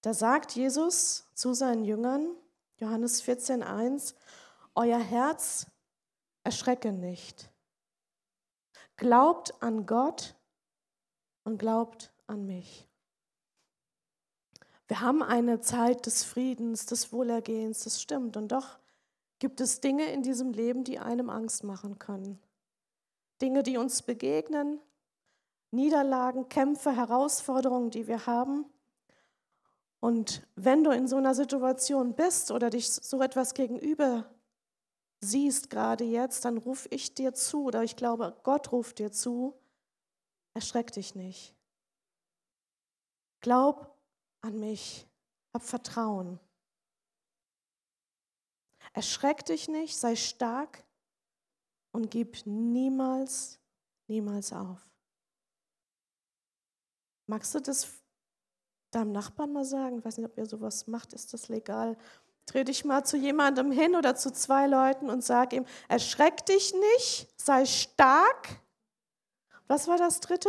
Da 0.02 0.14
sagt 0.14 0.52
Jesus 0.52 1.24
zu 1.34 1.52
seinen 1.52 1.84
Jüngern, 1.84 2.28
Johannes 2.76 3.24
14,1, 3.24 4.14
Euer 4.76 5.00
Herz 5.00 5.66
erschrecke 6.44 6.92
nicht. 6.92 7.50
Glaubt 8.96 9.60
an 9.62 9.84
Gott 9.84 10.36
und 11.44 11.58
glaubt 11.58 12.12
an 12.26 12.46
mich. 12.46 12.85
Wir 14.88 15.00
haben 15.00 15.22
eine 15.22 15.60
Zeit 15.60 16.06
des 16.06 16.22
Friedens, 16.22 16.86
des 16.86 17.12
Wohlergehens, 17.12 17.84
das 17.84 18.00
stimmt. 18.00 18.36
Und 18.36 18.52
doch 18.52 18.78
gibt 19.38 19.60
es 19.60 19.80
Dinge 19.80 20.10
in 20.12 20.22
diesem 20.22 20.52
Leben, 20.52 20.84
die 20.84 20.98
einem 20.98 21.28
Angst 21.28 21.64
machen 21.64 21.98
können. 21.98 22.38
Dinge, 23.42 23.62
die 23.62 23.76
uns 23.76 24.02
begegnen, 24.02 24.80
Niederlagen, 25.72 26.48
Kämpfe, 26.48 26.94
Herausforderungen, 26.94 27.90
die 27.90 28.06
wir 28.06 28.26
haben. 28.26 28.64
Und 30.00 30.46
wenn 30.54 30.84
du 30.84 30.90
in 30.90 31.08
so 31.08 31.16
einer 31.16 31.34
Situation 31.34 32.14
bist 32.14 32.50
oder 32.50 32.70
dich 32.70 32.88
so 32.88 33.20
etwas 33.20 33.54
gegenüber 33.54 34.30
siehst 35.20 35.70
gerade 35.70 36.04
jetzt, 36.04 36.44
dann 36.44 36.58
rufe 36.58 36.88
ich 36.90 37.14
dir 37.14 37.34
zu 37.34 37.64
oder 37.64 37.82
ich 37.82 37.96
glaube, 37.96 38.36
Gott 38.42 38.70
ruft 38.70 38.98
dir 38.98 39.10
zu, 39.10 39.54
erschreck 40.54 40.92
dich 40.92 41.14
nicht. 41.14 41.54
Glaub 43.40 43.95
an 44.46 44.58
mich. 44.58 45.06
Hab 45.52 45.62
Vertrauen. 45.62 46.38
Erschreck 48.92 49.44
dich 49.44 49.68
nicht, 49.68 49.96
sei 49.96 50.16
stark 50.16 50.82
und 51.92 52.10
gib 52.10 52.46
niemals, 52.46 53.58
niemals 54.06 54.52
auf. 54.52 54.86
Magst 57.26 57.54
du 57.54 57.60
das 57.60 57.88
deinem 58.90 59.12
Nachbarn 59.12 59.52
mal 59.52 59.64
sagen? 59.64 59.98
Ich 59.98 60.04
weiß 60.04 60.16
nicht, 60.18 60.26
ob 60.26 60.38
ihr 60.38 60.46
sowas 60.46 60.86
macht. 60.86 61.12
Ist 61.12 61.34
das 61.34 61.48
legal? 61.48 61.98
Dreh 62.46 62.64
dich 62.64 62.84
mal 62.84 63.04
zu 63.04 63.16
jemandem 63.16 63.72
hin 63.72 63.96
oder 63.96 64.14
zu 64.14 64.32
zwei 64.32 64.66
Leuten 64.66 65.10
und 65.10 65.24
sag 65.24 65.52
ihm, 65.52 65.66
erschreck 65.88 66.46
dich 66.46 66.72
nicht, 66.72 67.28
sei 67.40 67.66
stark. 67.66 68.62
Was 69.66 69.88
war 69.88 69.98
das 69.98 70.20
dritte? 70.20 70.48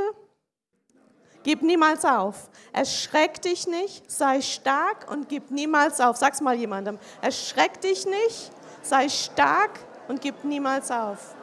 Gib 1.48 1.62
niemals 1.62 2.04
auf. 2.04 2.50
Erschreck 2.74 3.42
dich 3.42 3.68
nicht, 3.68 4.12
sei 4.12 4.42
stark 4.42 5.10
und 5.10 5.30
gib 5.30 5.50
niemals 5.50 6.02
auf. 6.02 6.18
Sag's 6.18 6.42
mal 6.42 6.56
jemandem. 6.56 7.00
Erschreck 7.22 7.80
dich 7.80 8.06
nicht, 8.06 8.52
sei 8.82 9.08
stark 9.08 9.72
und 10.10 10.20
gib 10.20 10.44
niemals 10.44 10.92
auf. 10.92 11.37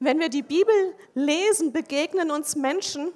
Wenn 0.00 0.20
wir 0.20 0.28
die 0.28 0.42
Bibel 0.42 0.94
lesen, 1.14 1.72
begegnen 1.72 2.30
uns 2.30 2.54
Menschen, 2.54 3.12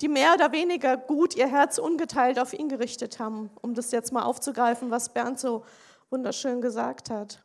die 0.00 0.08
mehr 0.08 0.34
oder 0.34 0.52
weniger 0.52 0.96
gut 0.96 1.36
ihr 1.36 1.48
Herz 1.48 1.78
ungeteilt 1.78 2.38
auf 2.38 2.54
ihn 2.54 2.68
gerichtet 2.68 3.18
haben, 3.18 3.50
um 3.60 3.74
das 3.74 3.90
jetzt 3.90 4.12
mal 4.12 4.22
aufzugreifen, 4.22 4.90
was 4.90 5.12
Bernd 5.12 5.38
so 5.38 5.64
wunderschön 6.08 6.62
gesagt 6.62 7.10
hat. 7.10 7.44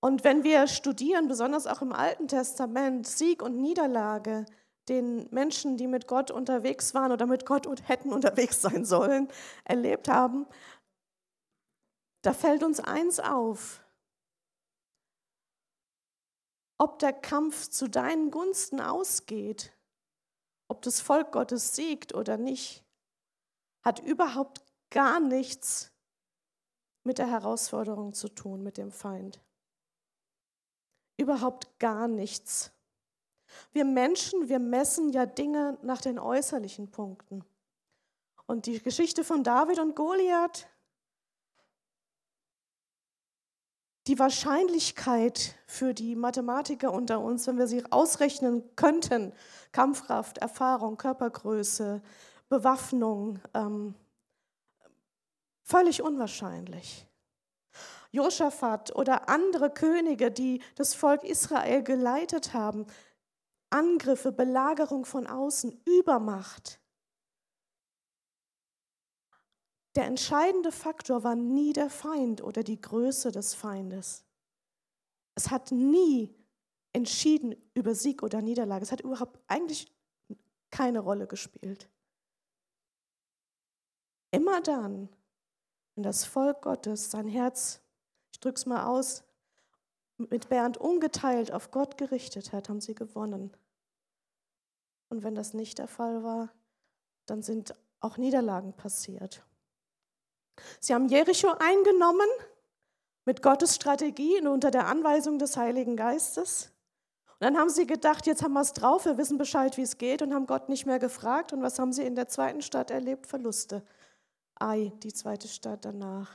Und 0.00 0.24
wenn 0.24 0.44
wir 0.44 0.66
studieren, 0.66 1.28
besonders 1.28 1.66
auch 1.66 1.82
im 1.82 1.92
Alten 1.92 2.26
Testament, 2.26 3.06
Sieg 3.06 3.42
und 3.42 3.60
Niederlage, 3.60 4.46
den 4.88 5.28
Menschen, 5.30 5.76
die 5.76 5.86
mit 5.86 6.06
Gott 6.06 6.30
unterwegs 6.30 6.94
waren 6.94 7.12
oder 7.12 7.26
mit 7.26 7.44
Gott 7.44 7.68
hätten 7.86 8.12
unterwegs 8.12 8.62
sein 8.62 8.86
sollen, 8.86 9.28
erlebt 9.64 10.08
haben, 10.08 10.46
da 12.22 12.32
fällt 12.32 12.62
uns 12.62 12.80
eins 12.80 13.20
auf. 13.20 13.82
Ob 16.80 16.98
der 16.98 17.12
Kampf 17.12 17.68
zu 17.68 17.90
deinen 17.90 18.30
Gunsten 18.30 18.80
ausgeht, 18.80 19.70
ob 20.66 20.80
das 20.80 21.02
Volk 21.02 21.30
Gottes 21.30 21.76
siegt 21.76 22.14
oder 22.14 22.38
nicht, 22.38 22.82
hat 23.82 23.98
überhaupt 23.98 24.64
gar 24.88 25.20
nichts 25.20 25.92
mit 27.04 27.18
der 27.18 27.26
Herausforderung 27.28 28.14
zu 28.14 28.30
tun, 28.30 28.62
mit 28.62 28.78
dem 28.78 28.92
Feind. 28.92 29.42
Überhaupt 31.18 31.78
gar 31.80 32.08
nichts. 32.08 32.72
Wir 33.72 33.84
Menschen, 33.84 34.48
wir 34.48 34.58
messen 34.58 35.10
ja 35.10 35.26
Dinge 35.26 35.76
nach 35.82 36.00
den 36.00 36.18
äußerlichen 36.18 36.90
Punkten. 36.90 37.44
Und 38.46 38.64
die 38.64 38.80
Geschichte 38.80 39.22
von 39.22 39.44
David 39.44 39.80
und 39.80 39.94
Goliath, 39.94 40.66
die 44.10 44.18
Wahrscheinlichkeit 44.18 45.54
für 45.66 45.94
die 45.94 46.16
Mathematiker 46.16 46.92
unter 46.92 47.20
uns, 47.20 47.46
wenn 47.46 47.58
wir 47.58 47.68
sie 47.68 47.84
ausrechnen 47.92 48.64
könnten, 48.74 49.32
Kampfkraft, 49.70 50.38
Erfahrung, 50.38 50.96
Körpergröße, 50.96 52.02
Bewaffnung, 52.48 53.38
ähm, 53.54 53.94
völlig 55.62 56.02
unwahrscheinlich. 56.02 57.06
Josaphat 58.10 58.96
oder 58.96 59.28
andere 59.28 59.70
Könige, 59.70 60.32
die 60.32 60.60
das 60.74 60.94
Volk 60.94 61.22
Israel 61.22 61.84
geleitet 61.84 62.52
haben, 62.52 62.86
Angriffe, 63.70 64.32
Belagerung 64.32 65.04
von 65.04 65.28
außen, 65.28 65.80
Übermacht. 65.84 66.79
Der 69.96 70.04
entscheidende 70.04 70.70
Faktor 70.70 71.24
war 71.24 71.34
nie 71.34 71.72
der 71.72 71.90
Feind 71.90 72.42
oder 72.42 72.62
die 72.62 72.80
Größe 72.80 73.32
des 73.32 73.54
Feindes. 73.54 74.24
Es 75.34 75.50
hat 75.50 75.72
nie 75.72 76.34
entschieden 76.92 77.56
über 77.74 77.94
Sieg 77.94 78.22
oder 78.22 78.40
Niederlage. 78.40 78.84
Es 78.84 78.92
hat 78.92 79.00
überhaupt 79.00 79.38
eigentlich 79.48 79.92
keine 80.70 81.00
Rolle 81.00 81.26
gespielt. 81.26 81.88
Immer 84.30 84.60
dann, 84.60 85.08
wenn 85.94 86.04
das 86.04 86.24
Volk 86.24 86.62
Gottes 86.62 87.10
sein 87.10 87.26
Herz, 87.26 87.80
ich 88.32 88.38
drücke 88.38 88.56
es 88.56 88.66
mal 88.66 88.86
aus, 88.86 89.24
mit 90.16 90.48
Bernd 90.48 90.76
ungeteilt 90.76 91.50
auf 91.52 91.70
Gott 91.70 91.96
gerichtet 91.98 92.52
hat, 92.52 92.68
haben 92.68 92.80
sie 92.80 92.94
gewonnen. 92.94 93.56
Und 95.08 95.24
wenn 95.24 95.34
das 95.34 95.54
nicht 95.54 95.78
der 95.78 95.88
Fall 95.88 96.22
war, 96.22 96.50
dann 97.26 97.42
sind 97.42 97.74
auch 98.00 98.16
Niederlagen 98.18 98.72
passiert. 98.74 99.44
Sie 100.80 100.94
haben 100.94 101.08
Jericho 101.08 101.48
eingenommen 101.58 102.28
mit 103.24 103.42
Gottes 103.42 103.74
Strategie 103.74 104.38
und 104.40 104.48
unter 104.48 104.70
der 104.70 104.86
Anweisung 104.86 105.38
des 105.38 105.56
Heiligen 105.56 105.96
Geistes. 105.96 106.72
Und 107.26 107.44
dann 107.44 107.56
haben 107.56 107.70
sie 107.70 107.86
gedacht, 107.86 108.26
jetzt 108.26 108.42
haben 108.42 108.52
wir 108.52 108.60
es 108.60 108.72
drauf, 108.72 109.04
wir 109.04 109.16
wissen 109.16 109.38
Bescheid, 109.38 109.76
wie 109.76 109.82
es 109.82 109.98
geht 109.98 110.20
und 110.20 110.34
haben 110.34 110.46
Gott 110.46 110.68
nicht 110.68 110.86
mehr 110.86 110.98
gefragt. 110.98 111.52
Und 111.52 111.62
was 111.62 111.78
haben 111.78 111.92
sie 111.92 112.02
in 112.02 112.14
der 112.14 112.28
zweiten 112.28 112.60
Stadt 112.60 112.90
erlebt? 112.90 113.26
Verluste. 113.26 113.82
Ai, 114.56 114.92
die 115.02 115.12
zweite 115.12 115.48
Stadt 115.48 115.84
danach. 115.84 116.30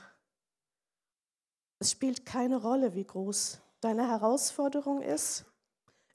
Es 1.78 1.92
spielt 1.92 2.26
keine 2.26 2.56
Rolle, 2.56 2.94
wie 2.94 3.04
groß 3.04 3.60
deine 3.80 4.08
Herausforderung 4.08 5.02
ist. 5.02 5.44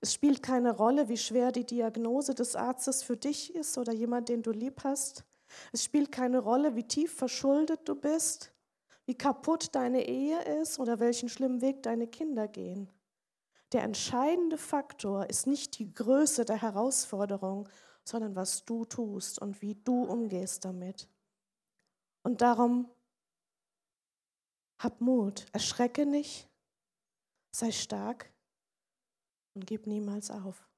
Es 0.01 0.13
spielt 0.13 0.41
keine 0.41 0.71
Rolle, 0.71 1.07
wie 1.09 1.17
schwer 1.17 1.51
die 1.51 1.65
Diagnose 1.65 2.33
des 2.33 2.55
Arztes 2.55 3.03
für 3.03 3.15
dich 3.15 3.53
ist 3.53 3.77
oder 3.77 3.93
jemand, 3.93 4.29
den 4.29 4.41
du 4.41 4.51
lieb 4.51 4.83
hast. 4.83 5.23
Es 5.71 5.83
spielt 5.83 6.11
keine 6.11 6.39
Rolle, 6.39 6.75
wie 6.75 6.87
tief 6.87 7.13
verschuldet 7.13 7.87
du 7.87 7.95
bist, 7.95 8.53
wie 9.05 9.17
kaputt 9.17 9.73
deine 9.73 10.07
Ehe 10.07 10.41
ist 10.61 10.79
oder 10.79 10.99
welchen 10.99 11.29
schlimmen 11.29 11.61
Weg 11.61 11.83
deine 11.83 12.07
Kinder 12.07 12.47
gehen. 12.47 12.89
Der 13.71 13.83
entscheidende 13.83 14.57
Faktor 14.57 15.29
ist 15.29 15.47
nicht 15.47 15.79
die 15.79 15.93
Größe 15.93 16.45
der 16.45 16.61
Herausforderung, 16.61 17.69
sondern 18.03 18.35
was 18.35 18.65
du 18.65 18.85
tust 18.85 19.39
und 19.39 19.61
wie 19.61 19.75
du 19.75 20.03
umgehst 20.03 20.65
damit. 20.65 21.07
Und 22.23 22.41
darum 22.41 22.89
hab 24.79 24.99
Mut, 24.99 25.45
erschrecke 25.53 26.05
nicht, 26.05 26.49
sei 27.51 27.71
stark 27.71 28.31
und 29.53 29.65
gib 29.67 29.87
niemals 29.87 30.31
auf. 30.31 30.70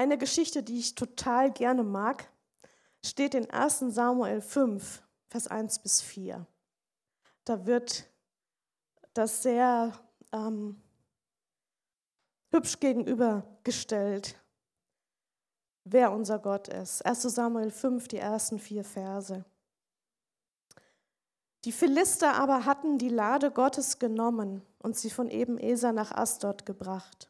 Eine 0.00 0.16
Geschichte, 0.16 0.62
die 0.62 0.78
ich 0.78 0.94
total 0.94 1.52
gerne 1.52 1.82
mag, 1.82 2.32
steht 3.04 3.34
in 3.34 3.50
1 3.50 3.80
Samuel 3.88 4.40
5, 4.40 5.02
Vers 5.28 5.46
1 5.46 5.80
bis 5.80 6.00
4. 6.00 6.46
Da 7.44 7.66
wird 7.66 8.06
das 9.12 9.42
sehr 9.42 9.92
ähm, 10.32 10.80
hübsch 12.48 12.80
gegenübergestellt, 12.80 14.36
wer 15.84 16.12
unser 16.12 16.38
Gott 16.38 16.68
ist. 16.68 17.04
1 17.04 17.20
Samuel 17.20 17.70
5, 17.70 18.08
die 18.08 18.16
ersten 18.16 18.58
vier 18.58 18.84
Verse. 18.84 19.44
Die 21.66 21.72
Philister 21.72 22.36
aber 22.36 22.64
hatten 22.64 22.96
die 22.96 23.10
Lade 23.10 23.50
Gottes 23.50 23.98
genommen 23.98 24.62
und 24.78 24.96
sie 24.96 25.10
von 25.10 25.28
eben 25.28 25.58
Eser 25.58 25.92
nach 25.92 26.10
Asdod 26.12 26.64
gebracht. 26.64 27.29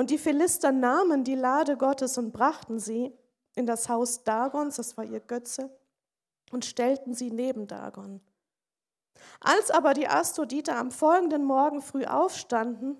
Und 0.00 0.08
die 0.08 0.16
Philister 0.16 0.72
nahmen 0.72 1.24
die 1.24 1.34
Lade 1.34 1.76
Gottes 1.76 2.16
und 2.16 2.32
brachten 2.32 2.78
sie 2.78 3.12
in 3.54 3.66
das 3.66 3.90
Haus 3.90 4.24
Dagons, 4.24 4.76
das 4.76 4.96
war 4.96 5.04
ihr 5.04 5.20
Götze, 5.20 5.68
und 6.50 6.64
stellten 6.64 7.12
sie 7.12 7.30
neben 7.30 7.66
Dagon. 7.66 8.22
Als 9.40 9.70
aber 9.70 9.92
die 9.92 10.08
Astroditer 10.08 10.78
am 10.78 10.90
folgenden 10.90 11.44
Morgen 11.44 11.82
früh 11.82 12.06
aufstanden, 12.06 12.96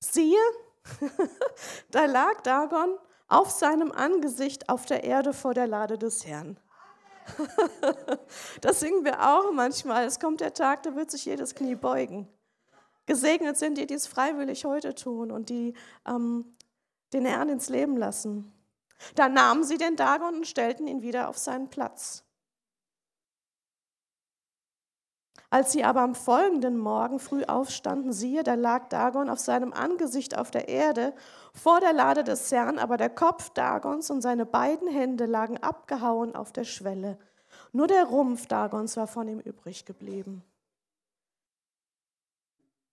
siehe, 0.00 0.40
da 1.92 2.06
lag 2.06 2.40
Dagon 2.40 2.98
auf 3.28 3.48
seinem 3.52 3.92
Angesicht 3.92 4.68
auf 4.68 4.84
der 4.84 5.04
Erde 5.04 5.34
vor 5.34 5.54
der 5.54 5.68
Lade 5.68 5.96
des 5.96 6.26
Herrn. 6.26 6.58
das 8.60 8.80
singen 8.80 9.04
wir 9.04 9.30
auch 9.30 9.52
manchmal. 9.52 10.06
Es 10.06 10.18
kommt 10.18 10.40
der 10.40 10.54
Tag, 10.54 10.82
da 10.82 10.96
wird 10.96 11.08
sich 11.08 11.24
jedes 11.24 11.54
Knie 11.54 11.76
beugen. 11.76 12.28
Gesegnet 13.06 13.56
sind 13.56 13.78
die, 13.78 13.86
die 13.86 13.94
es 13.94 14.06
freiwillig 14.06 14.64
heute 14.64 14.94
tun 14.94 15.30
und 15.30 15.48
die 15.48 15.74
ähm, 16.06 16.56
den 17.12 17.24
Herrn 17.24 17.48
ins 17.48 17.68
Leben 17.68 17.96
lassen. 17.96 18.52
Da 19.14 19.28
nahmen 19.28 19.64
sie 19.64 19.78
den 19.78 19.96
Dagon 19.96 20.36
und 20.36 20.46
stellten 20.46 20.86
ihn 20.86 21.02
wieder 21.02 21.28
auf 21.28 21.38
seinen 21.38 21.68
Platz. 21.68 22.24
Als 25.50 25.72
sie 25.72 25.84
aber 25.84 26.00
am 26.00 26.14
folgenden 26.14 26.78
Morgen 26.78 27.18
früh 27.18 27.44
aufstanden, 27.44 28.14
siehe, 28.14 28.42
da 28.42 28.54
lag 28.54 28.88
Dagon 28.88 29.28
auf 29.28 29.38
seinem 29.38 29.74
Angesicht 29.74 30.38
auf 30.38 30.50
der 30.50 30.68
Erde 30.68 31.12
vor 31.52 31.78
der 31.80 31.92
Lade 31.92 32.24
des 32.24 32.50
Herrn, 32.50 32.78
aber 32.78 32.96
der 32.96 33.10
Kopf 33.10 33.50
Dagons 33.50 34.10
und 34.10 34.22
seine 34.22 34.46
beiden 34.46 34.88
Hände 34.88 35.26
lagen 35.26 35.58
abgehauen 35.58 36.34
auf 36.34 36.52
der 36.52 36.64
Schwelle. 36.64 37.18
Nur 37.72 37.86
der 37.86 38.04
Rumpf 38.04 38.46
Dagons 38.46 38.96
war 38.96 39.06
von 39.06 39.28
ihm 39.28 39.40
übrig 39.40 39.84
geblieben. 39.84 40.42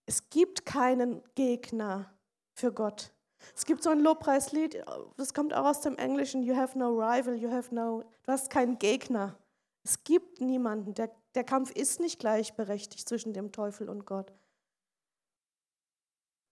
Es 0.10 0.30
gibt 0.32 0.65
keinen 0.65 1.22
Gegner 1.36 2.12
für 2.54 2.74
Gott. 2.74 3.13
Es 3.56 3.65
gibt 3.65 3.84
so 3.84 3.91
ein 3.91 4.00
Lobpreislied, 4.00 4.84
das 5.17 5.36
kommt 5.36 5.54
auch 5.54 5.65
aus 5.65 5.82
dem 5.82 5.98
Englischen, 5.98 6.41
You 6.41 6.56
have 6.56 6.78
no 6.78 6.89
rival, 6.89 7.36
you 7.36 7.52
have 7.52 7.74
no, 7.74 8.04
du 8.24 8.32
hast 8.32 8.50
keinen 8.50 8.80
Gegner. 8.80 9.38
Es 9.84 10.04
gibt 10.04 10.41
niemanden, 10.41 10.93
der 10.93 11.12
der 11.36 11.43
Kampf 11.43 11.72
ist 11.72 12.00
nicht 12.00 12.19
gleichberechtigt 12.19 13.08
zwischen 13.08 13.34
dem 13.34 13.52
Teufel 13.52 13.89
und 13.89 14.06
Gott. 14.06 14.34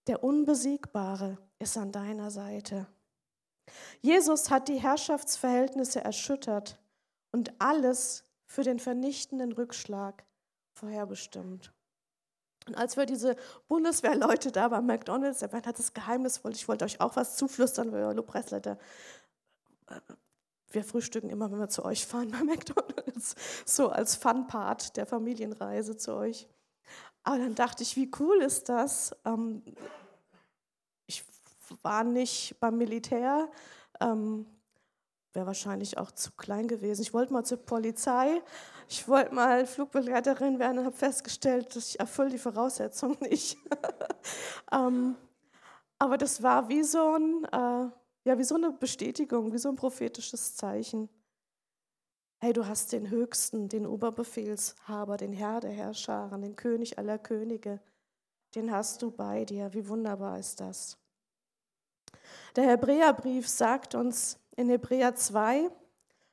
Der 0.06 0.22
Unbesiegbare 0.22 1.38
ist 1.58 1.76
an 1.76 1.92
deiner 1.92 2.30
Seite. 2.30 2.86
Jesus 4.00 4.50
hat 4.50 4.68
die 4.68 4.80
Herrschaftsverhältnisse 4.80 6.02
erschüttert 6.02 6.80
und 7.32 7.60
alles 7.60 8.24
für 8.46 8.62
den 8.62 8.78
vernichtenden 8.78 9.52
Rückschlag 9.52 10.24
vorherbestimmt. 10.72 11.74
Und 12.68 12.76
als 12.76 12.96
wir 12.96 13.06
diese 13.06 13.34
Bundeswehrleute 13.66 14.52
da 14.52 14.68
bei 14.68 14.80
McDonalds, 14.80 15.40
der 15.40 15.48
Bernd 15.48 15.66
hat 15.66 15.78
das 15.78 15.92
Geheimnis, 15.94 16.40
ich 16.52 16.68
wollte 16.68 16.84
euch 16.84 17.00
auch 17.00 17.16
was 17.16 17.36
zuflüstern, 17.36 17.90
weil 17.92 18.02
ihr 18.02 18.14
Lobpreisleiter 18.14 18.78
wir 20.70 20.84
frühstücken 20.84 21.30
immer, 21.30 21.50
wenn 21.50 21.58
wir 21.58 21.68
zu 21.68 21.84
euch 21.84 22.06
fahren 22.06 22.30
bei 22.30 22.44
McDonald's, 22.44 23.34
so 23.64 23.88
als 23.88 24.16
Fun-Part 24.16 24.96
der 24.96 25.06
Familienreise 25.06 25.96
zu 25.96 26.14
euch. 26.14 26.46
Aber 27.22 27.38
dann 27.38 27.54
dachte 27.54 27.82
ich, 27.82 27.96
wie 27.96 28.10
cool 28.18 28.42
ist 28.42 28.68
das? 28.68 29.14
Ähm, 29.24 29.62
ich 31.06 31.24
war 31.82 32.04
nicht 32.04 32.56
beim 32.60 32.78
Militär, 32.78 33.50
ähm, 34.00 34.46
wäre 35.32 35.46
wahrscheinlich 35.46 35.98
auch 35.98 36.10
zu 36.10 36.32
klein 36.32 36.68
gewesen. 36.68 37.02
Ich 37.02 37.12
wollte 37.12 37.32
mal 37.32 37.44
zur 37.44 37.58
Polizei, 37.58 38.42
ich 38.88 39.06
wollte 39.06 39.34
mal 39.34 39.66
Flugbegleiterin 39.66 40.58
werden 40.58 40.78
und 40.78 40.86
habe 40.86 40.96
festgestellt, 40.96 41.76
dass 41.76 41.90
ich 41.90 42.00
erfülle 42.00 42.30
die 42.30 42.38
Voraussetzungen 42.38 43.18
nicht. 43.28 43.58
ähm, 44.72 45.16
aber 45.98 46.16
das 46.16 46.42
war 46.42 46.68
wie 46.68 46.82
so, 46.82 47.14
ein, 47.16 47.44
äh, 47.44 47.90
ja, 48.24 48.38
wie 48.38 48.44
so 48.44 48.54
eine 48.54 48.72
Bestätigung, 48.72 49.52
wie 49.52 49.58
so 49.58 49.68
ein 49.68 49.76
prophetisches 49.76 50.56
Zeichen. 50.56 51.08
Hey, 52.40 52.52
du 52.52 52.66
hast 52.66 52.92
den 52.92 53.10
Höchsten, 53.10 53.68
den 53.68 53.86
Oberbefehlshaber, 53.86 55.16
den 55.16 55.32
Herr 55.32 55.60
der 55.60 55.72
Herrscher, 55.72 56.30
den 56.30 56.56
König 56.56 56.96
aller 56.96 57.18
Könige. 57.18 57.80
Den 58.54 58.72
hast 58.72 59.02
du 59.02 59.10
bei 59.10 59.44
dir. 59.44 59.74
Wie 59.74 59.88
wunderbar 59.88 60.38
ist 60.38 60.60
das? 60.60 60.96
Der 62.56 62.64
Hebräerbrief 62.64 63.48
sagt 63.48 63.94
uns 63.94 64.38
in 64.56 64.70
Hebräer 64.70 65.14
2 65.14 65.68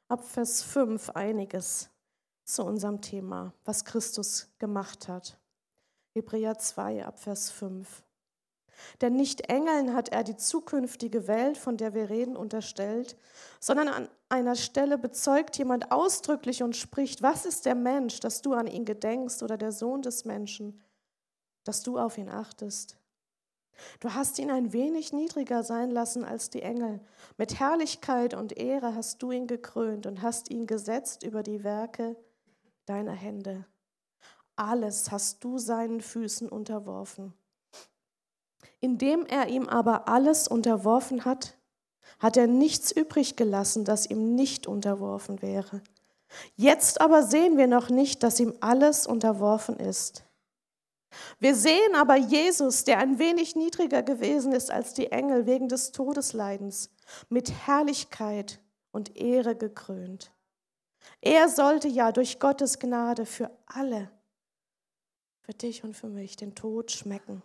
ab 0.07 0.23
Vers 0.23 0.61
5 0.61 1.09
einiges 1.09 1.89
zu 2.45 2.63
unserem 2.63 3.01
Thema, 3.01 3.53
was 3.65 3.85
Christus 3.85 4.47
gemacht 4.59 5.07
hat. 5.07 5.37
Hebräer 6.13 6.57
2 6.57 7.05
ab 7.05 7.19
Vers 7.19 7.49
5. 7.51 8.03
Denn 9.01 9.15
nicht 9.15 9.49
Engeln 9.49 9.93
hat 9.93 10.09
er 10.09 10.23
die 10.23 10.35
zukünftige 10.35 11.27
Welt, 11.27 11.57
von 11.57 11.77
der 11.77 11.93
wir 11.93 12.09
reden, 12.09 12.35
unterstellt, 12.35 13.17
sondern 13.59 13.87
an 13.87 14.09
einer 14.29 14.55
Stelle 14.55 14.97
bezeugt 14.97 15.57
jemand 15.57 15.91
ausdrücklich 15.91 16.61
und 16.61 16.75
spricht, 16.75 17.21
was 17.21 17.45
ist 17.45 17.65
der 17.65 17.75
Mensch, 17.75 18.19
dass 18.19 18.41
du 18.41 18.53
an 18.53 18.67
ihn 18.67 18.85
gedenkst, 18.85 19.43
oder 19.43 19.57
der 19.57 19.71
Sohn 19.71 20.01
des 20.01 20.25
Menschen, 20.25 20.81
dass 21.63 21.83
du 21.83 21.97
auf 21.97 22.17
ihn 22.17 22.29
achtest. 22.29 22.97
Du 23.99 24.13
hast 24.13 24.39
ihn 24.39 24.51
ein 24.51 24.71
wenig 24.71 25.11
niedriger 25.11 25.63
sein 25.63 25.89
lassen 25.91 26.23
als 26.23 26.49
die 26.49 26.61
Engel. 26.61 27.01
Mit 27.37 27.59
Herrlichkeit 27.59 28.33
und 28.33 28.57
Ehre 28.57 28.95
hast 28.95 29.21
du 29.21 29.31
ihn 29.31 29.47
gekrönt 29.47 30.05
und 30.05 30.21
hast 30.21 30.49
ihn 30.49 30.65
gesetzt 30.65 31.23
über 31.23 31.43
die 31.43 31.63
Werke 31.63 32.15
deiner 32.85 33.13
Hände. 33.13 33.65
Alles 34.55 35.11
hast 35.11 35.43
du 35.43 35.57
seinen 35.57 36.01
Füßen 36.01 36.47
unterworfen. 36.47 37.33
Indem 38.79 39.25
er 39.25 39.47
ihm 39.47 39.67
aber 39.67 40.07
alles 40.07 40.47
unterworfen 40.47 41.25
hat, 41.25 41.57
hat 42.19 42.37
er 42.37 42.47
nichts 42.47 42.91
übrig 42.91 43.35
gelassen, 43.35 43.83
das 43.83 44.09
ihm 44.09 44.35
nicht 44.35 44.67
unterworfen 44.67 45.41
wäre. 45.41 45.81
Jetzt 46.55 47.01
aber 47.01 47.23
sehen 47.23 47.57
wir 47.57 47.67
noch 47.67 47.89
nicht, 47.89 48.23
dass 48.23 48.39
ihm 48.39 48.53
alles 48.59 49.07
unterworfen 49.07 49.77
ist. 49.77 50.23
Wir 51.39 51.55
sehen 51.55 51.95
aber 51.95 52.15
Jesus, 52.15 52.83
der 52.83 52.99
ein 52.99 53.19
wenig 53.19 53.55
niedriger 53.55 54.03
gewesen 54.03 54.51
ist 54.51 54.69
als 54.69 54.93
die 54.93 55.11
Engel 55.11 55.45
wegen 55.45 55.69
des 55.69 55.91
Todesleidens, 55.91 56.89
mit 57.29 57.51
Herrlichkeit 57.67 58.59
und 58.91 59.15
Ehre 59.15 59.55
gekrönt. 59.55 60.31
Er 61.21 61.49
sollte 61.49 61.87
ja 61.87 62.11
durch 62.11 62.39
Gottes 62.39 62.79
Gnade 62.79 63.25
für 63.25 63.49
alle, 63.65 64.11
für 65.41 65.53
dich 65.53 65.83
und 65.83 65.95
für 65.95 66.07
mich, 66.07 66.35
den 66.35 66.55
Tod 66.55 66.91
schmecken. 66.91 67.41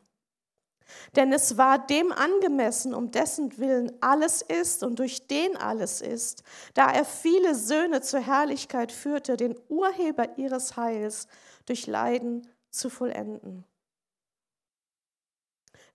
Denn 1.17 1.33
es 1.33 1.57
war 1.57 1.87
dem 1.87 2.13
angemessen, 2.13 2.95
um 2.95 3.11
dessen 3.11 3.57
Willen 3.59 3.93
alles 4.01 4.43
ist 4.43 4.83
und 4.83 4.99
durch 4.99 5.27
den 5.27 5.57
alles 5.57 6.01
ist, 6.01 6.43
da 6.75 6.91
er 6.91 7.05
viele 7.05 7.55
Söhne 7.55 8.01
zur 8.01 8.21
Herrlichkeit 8.21 8.93
führte, 8.93 9.37
den 9.37 9.59
Urheber 9.69 10.39
ihres 10.39 10.77
Heils 10.77 11.27
durch 11.67 11.87
Leiden 11.87 12.47
zu 12.71 12.91
vollenden. 12.91 13.65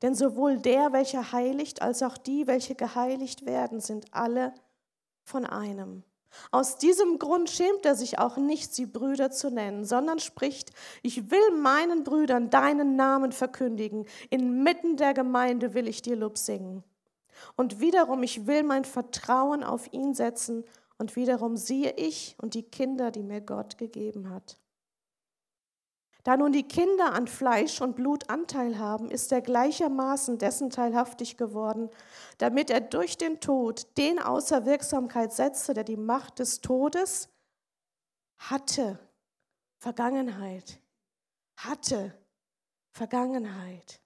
Denn 0.01 0.13
sowohl 0.13 0.57
der, 0.57 0.91
welcher 0.93 1.31
heiligt, 1.31 1.81
als 1.81 2.03
auch 2.03 2.17
die, 2.17 2.47
welche 2.47 2.75
geheiligt 2.75 3.45
werden, 3.45 3.79
sind 3.79 4.13
alle 4.13 4.53
von 5.23 5.45
einem. 5.45 6.03
Aus 6.51 6.77
diesem 6.77 7.19
Grund 7.19 7.49
schämt 7.49 7.85
er 7.85 7.95
sich 7.95 8.19
auch 8.19 8.37
nicht, 8.37 8.73
sie 8.73 8.85
Brüder 8.85 9.31
zu 9.31 9.49
nennen, 9.49 9.85
sondern 9.85 10.19
spricht, 10.19 10.71
ich 11.01 11.31
will 11.31 11.51
meinen 11.51 12.03
Brüdern 12.03 12.49
deinen 12.49 12.95
Namen 12.95 13.31
verkündigen, 13.31 14.05
inmitten 14.29 14.97
der 14.97 15.13
Gemeinde 15.13 15.73
will 15.73 15.87
ich 15.87 16.01
dir 16.01 16.15
Lob 16.15 16.37
singen. 16.37 16.83
Und 17.55 17.79
wiederum, 17.79 18.23
ich 18.23 18.47
will 18.47 18.63
mein 18.63 18.85
Vertrauen 18.85 19.63
auf 19.63 19.91
ihn 19.93 20.13
setzen, 20.13 20.63
und 20.97 21.15
wiederum 21.15 21.57
siehe 21.57 21.91
ich 21.97 22.35
und 22.41 22.53
die 22.53 22.63
Kinder, 22.63 23.11
die 23.11 23.23
mir 23.23 23.41
Gott 23.41 23.77
gegeben 23.77 24.29
hat. 24.29 24.57
Da 26.25 26.37
nun 26.37 26.51
die 26.51 26.67
Kinder 26.67 27.13
an 27.13 27.27
Fleisch 27.27 27.81
und 27.81 27.95
Blut 27.95 28.31
Anteil 28.31 28.79
haben, 28.79 29.11
ist 29.11 29.31
er 29.31 29.41
gleichermaßen 29.41 30.39
dessen 30.39 30.71
teilhaftig 30.71 31.37
geworden, 31.37 31.91
damit 32.39 32.71
er 32.71 32.81
durch 32.81 33.19
den 33.19 33.39
Tod 33.39 33.95
den 33.95 34.17
außer 34.17 34.65
Wirksamkeit 34.65 35.33
setzte, 35.33 35.75
der 35.75 35.83
die 35.83 35.97
Macht 35.97 36.39
des 36.39 36.61
Todes 36.61 37.29
hatte. 38.39 38.97
Vergangenheit. 39.77 40.79
Hatte. 41.57 42.17
Vergangenheit. 42.91 44.01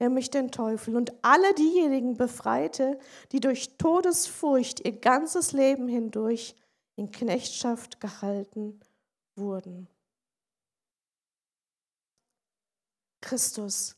Nämlich 0.00 0.30
den 0.30 0.50
Teufel 0.50 0.96
und 0.96 1.12
alle 1.22 1.54
diejenigen 1.54 2.16
befreite, 2.16 2.98
die 3.30 3.38
durch 3.38 3.76
Todesfurcht 3.78 4.84
ihr 4.84 4.98
ganzes 4.98 5.52
Leben 5.52 5.86
hindurch 5.86 6.56
in 6.96 7.12
Knechtschaft 7.12 8.00
gehalten 8.00 8.80
wurden. 9.36 9.86
Christus 13.20 13.96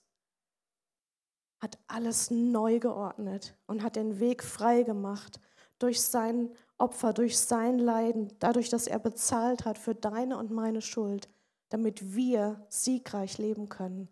hat 1.61 1.79
alles 1.87 2.31
neu 2.31 2.81
geordnet 2.81 3.57
und 3.67 3.83
hat 3.83 3.97
den 3.97 4.19
Weg 4.19 4.43
frei 4.43 4.83
gemacht 4.83 5.41
durch 5.79 6.01
sein 6.01 6.51
Opfer, 6.79 7.13
durch 7.13 7.39
sein 7.39 7.79
Leiden, 7.79 8.33
dadurch, 8.41 8.69
dass 8.69 8.87
er 8.87 8.99
bezahlt 8.99 9.65
hat 9.65 9.79
für 9.79 9.95
deine 9.95 10.37
und 10.37 10.51
meine 10.51 10.81
Schuld, 10.81 11.29
damit 11.69 12.15
wir 12.15 12.65
siegreich 12.69 13.39
leben 13.39 13.69
können 13.69 14.09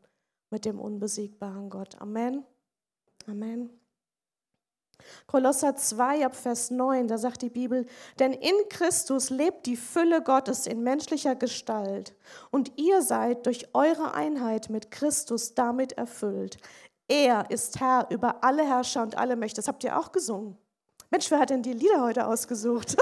mit 0.51 0.65
dem 0.65 0.81
unbesiegbaren 0.81 1.71
Gott. 1.71 2.01
Amen. 2.01 2.45
Amen. 3.27 3.80
Kolosser 5.27 5.77
2 5.77 6.27
ab 6.27 6.37
Vers 6.37 6.71
9, 6.71 7.09
da 7.09 7.19
sagt 7.19 7.43
die 7.43 7.51
Bibel, 7.51 7.87
denn 8.19 8.33
in 8.33 8.55
Christus 8.69 9.31
lebt 9.31 9.67
die 9.67 9.77
Fülle 9.77 10.23
Gottes 10.23 10.67
in 10.67 10.83
menschlicher 10.83 11.35
Gestalt 11.35 12.15
und 12.51 12.73
ihr 12.77 13.03
seid 13.03 13.47
durch 13.47 13.69
eure 13.75 14.15
Einheit 14.15 14.71
mit 14.71 14.91
Christus 14.91 15.55
damit 15.55 15.93
erfüllt. 15.93 16.59
Er 17.09 17.51
ist 17.51 17.81
Herr 17.81 18.07
über 18.11 18.45
alle 18.45 18.65
Herrscher 18.65 19.03
und 19.03 19.19
alle 19.19 19.35
Mächte. 19.35 19.57
Das 19.57 19.67
habt 19.67 19.83
ihr 19.83 19.99
auch 19.99 20.13
gesungen. 20.13 20.57
Mensch, 21.11 21.29
wer 21.33 21.41
hat 21.41 21.51
denn 21.51 21.63
die 21.63 21.73
Lieder 21.73 22.03
heute 22.03 22.25
ausgesucht? 22.25 22.97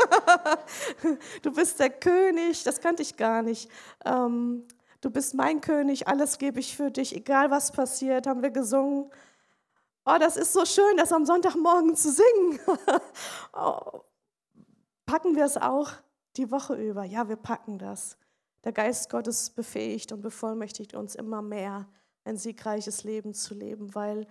du 1.43 1.53
bist 1.53 1.79
der 1.79 1.91
König, 1.91 2.65
das 2.65 2.81
kannte 2.81 3.03
ich 3.03 3.19
gar 3.19 3.43
nicht. 3.43 3.71
Ähm, 4.07 4.65
du 5.03 5.11
bist 5.11 5.35
mein 5.35 5.61
König, 5.61 6.09
alles 6.09 6.39
gebe 6.39 6.59
ich 6.59 6.75
für 6.75 6.91
dich, 6.91 7.15
egal 7.15 7.51
was 7.51 7.71
passiert, 7.71 8.27
haben 8.27 8.41
wir 8.41 8.51
gesungen. 8.51 9.11
Oh, 10.11 10.17
das 10.19 10.39
ist 10.39 10.55
so 10.55 10.65
schön, 10.65 10.97
das 10.97 11.13
am 11.13 11.27
Sonntagmorgen 11.27 11.95
zu 11.95 12.11
singen. 12.11 12.59
oh, 13.53 14.01
packen 15.05 15.37
wir 15.37 15.45
es 15.45 15.59
auch 15.59 15.93
die 16.39 16.51
Woche 16.51 16.77
über? 16.77 17.05
Ja, 17.05 17.29
wir 17.29 17.37
packen 17.37 17.79
das. 17.79 18.17
Der 18.65 18.73
Geist 18.73 19.11
Gottes 19.11 19.51
befähigt 19.51 20.11
und 20.13 20.23
bevollmächtigt 20.23 20.95
uns 20.95 21.15
immer 21.15 21.43
mehr, 21.43 21.87
ein 22.25 22.39
siegreiches 22.39 23.05
Leben 23.05 23.35
zu 23.35 23.53
leben, 23.53 23.95
weil 23.95 24.27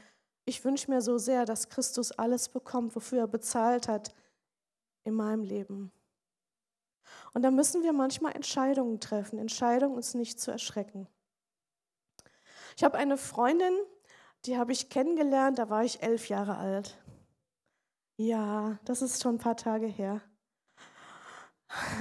ich 0.45 0.65
wünsche 0.65 0.89
mir 0.89 1.01
so 1.01 1.19
sehr, 1.19 1.45
dass 1.45 1.69
Christus 1.69 2.11
alles 2.11 2.49
bekommt, 2.49 2.95
wofür 2.95 3.19
er 3.19 3.27
bezahlt 3.27 3.87
hat 3.87 4.15
in 5.03 5.13
meinem 5.13 5.43
Leben. 5.43 5.91
Und 7.35 7.43
da 7.43 7.51
müssen 7.51 7.83
wir 7.83 7.93
manchmal 7.93 8.31
Entscheidungen 8.31 8.99
treffen, 8.99 9.37
Entscheidungen, 9.37 9.95
uns 9.95 10.15
nicht 10.15 10.39
zu 10.39 10.49
erschrecken. 10.49 11.07
Ich 12.75 12.83
habe 12.83 12.97
eine 12.97 13.17
Freundin, 13.17 13.77
die 14.45 14.57
habe 14.57 14.71
ich 14.71 14.89
kennengelernt, 14.89 15.59
da 15.59 15.69
war 15.69 15.83
ich 15.83 16.03
elf 16.03 16.29
Jahre 16.29 16.57
alt. 16.57 16.97
Ja, 18.17 18.77
das 18.85 19.01
ist 19.01 19.21
schon 19.21 19.35
ein 19.35 19.39
paar 19.39 19.57
Tage 19.57 19.87
her. 19.87 20.21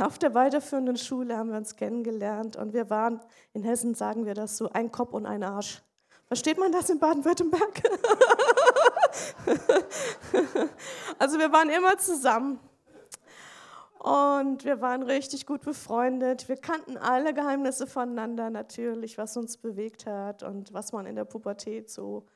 Auf 0.00 0.18
der 0.18 0.34
weiterführenden 0.34 0.96
Schule 0.96 1.36
haben 1.36 1.50
wir 1.50 1.56
uns 1.56 1.76
kennengelernt 1.76 2.56
und 2.56 2.72
wir 2.72 2.88
waren, 2.88 3.20
in 3.52 3.64
Hessen 3.64 3.94
sagen 3.94 4.24
wir 4.24 4.34
das 4.34 4.56
so, 4.56 4.70
ein 4.70 4.92
Kopf 4.92 5.12
und 5.12 5.26
ein 5.26 5.42
Arsch. 5.42 5.82
Versteht 6.26 6.58
man 6.58 6.72
das 6.72 6.88
in 6.88 6.98
Baden-Württemberg? 6.98 7.82
also 11.18 11.38
wir 11.38 11.52
waren 11.52 11.68
immer 11.68 11.98
zusammen 11.98 12.58
und 13.98 14.64
wir 14.64 14.80
waren 14.80 15.02
richtig 15.02 15.46
gut 15.46 15.62
befreundet. 15.62 16.48
Wir 16.48 16.56
kannten 16.56 16.96
alle 16.96 17.34
Geheimnisse 17.34 17.86
voneinander 17.86 18.50
natürlich, 18.50 19.18
was 19.18 19.36
uns 19.36 19.56
bewegt 19.56 20.06
hat 20.06 20.42
und 20.42 20.72
was 20.72 20.92
man 20.92 21.06
in 21.06 21.16
der 21.16 21.24
Pubertät 21.24 21.90
so 21.90 22.26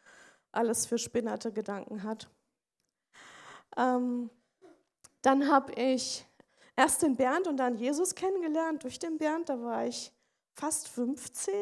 alles 0.53 0.87
für 0.87 0.99
spinnerte 0.99 1.53
Gedanken 1.53 2.03
hat. 2.03 2.29
Ähm, 3.77 4.31
dann 5.23 5.51
habe 5.51 5.73
ich 5.75 6.27
erst 6.77 7.03
den 7.03 7.17
Bernd 7.17 7.47
und 7.47 7.59
dann 7.59 7.77
Jesus 7.77 8.15
kennengelernt 8.15 8.83
durch 8.85 8.99
den 8.99 9.19
Bernd. 9.19 9.49
Da 9.49 9.61
war 9.61 9.87
ich 9.87 10.13
fast 10.55 10.89
15. 10.89 11.55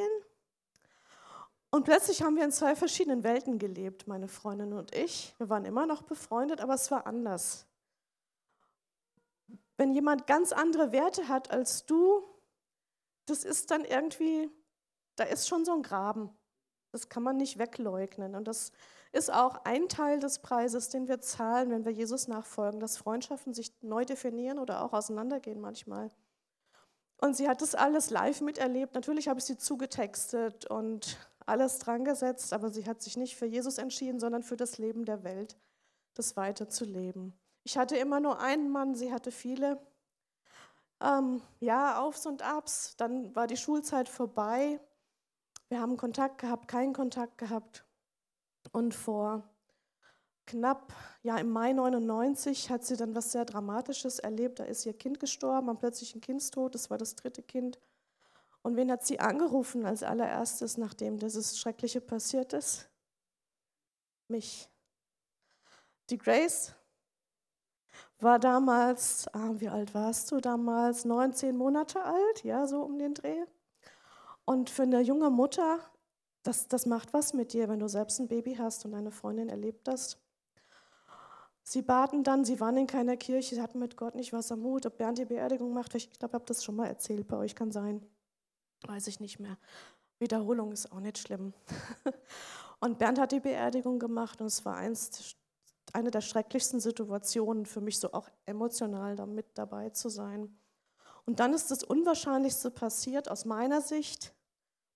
Und 1.71 1.85
plötzlich 1.85 2.23
haben 2.23 2.37
wir 2.37 2.45
in 2.45 2.53
zwei 2.53 2.75
verschiedenen 2.75 3.25
Welten 3.25 3.59
gelebt, 3.59 4.07
meine 4.07 4.29
Freundin 4.29 4.73
und 4.73 4.95
ich. 4.95 5.35
Wir 5.39 5.51
waren 5.51 5.67
immer 5.67 5.87
noch 5.87 6.03
befreundet, 6.03 6.61
aber 6.61 6.75
es 6.75 6.91
war 6.91 7.07
anders. 7.07 7.68
Wenn 9.79 9.95
jemand 9.95 10.27
ganz 10.27 10.53
andere 10.53 10.93
Werte 10.93 11.29
hat 11.29 11.51
als 11.51 11.87
du, 11.87 12.23
das 13.27 13.45
ist 13.45 13.71
dann 13.71 13.85
irgendwie, 13.85 14.51
da 15.17 15.25
ist 15.25 15.49
schon 15.49 15.65
so 15.65 15.73
ein 15.73 15.83
Graben. 15.83 16.31
Das 16.91 17.09
kann 17.09 17.23
man 17.23 17.37
nicht 17.37 17.59
wegleugnen. 17.59 18.35
Und 18.35 18.49
das 18.49 18.73
ist 19.13 19.33
auch 19.33 19.65
ein 19.65 19.89
Teil 19.89 20.19
des 20.19 20.41
Preises, 20.41 20.89
den 20.89 21.07
wir 21.07 21.21
zahlen, 21.21 21.71
wenn 21.71 21.85
wir 21.85 21.93
Jesus 21.93 22.27
nachfolgen, 22.27 22.81
dass 22.81 22.97
Freundschaften 22.97 23.55
sich 23.55 23.73
neu 23.81 24.05
definieren 24.05 24.59
oder 24.59 24.85
auch 24.85 24.93
auseinandergehen 24.93 25.61
manchmal. 25.61 26.11
Und 27.19 27.37
sie 27.37 27.49
hat 27.49 27.63
das 27.63 27.75
alles 27.75 28.11
live 28.11 28.41
miterlebt. 28.41 28.95
Natürlich 28.95 29.29
habe 29.29 29.39
ich 29.39 29.45
sie 29.45 29.59
zugetextet 29.59 30.67
und 30.67 31.19
alles 31.47 31.79
dran 31.79 32.05
gesetzt, 32.05 32.53
aber 32.53 32.71
sie 32.71 32.87
hat 32.87 33.01
sich 33.01 33.17
nicht 33.17 33.37
für 33.37 33.47
Jesus 33.47 33.79
entschieden, 33.79 34.19
sondern 34.19 34.43
für 34.43 34.57
das 34.57 34.79
Leben 34.79 35.05
der 35.05 35.25
Welt, 35.25 35.57
das 36.15 36.37
weiterzuleben. 36.37 37.39
Ich 37.69 37.77
hatte 37.77 37.99
immer 37.99 38.19
nur 38.19 38.41
einen 38.41 38.71
Mann, 38.71 38.95
sie 38.95 39.13
hatte 39.13 39.31
viele. 39.31 39.79
Ähm, 41.03 41.43
ja, 41.61 42.01
Aufs 42.01 42.25
und 42.25 42.41
Abs. 42.41 42.97
Dann 42.97 43.37
war 43.37 43.47
die 43.47 43.59
Schulzeit 43.59 44.09
vorbei. 44.09 44.81
Wir 45.69 45.79
haben 45.79 45.99
Kontakt 45.99 46.39
gehabt, 46.39 46.67
keinen 46.67 46.95
Kontakt 46.95 47.37
gehabt. 47.37 47.85
Und 48.73 48.95
vor 48.95 49.47
knapp, 50.47 50.95
ja 51.23 51.37
im 51.37 51.51
Mai 51.51 51.75
99 51.75 52.71
hat 52.71 52.85
sie 52.85 52.97
dann 52.97 53.15
was 53.15 53.33
sehr 53.33 53.45
Dramatisches 53.45 54.19
erlebt. 54.19 54.61
Da 54.61 54.65
ist 54.65 54.87
ihr 54.87 54.97
Kind 54.97 55.21
gestorben, 55.21 55.69
am 55.69 55.77
plötzlichen 55.77 56.23
Kindstod, 56.23 56.75
das 56.75 56.89
war 56.89 56.97
das 56.97 57.17
dritte 57.17 57.43
Kind. 57.43 57.79
Und 58.63 58.77
wen 58.77 58.91
hat 58.91 59.05
sie 59.05 59.21
angerufen 59.21 59.85
als 59.85 60.03
allererstes, 60.03 60.79
nachdem 60.79 61.19
dieses 61.19 61.59
Schreckliche 61.59 62.01
passiert 62.01 62.55
ist? 62.55 62.89
Mich. 64.27 64.71
Die 66.09 66.17
Grace 66.17 66.75
war 68.21 68.39
damals, 68.39 69.27
ah, 69.33 69.53
wie 69.55 69.69
alt 69.69 69.95
warst 69.95 70.33
du 70.33 70.41
damals? 70.41 71.05
19 71.05 71.57
Monate 71.57 72.03
alt, 72.03 72.45
ja, 72.45 72.67
so 72.67 72.83
um 72.83 72.99
den 72.99 73.15
Dreh. 73.15 73.45
Und 74.45 74.71
für 74.71 74.83
eine 74.83 75.01
junge 75.01 75.31
Mutter, 75.31 75.79
das, 76.43 76.69
das 76.69 76.87
macht 76.87 77.13
was 77.13 77.35
mit 77.35 77.53
dir, 77.53 77.69
wenn 77.69 77.81
du 77.81 77.89
selbst 77.89 78.19
ein 78.19 78.29
Baby 78.29 78.55
hast 78.55 78.85
und 78.85 78.93
deine 78.93 79.11
Freundin 79.11 79.49
erlebt 79.49 79.87
das. 79.87 80.19
Sie 81.63 81.83
baten 81.83 82.25
dann, 82.25 82.47
sie 82.47 82.61
waren 82.61 82.79
in 82.79 82.87
keiner 82.87 83.19
Kirche, 83.19 83.55
sie 83.55 83.61
hatten 83.61 83.79
mit 83.79 83.97
Gott 83.97 84.15
nicht 84.15 84.33
was 84.33 84.51
am 84.51 84.63
Hut, 84.63 84.87
ob 84.87 84.97
Bernd 84.97 85.19
die 85.19 85.27
Beerdigung 85.27 85.75
macht. 85.75 85.95
Ich 85.95 86.11
glaube, 86.19 86.31
ich 86.31 86.35
habe 86.35 86.45
das 86.47 86.65
schon 86.65 86.77
mal 86.77 86.87
erzählt, 86.87 87.29
bei 87.29 87.37
euch 87.37 87.55
kann 87.55 87.71
sein. 87.71 88.01
Weiß 88.87 89.07
ich 89.07 89.21
nicht 89.21 89.39
mehr. 89.39 89.59
Wiederholung 90.19 90.73
ist 90.73 90.91
auch 90.91 91.01
nicht 91.01 91.19
schlimm. 91.19 91.53
Und 92.81 92.99
Bernd 92.99 93.19
hat 93.19 93.33
die 93.33 93.41
Beerdigung 93.41 93.99
gemacht 93.99 94.41
und 94.41 94.47
es 94.47 94.65
war 94.65 94.77
eins, 94.77 95.35
eine 95.95 96.11
der 96.11 96.21
schrecklichsten 96.21 96.81
Situationen 96.81 97.67
für 97.67 97.81
mich, 97.81 97.99
so 97.99 98.13
auch 98.13 98.29
emotional 98.47 99.17
damit 99.17 99.47
dabei 99.55 99.91
zu 99.91 100.09
sein. 100.09 100.59
Und 101.25 101.41
dann 101.41 101.53
ist 101.53 101.71
das 101.71 101.85
Unwahrscheinlichste 101.85 102.71
passiert 102.71 103.31
aus 103.31 103.45
meiner 103.45 103.81
Sicht. 103.81 104.35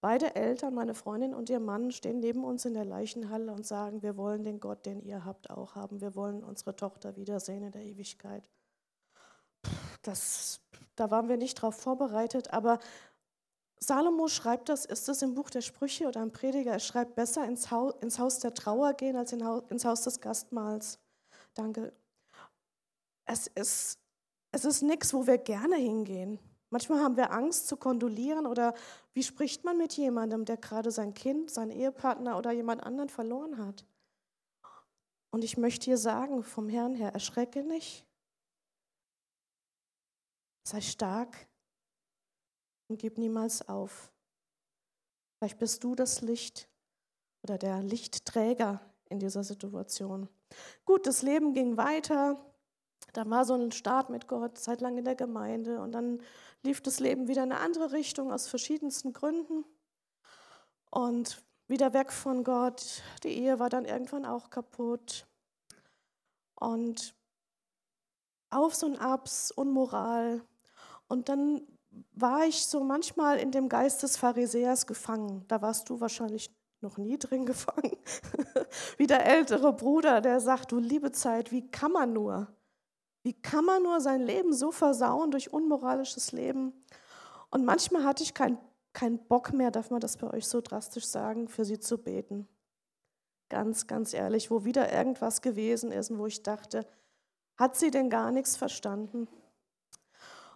Beide 0.00 0.35
Eltern, 0.35 0.74
meine 0.74 0.94
Freundin 0.94 1.35
und 1.35 1.48
ihr 1.48 1.61
Mann, 1.61 1.92
stehen 1.92 2.18
neben 2.18 2.42
uns 2.42 2.64
in 2.64 2.74
der 2.74 2.85
Leichenhalle 2.85 3.52
und 3.52 3.66
sagen, 3.66 4.02
wir 4.02 4.16
wollen 4.16 4.42
den 4.42 4.59
Gott, 4.59 4.85
den 4.85 5.00
ihr 5.00 5.24
habt, 5.24 5.50
auch 5.50 5.74
haben. 5.76 6.00
Wir 6.00 6.16
wollen 6.16 6.42
unsere 6.42 6.74
Tochter 6.74 7.16
wiedersehen 7.16 7.62
in 7.62 7.70
der 7.70 7.85
Ewigkeit. 7.85 8.50
Das, 10.02 10.61
da 10.96 11.11
waren 11.11 11.28
wir 11.28 11.37
nicht 11.37 11.59
darauf 11.59 11.76
vorbereitet, 11.76 12.52
aber 12.52 12.81
Salomo 13.83 14.29
schreibt 14.29 14.68
das, 14.68 14.85
ist 14.85 15.09
es 15.09 15.23
im 15.23 15.35
Buch 15.35 15.51
der 15.51 15.61
Sprüche 15.61 16.07
oder 16.07 16.23
im 16.23 16.33
Prediger, 16.33 16.71
er 16.71 16.79
schreibt 16.79 17.16
besser 17.16 17.45
ins 17.45 17.73
Haus, 17.73 17.95
ins 18.01 18.18
Haus 18.21 18.38
der 18.38 18.55
Trauer 18.55 18.95
gehen 18.95 19.16
als 19.16 19.33
ins 19.33 19.85
Haus 19.85 20.03
des 20.03 20.21
Gastmahls. 20.21 21.01
Danke. 21.55 21.92
Es 23.25 23.49
ist, 23.49 23.99
es 24.53 24.64
ist 24.64 24.83
nichts, 24.83 25.12
wo 25.12 25.27
wir 25.27 25.37
gerne 25.37 25.77
hingehen. 25.77 26.38
Manchmal 26.71 27.01
haben 27.03 27.16
wir 27.16 27.33
Angst 27.33 27.66
zu 27.66 27.77
kondolieren 27.77 28.47
oder 28.47 28.75
wie 29.14 29.23
spricht 29.25 29.64
man 29.64 29.77
mit 29.79 29.95
jemandem, 29.95 30.45
der 30.45 30.59
gerade 30.59 30.92
sein 30.92 31.12
Kind, 31.12 31.51
seinen 31.51 31.73
Ehepartner 31.73 32.38
oder 32.38 32.53
jemand 32.53 32.85
anderen 32.85 33.09
verloren 33.09 33.59
hat? 33.59 33.85
Und 35.31 35.42
ich 35.42 35.57
möchte 35.57 35.87
dir 35.87 35.99
sagen, 35.99 36.45
vom 36.45 36.68
Herrn 36.68 36.95
her, 36.95 37.12
erschrecke 37.12 37.64
nicht. 37.64 38.07
Sei 40.62 40.81
stark, 40.81 41.49
und 42.92 42.98
gib 42.98 43.16
niemals 43.16 43.66
auf. 43.68 44.12
Vielleicht 45.38 45.59
bist 45.59 45.83
du 45.83 45.94
das 45.94 46.20
Licht 46.20 46.68
oder 47.42 47.57
der 47.57 47.83
Lichtträger 47.83 48.83
in 49.09 49.18
dieser 49.18 49.42
Situation. 49.44 50.28
Gut, 50.85 51.07
das 51.07 51.22
Leben 51.22 51.55
ging 51.55 51.78
weiter. 51.78 52.38
Da 53.14 53.28
war 53.31 53.46
so 53.46 53.55
ein 53.55 53.72
Start 53.72 54.11
mit 54.11 54.28
Gott, 54.28 54.59
zeitlang 54.59 54.98
in 54.98 55.07
der 55.07 55.14
Gemeinde. 55.14 55.81
Und 55.81 55.92
dann 55.92 56.22
lief 56.62 56.83
das 56.83 57.00
Leben 57.00 57.28
wieder 57.28 57.42
in 57.44 57.52
eine 57.52 57.62
andere 57.62 57.92
Richtung 57.92 58.31
aus 58.31 58.46
verschiedensten 58.46 59.14
Gründen. 59.14 59.64
Und 60.90 61.42
wieder 61.68 61.94
weg 61.94 62.12
von 62.12 62.44
Gott. 62.44 63.02
Die 63.22 63.31
Ehe 63.31 63.59
war 63.59 63.70
dann 63.70 63.87
irgendwann 63.87 64.26
auch 64.26 64.50
kaputt. 64.50 65.26
Und 66.57 67.14
Aufs 68.50 68.83
und 68.83 68.98
Abs, 68.98 69.50
Unmoral. 69.50 70.42
Und 71.09 71.31
dann 71.31 71.66
war 72.12 72.44
ich 72.44 72.66
so 72.66 72.83
manchmal 72.83 73.38
in 73.38 73.50
dem 73.50 73.68
Geist 73.68 74.02
des 74.02 74.16
Pharisäers 74.16 74.87
gefangen. 74.87 75.44
Da 75.48 75.62
warst 75.62 75.88
du 75.88 76.00
wahrscheinlich 76.00 76.55
noch 76.81 76.98
nie 76.98 77.18
drin 77.18 77.46
gefangen. 77.46 77.96
wie 78.96 79.07
der 79.07 79.26
ältere 79.26 79.72
Bruder, 79.72 80.20
der 80.20 80.40
sagt, 80.40 80.72
du 80.72 80.78
liebe 80.78 81.12
Zeit, 81.12 81.52
wie 81.52 81.70
kann 81.70 81.92
man 81.92 82.12
nur? 82.12 82.48
Wie 83.22 83.35
kann 83.35 83.64
man 83.64 83.83
nur 83.83 84.00
sein 84.00 84.20
Leben 84.20 84.52
so 84.52 84.72
versauen 84.72 85.31
durch 85.31 85.52
unmoralisches 85.52 86.33
Leben? 86.33 86.72
Und 87.50 87.64
manchmal 87.64 88.05
hatte 88.05 88.22
ich 88.22 88.35
keinen 88.35 88.59
kein 88.92 89.18
Bock 89.26 89.52
mehr, 89.52 89.70
darf 89.70 89.90
man 89.90 90.00
das 90.00 90.16
bei 90.16 90.31
euch 90.33 90.46
so 90.46 90.61
drastisch 90.61 91.07
sagen, 91.07 91.48
für 91.48 91.64
sie 91.64 91.78
zu 91.78 91.98
beten. 91.98 92.48
Ganz, 93.48 93.87
ganz 93.87 94.14
ehrlich, 94.14 94.50
wo 94.50 94.64
wieder 94.64 94.92
irgendwas 94.92 95.42
gewesen 95.42 95.92
ist 95.92 96.11
und 96.11 96.18
wo 96.18 96.26
ich 96.26 96.42
dachte, 96.42 96.87
hat 97.57 97.76
sie 97.76 97.90
denn 97.90 98.11
gar 98.11 98.31
nichts 98.31 98.57
verstanden? 98.57 99.28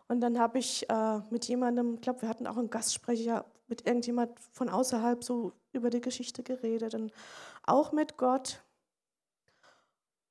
Und 0.09 0.21
dann 0.21 0.39
habe 0.39 0.59
ich 0.59 0.89
äh, 0.89 1.21
mit 1.31 1.47
jemandem, 1.47 1.95
ich 1.95 2.01
glaube, 2.01 2.23
wir 2.23 2.29
hatten 2.29 2.47
auch 2.47 2.57
einen 2.57 2.71
Gastsprecher, 2.71 3.45
mit 3.69 3.87
irgendjemand 3.87 4.39
von 4.53 4.69
außerhalb 4.69 5.25
so 5.25 5.53
über 5.73 5.91
die 5.91 6.01
Geschichte 6.01 6.43
geredet 6.43 6.95
und 6.95 7.13
auch 7.65 7.93
mit 7.93 8.17
Gott. 8.17 8.63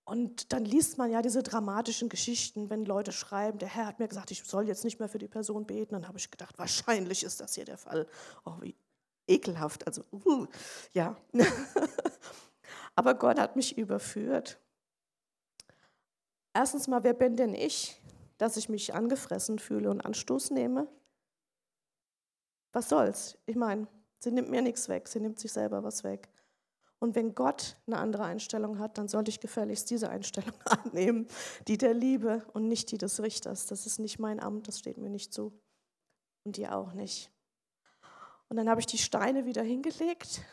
Und 0.05 0.53
dann 0.53 0.63
liest 0.63 0.97
man 0.97 1.11
ja 1.11 1.21
diese 1.21 1.41
dramatischen 1.41 2.09
Geschichten, 2.09 2.69
wenn 2.69 2.85
Leute 2.85 3.11
schreiben, 3.11 3.57
der 3.57 3.69
Herr 3.69 3.87
hat 3.87 3.99
mir 3.99 4.07
gesagt, 4.07 4.31
ich 4.31 4.43
soll 4.43 4.67
jetzt 4.67 4.83
nicht 4.83 4.99
mehr 4.99 5.09
für 5.09 5.17
die 5.17 5.27
Person 5.27 5.65
beten. 5.65 5.95
Dann 5.95 6.07
habe 6.07 6.19
ich 6.19 6.29
gedacht, 6.29 6.57
wahrscheinlich 6.59 7.23
ist 7.23 7.41
das 7.41 7.55
hier 7.55 7.65
der 7.65 7.79
Fall. 7.79 8.07
Oh, 8.45 8.53
wie 8.61 8.75
ekelhaft. 9.27 9.85
Also, 9.87 10.03
uh, 10.11 10.45
ja. 10.93 11.17
Aber 12.95 13.15
Gott 13.15 13.39
hat 13.39 13.55
mich 13.55 13.77
überführt. 13.77 14.59
Erstens 16.53 16.87
mal, 16.87 17.03
wer 17.03 17.13
bin 17.13 17.35
denn 17.35 17.55
ich? 17.55 17.99
Dass 18.37 18.57
ich 18.57 18.69
mich 18.69 18.93
angefressen 18.93 19.59
fühle 19.59 19.89
und 19.89 20.01
Anstoß 20.01 20.51
nehme? 20.51 20.87
Was 22.73 22.89
soll's? 22.89 23.37
Ich 23.45 23.55
meine, 23.55 23.87
sie 24.19 24.31
nimmt 24.31 24.49
mir 24.49 24.61
nichts 24.61 24.89
weg, 24.89 25.07
sie 25.07 25.19
nimmt 25.19 25.39
sich 25.39 25.51
selber 25.51 25.83
was 25.83 26.03
weg. 26.03 26.29
Und 26.99 27.15
wenn 27.15 27.35
Gott 27.35 27.77
eine 27.87 27.97
andere 27.97 28.23
Einstellung 28.23 28.79
hat, 28.79 28.97
dann 28.97 29.07
sollte 29.07 29.29
ich 29.29 29.39
gefälligst 29.39 29.89
diese 29.89 30.09
Einstellung 30.09 30.53
annehmen, 30.65 31.27
die 31.67 31.77
der 31.77 31.93
Liebe 31.93 32.45
und 32.53 32.67
nicht 32.67 32.91
die 32.91 32.97
des 32.97 33.21
Richters. 33.21 33.67
Das 33.67 33.85
ist 33.85 33.99
nicht 33.99 34.19
mein 34.19 34.39
Amt, 34.39 34.67
das 34.67 34.79
steht 34.79 34.97
mir 34.97 35.09
nicht 35.09 35.33
zu. 35.33 35.53
Und 36.43 36.57
dir 36.57 36.75
auch 36.75 36.93
nicht. 36.93 37.31
Und 38.49 38.57
dann 38.57 38.69
habe 38.69 38.79
ich 38.79 38.85
die 38.85 38.97
Steine 38.97 39.45
wieder 39.45 39.63
hingelegt 39.63 40.41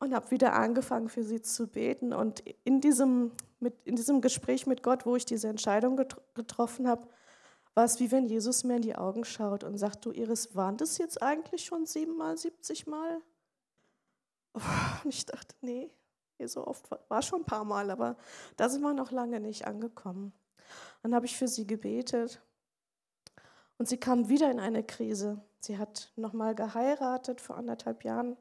und 0.00 0.14
habe 0.14 0.30
wieder 0.30 0.54
angefangen, 0.54 1.08
für 1.08 1.24
sie 1.24 1.42
zu 1.42 1.66
beten. 1.66 2.12
Und 2.12 2.42
in 2.64 2.80
diesem, 2.80 3.32
mit, 3.60 3.74
in 3.84 3.96
diesem 3.96 4.20
Gespräch 4.20 4.66
mit 4.66 4.82
Gott, 4.82 5.06
wo 5.06 5.16
ich 5.16 5.24
diese 5.24 5.48
Entscheidung 5.48 5.96
get 5.96 6.16
getroffen 6.34 6.88
habe, 6.88 7.06
war 7.74 7.84
es 7.84 8.00
wie 8.00 8.10
wenn 8.10 8.26
Jesus 8.26 8.64
mir 8.64 8.76
in 8.76 8.82
die 8.82 8.96
Augen 8.96 9.24
schaut 9.24 9.62
und 9.64 9.78
sagt, 9.78 10.04
du 10.04 10.10
Iris, 10.10 10.54
waren 10.56 10.76
das 10.76 10.98
jetzt 10.98 11.22
eigentlich 11.22 11.64
schon 11.64 11.86
siebenmal, 11.86 12.36
siebzig 12.36 12.86
Mal? 12.86 13.20
Und 15.04 15.14
ich 15.14 15.26
dachte, 15.26 15.54
nee, 15.60 15.90
so 16.44 16.66
oft 16.66 16.90
war, 16.90 17.00
war 17.08 17.22
schon 17.22 17.42
ein 17.42 17.46
paar 17.46 17.64
Mal, 17.64 17.90
aber 17.90 18.16
da 18.56 18.68
sind 18.68 18.82
wir 18.82 18.94
noch 18.94 19.10
lange 19.10 19.40
nicht 19.40 19.66
angekommen. 19.66 20.32
Dann 21.02 21.14
habe 21.14 21.26
ich 21.26 21.36
für 21.36 21.48
sie 21.48 21.66
gebetet 21.66 22.40
und 23.78 23.88
sie 23.88 23.98
kam 23.98 24.28
wieder 24.28 24.50
in 24.50 24.60
eine 24.60 24.82
Krise. 24.82 25.40
Sie 25.60 25.78
hat 25.78 26.12
nochmal 26.16 26.54
geheiratet 26.54 27.40
vor 27.40 27.56
anderthalb 27.56 28.04
Jahren 28.04 28.36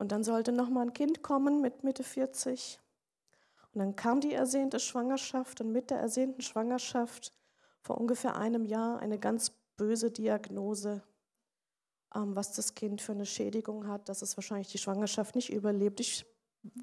und 0.00 0.12
dann 0.12 0.24
sollte 0.24 0.50
noch 0.50 0.70
mal 0.70 0.80
ein 0.80 0.94
Kind 0.94 1.22
kommen 1.22 1.60
mit 1.60 1.84
Mitte 1.84 2.02
40. 2.02 2.80
Und 3.74 3.80
dann 3.80 3.96
kam 3.96 4.22
die 4.22 4.32
ersehnte 4.32 4.80
Schwangerschaft 4.80 5.60
und 5.60 5.72
mit 5.72 5.90
der 5.90 5.98
ersehnten 5.98 6.40
Schwangerschaft 6.40 7.34
vor 7.82 7.98
ungefähr 7.98 8.34
einem 8.34 8.64
Jahr 8.64 8.98
eine 9.00 9.18
ganz 9.18 9.50
böse 9.76 10.10
Diagnose. 10.10 11.02
ähm, 12.14 12.34
was 12.34 12.52
das 12.52 12.74
Kind 12.74 13.02
für 13.02 13.12
eine 13.12 13.26
Schädigung 13.26 13.86
hat, 13.86 14.08
dass 14.08 14.22
es 14.22 14.38
wahrscheinlich 14.38 14.68
die 14.68 14.78
Schwangerschaft 14.78 15.34
nicht 15.34 15.52
überlebt. 15.52 16.00
Ich 16.00 16.24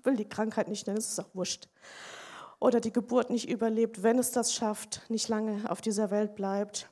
will 0.04 0.16
die 0.16 0.30
Krankheit 0.30 0.68
nicht 0.68 0.86
nennen, 0.86 1.00
es 1.00 1.10
ist 1.10 1.20
auch 1.20 1.34
wurscht. 1.34 1.68
Oder 2.60 2.80
die 2.80 2.94
Geburt 2.94 3.32
nicht 3.32 3.50
überlebt, 3.50 4.04
wenn 4.04 4.20
es 4.20 4.30
das 4.30 4.54
schafft, 4.54 5.02
nicht 5.10 5.28
lange 5.28 5.70
auf 5.72 5.82
dieser 5.82 6.12
Welt 6.12 6.36
bleibt. 6.36 6.88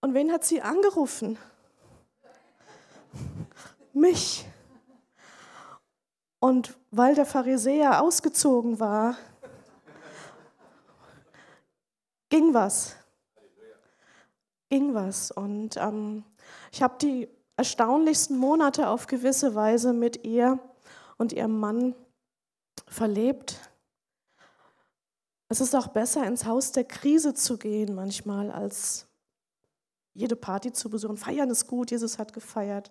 Und 0.00 0.14
wen 0.14 0.32
hat 0.32 0.44
sie 0.44 0.62
angerufen? 0.62 1.38
Mich. 3.92 4.46
Und 6.40 6.76
weil 6.90 7.14
der 7.14 7.26
Pharisäer 7.26 8.02
ausgezogen 8.02 8.80
war, 8.80 9.16
ging 12.30 12.54
was. 12.54 12.96
Ging 14.70 14.94
was. 14.94 15.30
Und 15.30 15.76
ähm, 15.76 16.24
ich 16.72 16.82
habe 16.82 16.96
die 17.00 17.28
erstaunlichsten 17.56 18.38
Monate 18.38 18.88
auf 18.88 19.06
gewisse 19.06 19.54
Weise 19.54 19.92
mit 19.92 20.24
ihr 20.24 20.58
und 21.18 21.34
ihrem 21.34 21.58
Mann 21.58 21.94
verlebt. 22.88 23.60
Es 25.48 25.60
ist 25.60 25.74
auch 25.74 25.88
besser, 25.88 26.26
ins 26.26 26.46
Haus 26.46 26.72
der 26.72 26.84
Krise 26.84 27.34
zu 27.34 27.58
gehen 27.58 27.94
manchmal, 27.94 28.50
als 28.50 29.06
jede 30.14 30.36
Party 30.36 30.72
zu 30.72 30.88
besuchen. 30.88 31.18
Feiern 31.18 31.50
ist 31.50 31.66
gut, 31.66 31.90
Jesus 31.90 32.18
hat 32.18 32.32
gefeiert. 32.32 32.90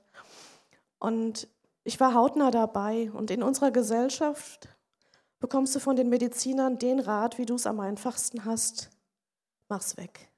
Und 1.00 1.47
ich 1.89 1.99
war 1.99 2.13
hautnah 2.13 2.51
dabei. 2.51 3.11
Und 3.11 3.31
in 3.31 3.41
unserer 3.41 3.71
Gesellschaft 3.71 4.69
bekommst 5.39 5.75
du 5.75 5.79
von 5.79 5.95
den 5.95 6.07
Medizinern 6.07 6.77
den 6.77 6.99
Rat, 6.99 7.39
wie 7.39 7.47
du 7.47 7.55
es 7.55 7.65
am 7.65 7.79
einfachsten 7.79 8.45
hast. 8.45 8.91
Mach's 9.67 9.97
weg. 9.97 10.29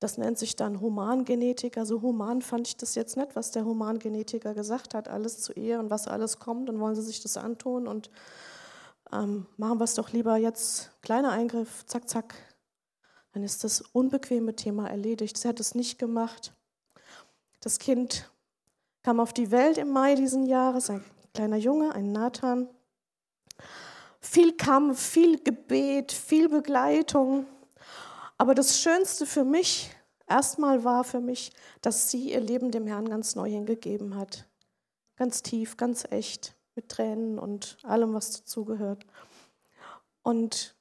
Das 0.00 0.18
nennt 0.18 0.38
sich 0.38 0.54
dann 0.54 0.82
Humangenetik. 0.82 1.78
Also 1.78 2.02
human 2.02 2.42
fand 2.42 2.68
ich 2.68 2.76
das 2.76 2.94
jetzt 2.94 3.16
nicht, 3.16 3.34
was 3.36 3.52
der 3.52 3.64
Humangenetiker 3.64 4.52
gesagt 4.52 4.92
hat, 4.92 5.08
alles 5.08 5.40
zu 5.40 5.54
ihr 5.54 5.78
und 5.78 5.88
was 5.88 6.08
alles 6.08 6.38
kommt 6.38 6.68
und 6.68 6.78
wollen 6.78 6.94
sie 6.94 7.00
sich 7.00 7.22
das 7.22 7.38
antun 7.38 7.88
und 7.88 8.10
ähm, 9.12 9.46
machen 9.56 9.78
wir 9.78 9.84
es 9.84 9.94
doch 9.94 10.12
lieber 10.12 10.36
jetzt, 10.36 10.90
kleiner 11.00 11.30
Eingriff, 11.30 11.86
zack, 11.86 12.06
zack. 12.10 12.34
Dann 13.32 13.42
ist 13.42 13.64
das 13.64 13.80
unbequeme 13.80 14.54
Thema 14.54 14.88
erledigt. 14.88 15.38
Sie 15.38 15.48
hat 15.48 15.58
es 15.58 15.74
nicht 15.74 15.98
gemacht. 15.98 16.54
Das 17.60 17.78
Kind 17.78 18.30
kam 19.04 19.20
auf 19.20 19.32
die 19.34 19.50
Welt 19.50 19.78
im 19.78 19.90
Mai 19.90 20.14
diesen 20.14 20.46
Jahres, 20.46 20.90
ein 20.90 21.04
kleiner 21.34 21.58
Junge, 21.58 21.94
ein 21.94 22.10
Nathan. 22.10 22.68
Viel 24.18 24.56
Kampf, 24.56 24.98
viel 24.98 25.38
Gebet, 25.38 26.10
viel 26.10 26.48
Begleitung. 26.48 27.46
Aber 28.38 28.54
das 28.54 28.80
Schönste 28.80 29.26
für 29.26 29.44
mich 29.44 29.90
erstmal 30.26 30.84
war 30.84 31.04
für 31.04 31.20
mich, 31.20 31.52
dass 31.82 32.10
sie 32.10 32.32
ihr 32.32 32.40
Leben 32.40 32.70
dem 32.70 32.86
Herrn 32.86 33.08
ganz 33.08 33.34
neu 33.34 33.50
hingegeben 33.50 34.16
hat. 34.16 34.48
Ganz 35.16 35.42
tief, 35.42 35.76
ganz 35.76 36.04
echt, 36.10 36.56
mit 36.74 36.88
Tränen 36.88 37.38
und 37.38 37.76
allem, 37.82 38.14
was 38.14 38.30
dazugehört. 38.32 39.04
Und 40.22 40.74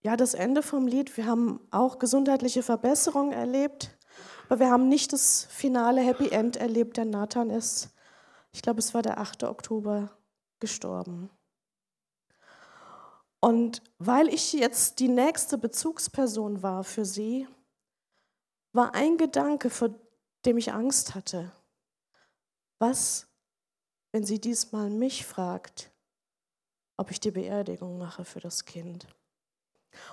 ja, 0.00 0.16
das 0.16 0.32
Ende 0.32 0.62
vom 0.62 0.86
Lied, 0.86 1.18
wir 1.18 1.26
haben 1.26 1.60
auch 1.70 1.98
gesundheitliche 1.98 2.62
Verbesserungen 2.62 3.32
erlebt, 3.32 3.97
aber 4.48 4.60
wir 4.60 4.70
haben 4.70 4.88
nicht 4.88 5.12
das 5.12 5.44
finale 5.44 6.00
Happy 6.00 6.28
End 6.28 6.56
erlebt. 6.56 6.96
Der 6.96 7.04
Nathan 7.04 7.50
ist, 7.50 7.90
ich 8.52 8.62
glaube, 8.62 8.78
es 8.78 8.94
war 8.94 9.02
der 9.02 9.18
8. 9.18 9.44
Oktober, 9.44 10.10
gestorben. 10.58 11.30
Und 13.40 13.82
weil 13.98 14.28
ich 14.28 14.52
jetzt 14.52 14.98
die 14.98 15.08
nächste 15.08 15.58
Bezugsperson 15.58 16.62
war 16.62 16.82
für 16.82 17.04
sie, 17.04 17.46
war 18.72 18.94
ein 18.94 19.16
Gedanke, 19.16 19.70
vor 19.70 19.90
dem 20.44 20.58
ich 20.58 20.72
Angst 20.72 21.14
hatte. 21.14 21.52
Was, 22.78 23.28
wenn 24.12 24.24
sie 24.24 24.40
diesmal 24.40 24.90
mich 24.90 25.24
fragt, 25.26 25.90
ob 26.96 27.10
ich 27.10 27.20
die 27.20 27.30
Beerdigung 27.30 27.98
mache 27.98 28.24
für 28.24 28.40
das 28.40 28.64
Kind? 28.64 29.06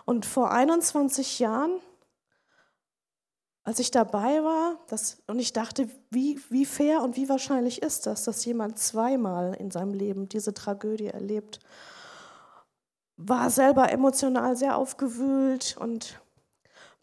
Und 0.05 0.25
vor 0.25 0.51
21 0.51 1.39
Jahren, 1.39 1.79
als 3.65 3.79
ich 3.79 3.91
dabei 3.91 4.43
war, 4.43 4.79
das, 4.87 5.21
und 5.27 5.39
ich 5.39 5.51
dachte, 5.51 5.89
wie, 6.09 6.39
wie 6.49 6.65
fair 6.65 7.01
und 7.01 7.17
wie 7.17 7.27
wahrscheinlich 7.27 7.81
ist 7.81 8.05
das, 8.05 8.23
dass 8.23 8.45
jemand 8.45 8.79
zweimal 8.79 9.53
in 9.55 9.71
seinem 9.71 9.93
Leben 9.93 10.29
diese 10.29 10.53
Tragödie 10.53 11.07
erlebt 11.07 11.59
war 13.17 13.49
selber 13.49 13.91
emotional 13.91 14.55
sehr 14.55 14.77
aufgewühlt 14.77 15.77
und 15.79 16.21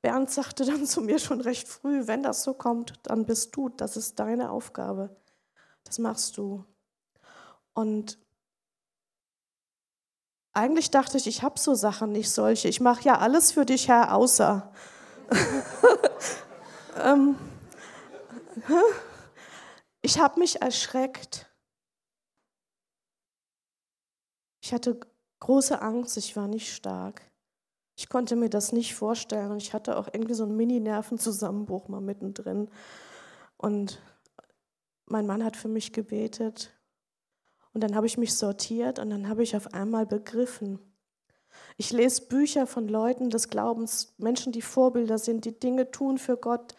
Bernd 0.02 0.30
sagte 0.30 0.64
dann 0.64 0.86
zu 0.86 1.00
mir 1.00 1.18
schon 1.18 1.40
recht 1.40 1.68
früh, 1.68 2.06
wenn 2.06 2.22
das 2.22 2.42
so 2.42 2.54
kommt, 2.54 2.94
dann 3.04 3.24
bist 3.24 3.56
du, 3.56 3.68
das 3.68 3.96
ist 3.96 4.18
deine 4.18 4.50
Aufgabe, 4.50 5.16
das 5.84 5.98
machst 5.98 6.36
du. 6.36 6.64
Und 7.74 8.18
eigentlich 10.52 10.90
dachte 10.90 11.16
ich, 11.16 11.26
ich 11.26 11.42
habe 11.42 11.58
so 11.58 11.74
Sachen 11.74 12.12
nicht 12.12 12.30
solche, 12.30 12.68
ich 12.68 12.80
mache 12.80 13.04
ja 13.04 13.18
alles 13.18 13.52
für 13.52 13.64
dich, 13.64 13.88
Herr, 13.88 14.14
außer. 14.14 14.70
Ähm, 17.02 17.36
ich 20.02 20.18
habe 20.18 20.40
mich 20.40 20.60
erschreckt. 20.60 21.46
Ich 24.62 24.72
hatte 24.72 25.00
große 25.40 25.80
Angst, 25.82 26.16
ich 26.16 26.36
war 26.36 26.48
nicht 26.48 26.72
stark. 26.72 27.22
Ich 27.96 28.08
konnte 28.08 28.36
mir 28.36 28.48
das 28.48 28.72
nicht 28.72 28.94
vorstellen 28.94 29.50
und 29.50 29.62
ich 29.62 29.74
hatte 29.74 29.96
auch 29.98 30.08
irgendwie 30.12 30.34
so 30.34 30.44
einen 30.44 30.56
Mini-Nervenzusammenbruch 30.56 31.88
mal 31.88 32.00
mittendrin. 32.00 32.70
Und 33.56 34.00
mein 35.06 35.26
Mann 35.26 35.44
hat 35.44 35.56
für 35.56 35.68
mich 35.68 35.92
gebetet 35.92 36.72
und 37.74 37.82
dann 37.82 37.94
habe 37.94 38.06
ich 38.06 38.18
mich 38.18 38.34
sortiert 38.34 38.98
und 38.98 39.10
dann 39.10 39.28
habe 39.28 39.42
ich 39.42 39.56
auf 39.56 39.74
einmal 39.74 40.06
begriffen. 40.06 40.78
Ich 41.76 41.92
lese 41.92 42.22
Bücher 42.22 42.66
von 42.66 42.88
Leuten 42.88 43.30
des 43.30 43.48
Glaubens, 43.48 44.12
Menschen, 44.18 44.52
die 44.52 44.62
Vorbilder 44.62 45.18
sind, 45.18 45.44
die 45.44 45.58
Dinge 45.58 45.90
tun 45.90 46.18
für 46.18 46.36
Gott, 46.36 46.74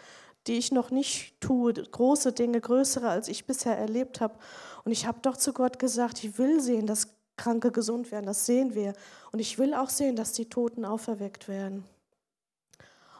die 0.47 0.57
ich 0.57 0.71
noch 0.71 0.91
nicht 0.91 1.39
tue, 1.39 1.73
große 1.73 2.33
Dinge, 2.33 2.59
größere, 2.59 3.09
als 3.09 3.27
ich 3.27 3.45
bisher 3.45 3.77
erlebt 3.77 4.21
habe. 4.21 4.35
Und 4.83 4.91
ich 4.91 5.05
habe 5.05 5.19
doch 5.21 5.37
zu 5.37 5.53
Gott 5.53 5.79
gesagt, 5.79 6.23
ich 6.23 6.37
will 6.37 6.59
sehen, 6.59 6.85
dass 6.87 7.15
Kranke 7.37 7.71
gesund 7.71 8.11
werden, 8.11 8.25
das 8.25 8.45
sehen 8.45 8.75
wir. 8.75 8.93
Und 9.31 9.39
ich 9.39 9.57
will 9.57 9.73
auch 9.73 9.89
sehen, 9.89 10.15
dass 10.15 10.33
die 10.33 10.49
Toten 10.49 10.85
auferweckt 10.85 11.47
werden. 11.47 11.85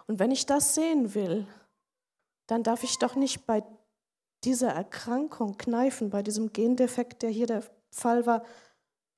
Und 0.07 0.19
wenn 0.19 0.31
ich 0.31 0.45
das 0.45 0.75
sehen 0.75 1.15
will, 1.15 1.47
dann 2.47 2.63
darf 2.63 2.83
ich 2.83 2.99
doch 2.99 3.15
nicht 3.15 3.45
bei 3.45 3.63
dieser 4.43 4.69
Erkrankung 4.69 5.57
kneifen, 5.57 6.09
bei 6.09 6.21
diesem 6.21 6.51
Gendefekt, 6.51 7.21
der 7.21 7.29
hier 7.29 7.47
der 7.47 7.63
Fall 7.89 8.25
war, 8.25 8.43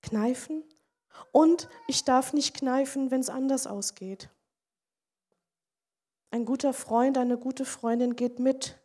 kneifen. 0.01 0.63
Und 1.31 1.67
ich 1.87 2.03
darf 2.03 2.33
nicht 2.33 2.55
kneifen, 2.55 3.11
wenn 3.11 3.21
es 3.21 3.29
anders 3.29 3.67
ausgeht. 3.67 4.29
Ein 6.31 6.45
guter 6.45 6.73
Freund, 6.73 7.17
eine 7.17 7.37
gute 7.37 7.65
Freundin 7.65 8.15
geht 8.15 8.39
mit, 8.39 8.77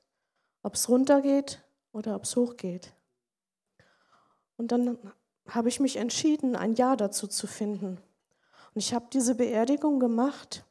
ob 0.63 0.75
es 0.75 0.89
runtergeht 0.89 1.63
oder 1.93 2.15
ob 2.15 2.25
es 2.25 2.37
hochgeht. 2.37 2.93
Und 4.57 4.73
dann 4.73 4.99
habe 5.49 5.69
ich 5.69 5.81
mich 5.81 5.97
entschieden, 5.97 6.55
ein 6.55 6.75
Ja 6.75 6.97
dazu 6.97 7.27
zu 7.27 7.47
finden. 7.47 7.99
Und 8.75 8.81
ich 8.81 8.95
habe 8.95 9.07
diese 9.13 9.35
Beerdigung 9.35 9.99
gemacht. 9.99 10.65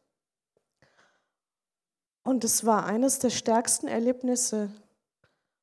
Und 2.23 2.43
es 2.43 2.65
war 2.65 2.85
eines 2.85 3.19
der 3.19 3.29
stärksten 3.29 3.87
Erlebnisse 3.87 4.71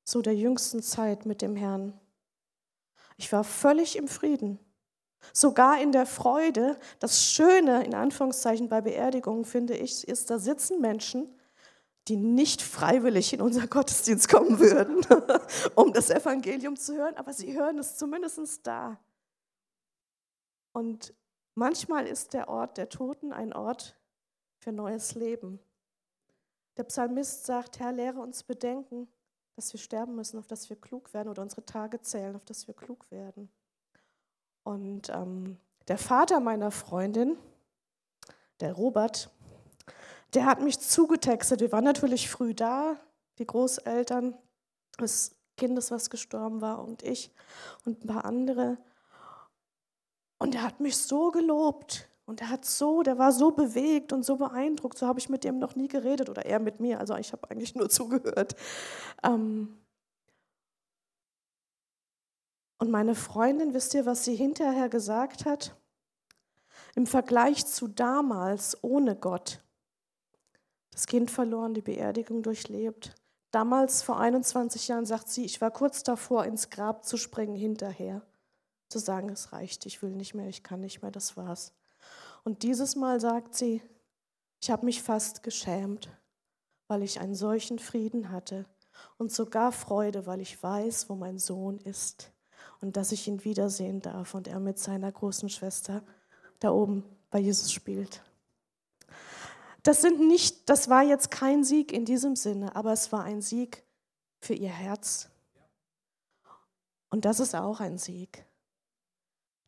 so 0.04 0.22
der 0.22 0.34
jüngsten 0.34 0.82
Zeit 0.82 1.26
mit 1.26 1.42
dem 1.42 1.56
Herrn. 1.56 1.98
Ich 3.16 3.32
war 3.32 3.44
völlig 3.44 3.96
im 3.96 4.08
Frieden, 4.08 4.58
sogar 5.32 5.80
in 5.80 5.92
der 5.92 6.06
Freude. 6.06 6.78
Das 6.98 7.24
Schöne, 7.24 7.84
in 7.84 7.94
Anführungszeichen, 7.94 8.68
bei 8.68 8.80
Beerdigungen, 8.80 9.44
finde 9.44 9.76
ich, 9.76 10.06
ist, 10.06 10.30
da 10.30 10.38
sitzen 10.38 10.80
Menschen, 10.80 11.28
die 12.08 12.16
nicht 12.16 12.62
freiwillig 12.62 13.32
in 13.32 13.40
unser 13.40 13.66
Gottesdienst 13.66 14.28
kommen 14.28 14.58
würden, 14.60 15.04
um 15.74 15.92
das 15.92 16.10
Evangelium 16.10 16.76
zu 16.76 16.96
hören, 16.96 17.16
aber 17.16 17.32
sie 17.32 17.52
hören 17.58 17.78
es 17.78 17.96
zumindest 17.96 18.66
da. 18.66 18.98
Und 20.72 21.14
manchmal 21.54 22.06
ist 22.06 22.34
der 22.34 22.48
Ort 22.48 22.76
der 22.76 22.88
Toten 22.88 23.32
ein 23.32 23.52
Ort 23.52 23.98
für 24.58 24.72
neues 24.72 25.14
Leben. 25.14 25.58
Der 26.76 26.84
Psalmist 26.84 27.46
sagt, 27.46 27.78
Herr, 27.78 27.92
lehre 27.92 28.20
uns 28.20 28.42
bedenken, 28.42 29.08
dass 29.54 29.72
wir 29.72 29.80
sterben 29.80 30.14
müssen, 30.14 30.38
auf 30.38 30.46
dass 30.46 30.68
wir 30.68 30.76
klug 30.76 31.14
werden 31.14 31.28
oder 31.28 31.42
unsere 31.42 31.64
Tage 31.64 32.00
zählen, 32.02 32.36
auf 32.36 32.44
dass 32.44 32.66
wir 32.66 32.74
klug 32.74 33.10
werden. 33.10 33.50
Und 34.66 35.10
ähm, 35.10 35.58
der 35.86 35.96
Vater 35.96 36.40
meiner 36.40 36.72
Freundin, 36.72 37.38
der 38.58 38.72
Robert, 38.72 39.30
der 40.34 40.44
hat 40.44 40.60
mich 40.60 40.80
zugetextet. 40.80 41.60
Wir 41.60 41.70
waren 41.70 41.84
natürlich 41.84 42.28
früh 42.28 42.52
da, 42.52 42.96
die 43.38 43.46
Großeltern 43.46 44.36
des 45.00 45.36
Kindes, 45.56 45.92
was 45.92 46.10
gestorben 46.10 46.62
war, 46.62 46.82
und 46.82 47.04
ich 47.04 47.30
und 47.84 48.02
ein 48.02 48.08
paar 48.08 48.24
andere. 48.24 48.76
Und 50.38 50.56
er 50.56 50.64
hat 50.64 50.80
mich 50.80 50.96
so 50.96 51.30
gelobt 51.30 52.08
Und 52.28 52.40
er 52.40 52.50
hat 52.50 52.64
so, 52.64 53.04
der 53.04 53.18
war 53.18 53.30
so 53.30 53.52
bewegt 53.52 54.12
und 54.12 54.24
so 54.24 54.36
beeindruckt, 54.36 54.98
so 54.98 55.06
habe 55.06 55.20
ich 55.20 55.28
mit 55.28 55.44
dem 55.44 55.60
noch 55.60 55.76
nie 55.76 55.86
geredet 55.86 56.28
oder 56.28 56.44
er 56.44 56.58
mit 56.58 56.80
mir, 56.80 56.98
also 56.98 57.14
ich 57.16 57.32
habe 57.32 57.48
eigentlich 57.50 57.76
nur 57.76 57.88
zugehört. 57.88 58.56
Ähm 59.22 59.78
und 62.86 62.92
meine 62.92 63.16
Freundin, 63.16 63.74
wisst 63.74 63.94
ihr, 63.94 64.06
was 64.06 64.24
sie 64.24 64.36
hinterher 64.36 64.88
gesagt 64.88 65.44
hat? 65.44 65.74
Im 66.94 67.08
Vergleich 67.08 67.66
zu 67.66 67.88
damals 67.88 68.78
ohne 68.80 69.16
Gott. 69.16 69.60
Das 70.92 71.08
Kind 71.08 71.32
verloren, 71.32 71.74
die 71.74 71.80
Beerdigung 71.80 72.44
durchlebt. 72.44 73.16
Damals, 73.50 74.04
vor 74.04 74.20
21 74.20 74.86
Jahren, 74.86 75.04
sagt 75.04 75.28
sie, 75.28 75.44
ich 75.44 75.60
war 75.60 75.72
kurz 75.72 76.04
davor, 76.04 76.44
ins 76.44 76.70
Grab 76.70 77.04
zu 77.04 77.16
springen 77.16 77.56
hinterher. 77.56 78.22
Zu 78.88 79.00
sagen, 79.00 79.30
es 79.30 79.52
reicht, 79.52 79.84
ich 79.84 80.00
will 80.00 80.12
nicht 80.12 80.34
mehr, 80.34 80.46
ich 80.46 80.62
kann 80.62 80.78
nicht 80.78 81.02
mehr, 81.02 81.10
das 81.10 81.36
war's. 81.36 81.72
Und 82.44 82.62
dieses 82.62 82.94
Mal 82.94 83.18
sagt 83.18 83.56
sie, 83.56 83.82
ich 84.60 84.70
habe 84.70 84.84
mich 84.84 85.02
fast 85.02 85.42
geschämt, 85.42 86.08
weil 86.86 87.02
ich 87.02 87.18
einen 87.18 87.34
solchen 87.34 87.80
Frieden 87.80 88.30
hatte 88.30 88.64
und 89.18 89.32
sogar 89.32 89.72
Freude, 89.72 90.24
weil 90.26 90.40
ich 90.40 90.62
weiß, 90.62 91.10
wo 91.10 91.16
mein 91.16 91.40
Sohn 91.40 91.78
ist 91.78 92.30
und 92.80 92.96
dass 92.96 93.12
ich 93.12 93.28
ihn 93.28 93.44
wiedersehen 93.44 94.00
darf 94.00 94.34
und 94.34 94.48
er 94.48 94.60
mit 94.60 94.78
seiner 94.78 95.10
großen 95.10 95.48
Schwester 95.48 96.02
da 96.58 96.70
oben 96.70 97.04
bei 97.30 97.38
Jesus 97.38 97.72
spielt. 97.72 98.22
Das 99.82 100.00
sind 100.00 100.26
nicht, 100.26 100.68
das 100.68 100.88
war 100.88 101.02
jetzt 101.02 101.30
kein 101.30 101.62
Sieg 101.62 101.92
in 101.92 102.04
diesem 102.04 102.34
Sinne, 102.34 102.74
aber 102.74 102.92
es 102.92 103.12
war 103.12 103.22
ein 103.22 103.40
Sieg 103.40 103.84
für 104.40 104.54
ihr 104.54 104.70
Herz. 104.70 105.28
Und 107.10 107.24
das 107.24 107.40
ist 107.40 107.54
auch 107.54 107.80
ein 107.80 107.98
Sieg. 107.98 108.44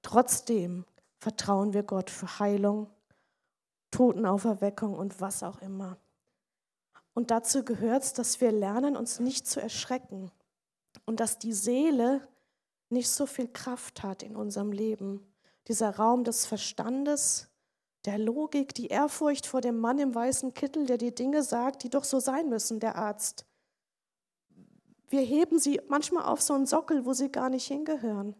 Trotzdem 0.02 0.84
vertrauen 1.18 1.72
wir 1.72 1.82
Gott 1.82 2.10
für 2.10 2.38
Heilung, 2.38 2.88
Totenauferweckung 3.90 4.94
und 4.94 5.20
was 5.20 5.42
auch 5.42 5.60
immer. 5.60 5.98
Und 7.14 7.30
dazu 7.30 7.64
gehört 7.64 8.04
es, 8.04 8.12
dass 8.12 8.40
wir 8.40 8.52
lernen, 8.52 8.96
uns 8.96 9.18
nicht 9.18 9.46
zu 9.46 9.60
erschrecken 9.60 10.30
und 11.04 11.20
dass 11.20 11.38
die 11.38 11.52
Seele 11.52 12.26
nicht 12.90 13.10
so 13.10 13.26
viel 13.26 13.48
Kraft 13.48 14.02
hat 14.02 14.22
in 14.22 14.36
unserem 14.36 14.72
Leben. 14.72 15.26
Dieser 15.66 15.96
Raum 15.96 16.24
des 16.24 16.46
Verstandes, 16.46 17.48
der 18.04 18.18
Logik, 18.18 18.74
die 18.74 18.86
Ehrfurcht 18.86 19.46
vor 19.46 19.60
dem 19.60 19.78
Mann 19.78 19.98
im 19.98 20.14
weißen 20.14 20.54
Kittel, 20.54 20.86
der 20.86 20.98
die 20.98 21.14
Dinge 21.14 21.42
sagt, 21.42 21.82
die 21.82 21.90
doch 21.90 22.04
so 22.04 22.20
sein 22.20 22.48
müssen, 22.48 22.80
der 22.80 22.96
Arzt. 22.96 23.44
Wir 25.08 25.20
heben 25.20 25.58
sie 25.58 25.80
manchmal 25.88 26.24
auf 26.24 26.40
so 26.40 26.54
einen 26.54 26.66
Sockel, 26.66 27.04
wo 27.04 27.12
sie 27.12 27.30
gar 27.30 27.50
nicht 27.50 27.66
hingehören. 27.66 28.34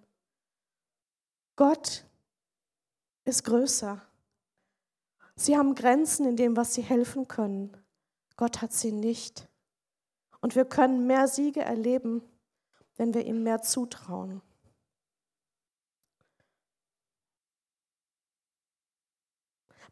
Gott 1.56 2.04
ist 3.24 3.44
größer. 3.44 4.00
Sie 5.34 5.56
haben 5.56 5.74
Grenzen 5.74 6.26
in 6.26 6.36
dem, 6.36 6.56
was 6.56 6.74
sie 6.74 6.82
helfen 6.82 7.28
können. 7.28 7.76
Gott 8.36 8.62
hat 8.62 8.72
sie 8.72 8.92
nicht. 8.92 9.48
Und 10.40 10.54
wir 10.54 10.64
können 10.64 11.06
mehr 11.06 11.26
Siege 11.26 11.60
erleben, 11.60 12.22
wenn 12.98 13.14
wir 13.14 13.24
ihm 13.24 13.42
mehr 13.42 13.62
zutrauen. 13.62 14.42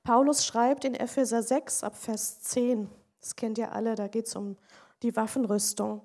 Paulus 0.02 0.44
schreibt 0.44 0.84
in 0.84 0.94
Epheser 0.94 1.42
6 1.42 1.82
ab 1.82 1.96
Vers 1.96 2.42
10, 2.42 2.88
das 3.20 3.34
kennt 3.34 3.58
ihr 3.58 3.72
alle, 3.72 3.94
da 3.94 4.06
geht 4.06 4.26
es 4.26 4.36
um 4.36 4.56
die 5.02 5.16
Waffenrüstung. 5.16 6.00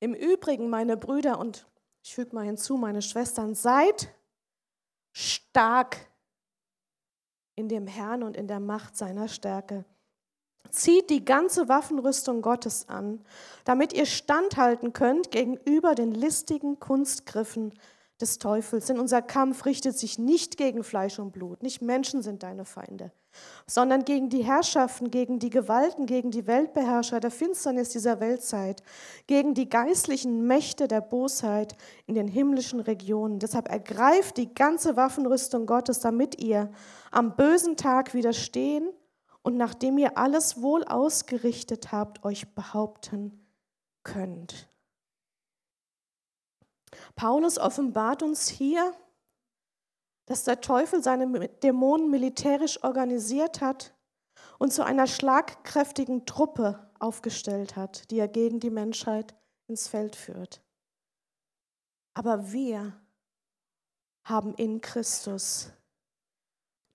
Im 0.00 0.14
Übrigen, 0.14 0.70
meine 0.70 0.96
Brüder 0.96 1.38
und 1.38 1.66
ich 2.04 2.14
füge 2.14 2.34
mal 2.34 2.44
hinzu, 2.44 2.76
meine 2.76 3.02
Schwestern, 3.02 3.54
seid 3.54 4.14
stark 5.12 6.08
in 7.56 7.68
dem 7.68 7.88
Herrn 7.88 8.22
und 8.22 8.36
in 8.36 8.46
der 8.46 8.60
Macht 8.60 8.96
seiner 8.96 9.26
Stärke. 9.26 9.84
Zieht 10.70 11.08
die 11.08 11.24
ganze 11.24 11.68
Waffenrüstung 11.68 12.42
Gottes 12.42 12.88
an, 12.88 13.20
damit 13.64 13.92
ihr 13.92 14.06
standhalten 14.06 14.92
könnt 14.92 15.30
gegenüber 15.30 15.94
den 15.94 16.12
listigen 16.12 16.78
Kunstgriffen 16.78 17.72
des 18.20 18.38
Teufels. 18.38 18.86
Denn 18.86 18.98
unser 18.98 19.22
Kampf 19.22 19.64
richtet 19.64 19.96
sich 19.96 20.18
nicht 20.18 20.56
gegen 20.56 20.82
Fleisch 20.82 21.18
und 21.18 21.32
Blut, 21.32 21.62
nicht 21.62 21.82
Menschen 21.82 22.22
sind 22.22 22.42
deine 22.42 22.64
Feinde, 22.64 23.12
sondern 23.66 24.04
gegen 24.04 24.28
die 24.28 24.44
Herrschaften, 24.44 25.10
gegen 25.10 25.38
die 25.38 25.50
Gewalten, 25.50 26.06
gegen 26.06 26.30
die 26.30 26.46
Weltbeherrscher 26.46 27.20
der 27.20 27.30
Finsternis 27.30 27.90
dieser 27.90 28.20
Weltzeit, 28.20 28.82
gegen 29.26 29.54
die 29.54 29.68
geistlichen 29.68 30.46
Mächte 30.46 30.88
der 30.88 31.00
Bosheit 31.00 31.76
in 32.06 32.14
den 32.14 32.28
himmlischen 32.28 32.80
Regionen. 32.80 33.38
Deshalb 33.38 33.68
ergreift 33.68 34.36
die 34.36 34.52
ganze 34.52 34.96
Waffenrüstung 34.96 35.66
Gottes, 35.66 36.00
damit 36.00 36.42
ihr 36.42 36.70
am 37.10 37.36
bösen 37.36 37.76
Tag 37.76 38.14
widerstehen 38.14 38.90
und 39.42 39.56
nachdem 39.56 39.98
ihr 39.98 40.18
alles 40.18 40.60
wohl 40.60 40.84
ausgerichtet 40.84 41.92
habt, 41.92 42.24
euch 42.24 42.54
behaupten 42.54 43.46
könnt. 44.02 44.68
Paulus 47.16 47.58
offenbart 47.58 48.22
uns 48.22 48.48
hier, 48.48 48.94
dass 50.26 50.44
der 50.44 50.60
Teufel 50.60 51.02
seine 51.02 51.48
Dämonen 51.48 52.10
militärisch 52.10 52.82
organisiert 52.82 53.60
hat 53.60 53.94
und 54.58 54.72
zu 54.72 54.84
einer 54.84 55.06
schlagkräftigen 55.06 56.26
Truppe 56.26 56.90
aufgestellt 56.98 57.76
hat, 57.76 58.10
die 58.10 58.18
er 58.18 58.28
gegen 58.28 58.60
die 58.60 58.70
Menschheit 58.70 59.34
ins 59.66 59.88
Feld 59.88 60.16
führt. 60.16 60.62
Aber 62.14 62.52
wir 62.52 63.00
haben 64.24 64.54
in 64.54 64.80
Christus 64.80 65.70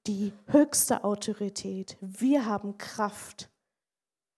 die 0.08 0.34
höchste 0.47 1.04
Autorität. 1.04 1.97
Wir 2.01 2.45
haben 2.45 2.78
Kraft. 2.78 3.49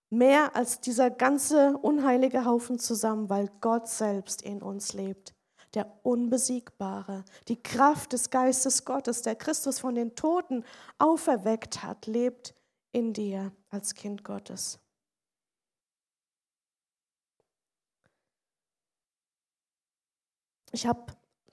Mehr 0.09 0.55
als 0.55 0.80
dieser 0.80 1.09
ganze 1.09 1.78
unheilige 1.78 2.45
Haufen 2.45 2.80
zusammen, 2.80 3.30
weil 3.30 3.49
Gott 3.61 3.88
selbst 3.88 4.41
in 4.43 4.61
uns 4.61 4.93
lebt 4.93 5.36
der 5.76 5.99
Unbesiegbare, 6.03 7.26
die 7.47 7.61
Kraft 7.61 8.13
des 8.13 8.30
Geistes 8.30 8.86
Gottes, 8.86 9.22
der 9.22 9.36
Christus 9.36 9.80
von 9.80 9.93
den 9.93 10.16
Toten 10.16 10.63
auferweckt 10.97 11.84
hat, 11.84 12.07
lebt 12.07 12.55
in 12.91 13.13
dir 13.13 13.51
als 13.70 13.93
Kind 13.93 14.24
Gottes. 14.24 14.80
Ich 20.72 20.88
habe 20.88 21.05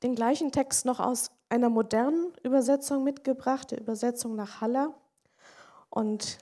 den 0.03 0.15
gleichen 0.15 0.51
Text 0.51 0.85
noch 0.85 0.99
aus 0.99 1.31
einer 1.53 1.69
modernen 1.69 2.33
Übersetzung 2.43 3.05
mitgebracht, 3.05 3.71
der 3.71 3.81
Übersetzung 3.81 4.35
nach 4.35 4.63
Haller. 4.63 4.95
Und 5.91 6.39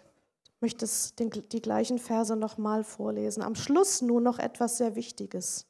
möchte 0.61 0.86
die 1.18 1.61
gleichen 1.61 1.98
Verse 1.98 2.36
nochmal 2.36 2.84
vorlesen. 2.84 3.42
Am 3.42 3.56
Schluss 3.56 4.02
nur 4.02 4.20
noch 4.20 4.38
etwas 4.38 4.76
sehr 4.76 4.94
Wichtiges. 4.94 5.66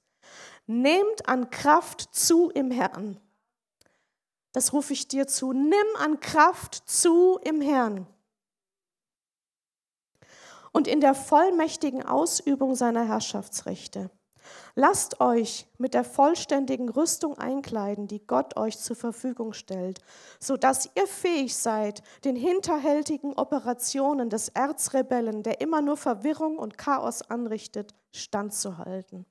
Nehmt 0.66 1.26
an 1.26 1.48
Kraft 1.48 2.14
zu 2.14 2.50
im 2.50 2.70
Herrn. 2.70 3.18
Das 4.52 4.74
rufe 4.74 4.92
ich 4.92 5.08
dir 5.08 5.26
zu. 5.26 5.52
Nimm 5.52 5.86
an 5.98 6.20
Kraft 6.20 6.82
zu 6.86 7.38
im 7.42 7.62
Herrn. 7.62 8.06
Und 10.72 10.86
in 10.86 11.00
der 11.00 11.14
vollmächtigen 11.14 12.04
Ausübung 12.04 12.74
seiner 12.74 13.08
Herrschaftsrechte. 13.08 14.10
Lasst 14.74 15.20
euch 15.20 15.66
mit 15.78 15.94
der 15.94 16.04
vollständigen 16.04 16.88
Rüstung 16.88 17.38
einkleiden, 17.38 18.06
die 18.06 18.26
Gott 18.26 18.56
euch 18.56 18.78
zur 18.78 18.96
Verfügung 18.96 19.52
stellt, 19.52 20.00
sodass 20.38 20.88
ihr 20.94 21.06
fähig 21.06 21.56
seid, 21.56 22.02
den 22.24 22.36
hinterhältigen 22.36 23.34
Operationen 23.34 24.30
des 24.30 24.48
Erzrebellen, 24.48 25.42
der 25.42 25.60
immer 25.60 25.82
nur 25.82 25.96
Verwirrung 25.96 26.58
und 26.58 26.78
Chaos 26.78 27.22
anrichtet, 27.22 27.94
standzuhalten. 28.12 29.26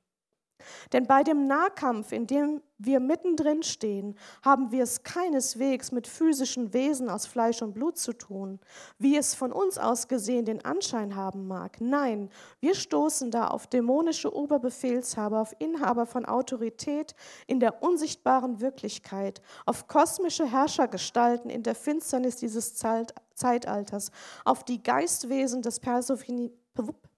Denn 0.94 1.06
bei 1.08 1.24
dem 1.24 1.48
Nahkampf, 1.48 2.12
in 2.12 2.28
dem 2.28 2.62
wir 2.78 3.00
mittendrin 3.00 3.62
stehen, 3.62 4.16
haben 4.42 4.72
wir 4.72 4.84
es 4.84 5.04
keineswegs 5.04 5.92
mit 5.92 6.08
physischen 6.08 6.74
Wesen 6.74 7.10
aus 7.10 7.26
Fleisch 7.26 7.62
und 7.62 7.74
Blut 7.74 7.98
zu 7.98 8.14
tun, 8.14 8.60
wie 8.98 9.18
es 9.18 9.36
von 9.36 9.52
uns 9.52 9.78
aus 9.78 10.08
gesehen 10.08 10.46
den 10.46 10.64
Anschein 10.64 11.16
haben 11.16 11.46
mag. 11.48 11.82
Nein, 11.82 12.30
wir 12.62 12.76
stoßen 12.76 13.32
da 13.32 13.48
auf 13.48 13.68
dämonische 13.68 14.34
Oberbefehlshaber, 14.34 15.42
auf 15.42 15.54
Inhaber 15.60 16.06
von 16.06 16.26
Autorität 16.26 17.16
in 17.48 17.60
der 17.60 17.84
unsichtbaren 17.84 18.62
Wirklichkeit, 18.62 19.42
auf 19.66 19.88
kosmische 19.88 20.50
Herrschergestalten 20.50 21.50
in 21.50 21.64
der 21.64 21.76
Finsternis 21.76 22.38
dieses 22.38 22.76
Zeitalters, 22.76 24.12
auf 24.46 24.64
die 24.64 24.82
Geistwesen 24.82 25.62
des 25.62 25.82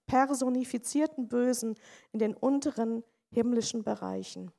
personifizierten 0.08 1.28
Bösen 1.28 1.76
in 2.12 2.20
den 2.20 2.34
unteren 2.34 3.04
himmlischen 3.32 3.84
Bereichen. 3.84 4.52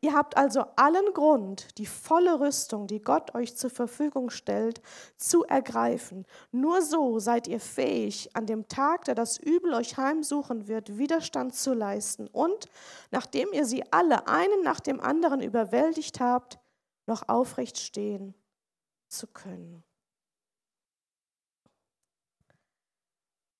Ihr 0.00 0.14
habt 0.14 0.36
also 0.36 0.64
allen 0.76 1.12
Grund, 1.14 1.78
die 1.78 1.86
volle 1.86 2.40
Rüstung, 2.40 2.86
die 2.86 3.00
Gott 3.00 3.34
euch 3.34 3.56
zur 3.56 3.70
Verfügung 3.70 4.30
stellt, 4.30 4.82
zu 5.16 5.44
ergreifen. 5.44 6.26
Nur 6.52 6.82
so 6.82 7.18
seid 7.18 7.48
ihr 7.48 7.60
fähig, 7.60 8.34
an 8.34 8.46
dem 8.46 8.68
Tag, 8.68 9.04
der 9.04 9.14
das 9.14 9.38
Übel 9.38 9.74
euch 9.74 9.96
heimsuchen 9.96 10.68
wird, 10.68 10.98
Widerstand 10.98 11.54
zu 11.54 11.74
leisten 11.74 12.28
und, 12.28 12.68
nachdem 13.10 13.52
ihr 13.52 13.64
sie 13.64 13.90
alle 13.92 14.28
einen 14.28 14.62
nach 14.62 14.80
dem 14.80 15.00
anderen 15.00 15.40
überwältigt 15.40 16.20
habt, 16.20 16.58
noch 17.06 17.28
aufrecht 17.28 17.78
stehen 17.78 18.34
zu 19.08 19.26
können. 19.26 19.82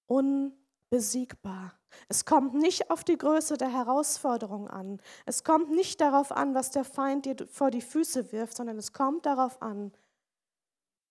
Unbesiegbar. 0.07 1.80
Es 2.09 2.25
kommt 2.25 2.55
nicht 2.55 2.91
auf 2.91 3.05
die 3.05 3.19
Größe 3.19 3.57
der 3.57 3.73
Herausforderung 3.73 4.69
an. 4.69 5.01
Es 5.27 5.45
kommt 5.45 5.71
nicht 5.71 6.01
darauf 6.01 6.33
an, 6.33 6.55
was 6.55 6.71
der 6.71 6.85
Feind 6.85 7.27
dir 7.27 7.37
vor 7.49 7.71
die 7.71 7.83
Füße 7.83 8.33
wirft, 8.33 8.57
sondern 8.57 8.79
es 8.79 8.93
kommt 8.93 9.27
darauf 9.27 9.61
an, 9.63 9.93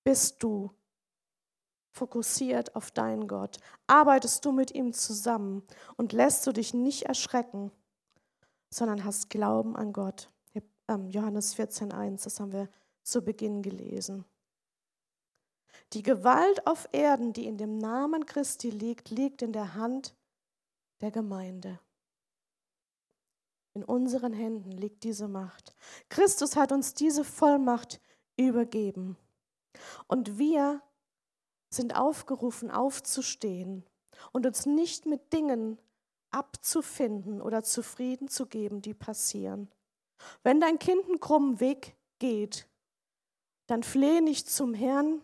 bist 0.03 0.41
du 0.41 0.71
fokussiert 1.91 2.75
auf 2.75 2.91
deinen 2.91 3.27
Gott? 3.27 3.57
Arbeitest 3.87 4.45
du 4.45 4.51
mit 4.51 4.73
ihm 4.73 4.93
zusammen 4.93 5.63
und 5.97 6.13
lässt 6.13 6.47
du 6.47 6.51
dich 6.51 6.73
nicht 6.73 7.03
erschrecken, 7.03 7.71
sondern 8.69 9.03
hast 9.03 9.29
Glauben 9.29 9.75
an 9.75 9.93
Gott? 9.93 10.29
Ähm, 10.89 11.09
Johannes 11.09 11.55
14.1, 11.55 12.23
das 12.23 12.39
haben 12.39 12.51
wir 12.51 12.67
zu 13.03 13.21
Beginn 13.21 13.61
gelesen. 13.61 14.25
Die 15.93 16.03
Gewalt 16.03 16.65
auf 16.65 16.89
Erden, 16.91 17.33
die 17.33 17.45
in 17.45 17.57
dem 17.57 17.77
Namen 17.77 18.25
Christi 18.25 18.69
liegt, 18.69 19.09
liegt 19.09 19.41
in 19.41 19.53
der 19.53 19.75
Hand 19.75 20.15
der 21.01 21.11
Gemeinde. 21.11 21.79
In 23.73 23.83
unseren 23.83 24.33
Händen 24.33 24.71
liegt 24.71 25.03
diese 25.03 25.27
Macht. 25.27 25.75
Christus 26.09 26.55
hat 26.55 26.71
uns 26.71 26.93
diese 26.93 27.23
Vollmacht 27.23 28.01
übergeben. 28.35 29.17
Und 30.07 30.37
wir 30.37 30.81
sind 31.69 31.95
aufgerufen, 31.95 32.71
aufzustehen 32.71 33.85
und 34.31 34.45
uns 34.45 34.65
nicht 34.65 35.05
mit 35.05 35.31
Dingen 35.31 35.79
abzufinden 36.31 37.41
oder 37.41 37.63
zufrieden 37.63 38.27
zu 38.27 38.47
geben, 38.47 38.81
die 38.81 38.93
passieren. 38.93 39.69
Wenn 40.43 40.59
dein 40.59 40.79
Kind 40.79 41.05
einen 41.05 41.19
krummen 41.19 41.59
Weg 41.59 41.95
geht, 42.19 42.67
dann 43.67 43.83
flehe 43.83 44.21
nicht 44.21 44.49
zum 44.49 44.73
Herrn, 44.73 45.21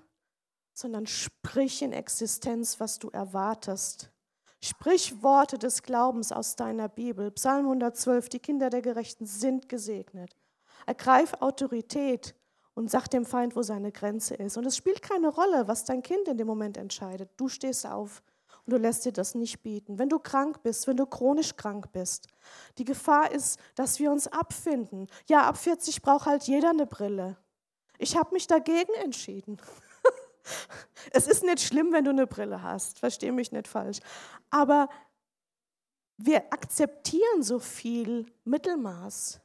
sondern 0.74 1.08
sprich 1.08 1.82
in 1.82 1.94
Existenz, 1.94 2.80
was 2.80 3.00
du 3.00 3.10
erwartest. 3.10 4.12
Sprich 4.66 5.22
Worte 5.22 5.60
des 5.60 5.84
Glaubens 5.84 6.32
aus 6.32 6.56
deiner 6.56 6.90
Bibel. 6.90 7.30
Psalm 7.30 7.66
112, 7.66 8.30
die 8.30 8.40
Kinder 8.40 8.72
der 8.72 8.82
Gerechten 8.82 9.28
sind 9.28 9.70
gesegnet. 9.70 10.36
Ergreif 10.88 11.36
Autorität 11.40 12.34
und 12.74 12.90
sag 12.90 13.08
dem 13.10 13.26
Feind, 13.26 13.56
wo 13.56 13.62
seine 13.62 13.92
Grenze 13.92 14.34
ist. 14.34 14.58
Und 14.58 14.66
es 14.66 14.76
spielt 14.76 15.04
keine 15.04 15.28
Rolle, 15.28 15.68
was 15.68 15.86
dein 15.86 16.02
Kind 16.02 16.28
in 16.28 16.40
dem 16.40 16.48
Moment 16.48 16.78
entscheidet. 16.78 17.30
Du 17.38 17.48
stehst 17.48 17.86
auf 17.86 18.24
und 18.66 18.74
du 18.74 18.78
lässt 18.78 19.06
dir 19.06 19.12
das 19.12 19.36
nicht 19.36 19.62
bieten. 19.62 20.00
Wenn 20.00 20.10
du 20.10 20.18
krank 20.18 20.64
bist, 20.64 20.88
wenn 20.88 20.98
du 20.98 21.06
chronisch 21.06 21.56
krank 21.56 21.92
bist, 21.92 22.26
die 22.80 22.86
Gefahr 22.86 23.32
ist, 23.32 23.60
dass 23.76 24.00
wir 24.00 24.12
uns 24.12 24.26
abfinden. 24.26 25.06
Ja, 25.28 25.48
ab 25.48 25.58
40 25.58 26.02
braucht 26.02 26.26
halt 26.26 26.42
jeder 26.46 26.72
eine 26.72 26.88
Brille. 26.88 27.38
Ich 28.00 28.18
habe 28.18 28.34
mich 28.34 28.48
dagegen 28.48 28.94
entschieden. 29.04 29.60
Es 31.12 31.28
ist 31.28 31.44
nicht 31.44 31.62
schlimm, 31.62 31.92
wenn 31.92 32.04
du 32.04 32.12
eine 32.12 32.28
Brille 32.28 32.62
hast, 32.62 33.00
verstehe 33.00 33.32
mich 33.32 33.52
nicht 33.52 33.68
falsch. 33.68 34.00
Aber 34.50 34.90
wir 36.18 36.54
akzeptieren 36.54 37.44
so 37.44 37.60
viel 37.60 38.26
Mittelmaß. 38.46 39.42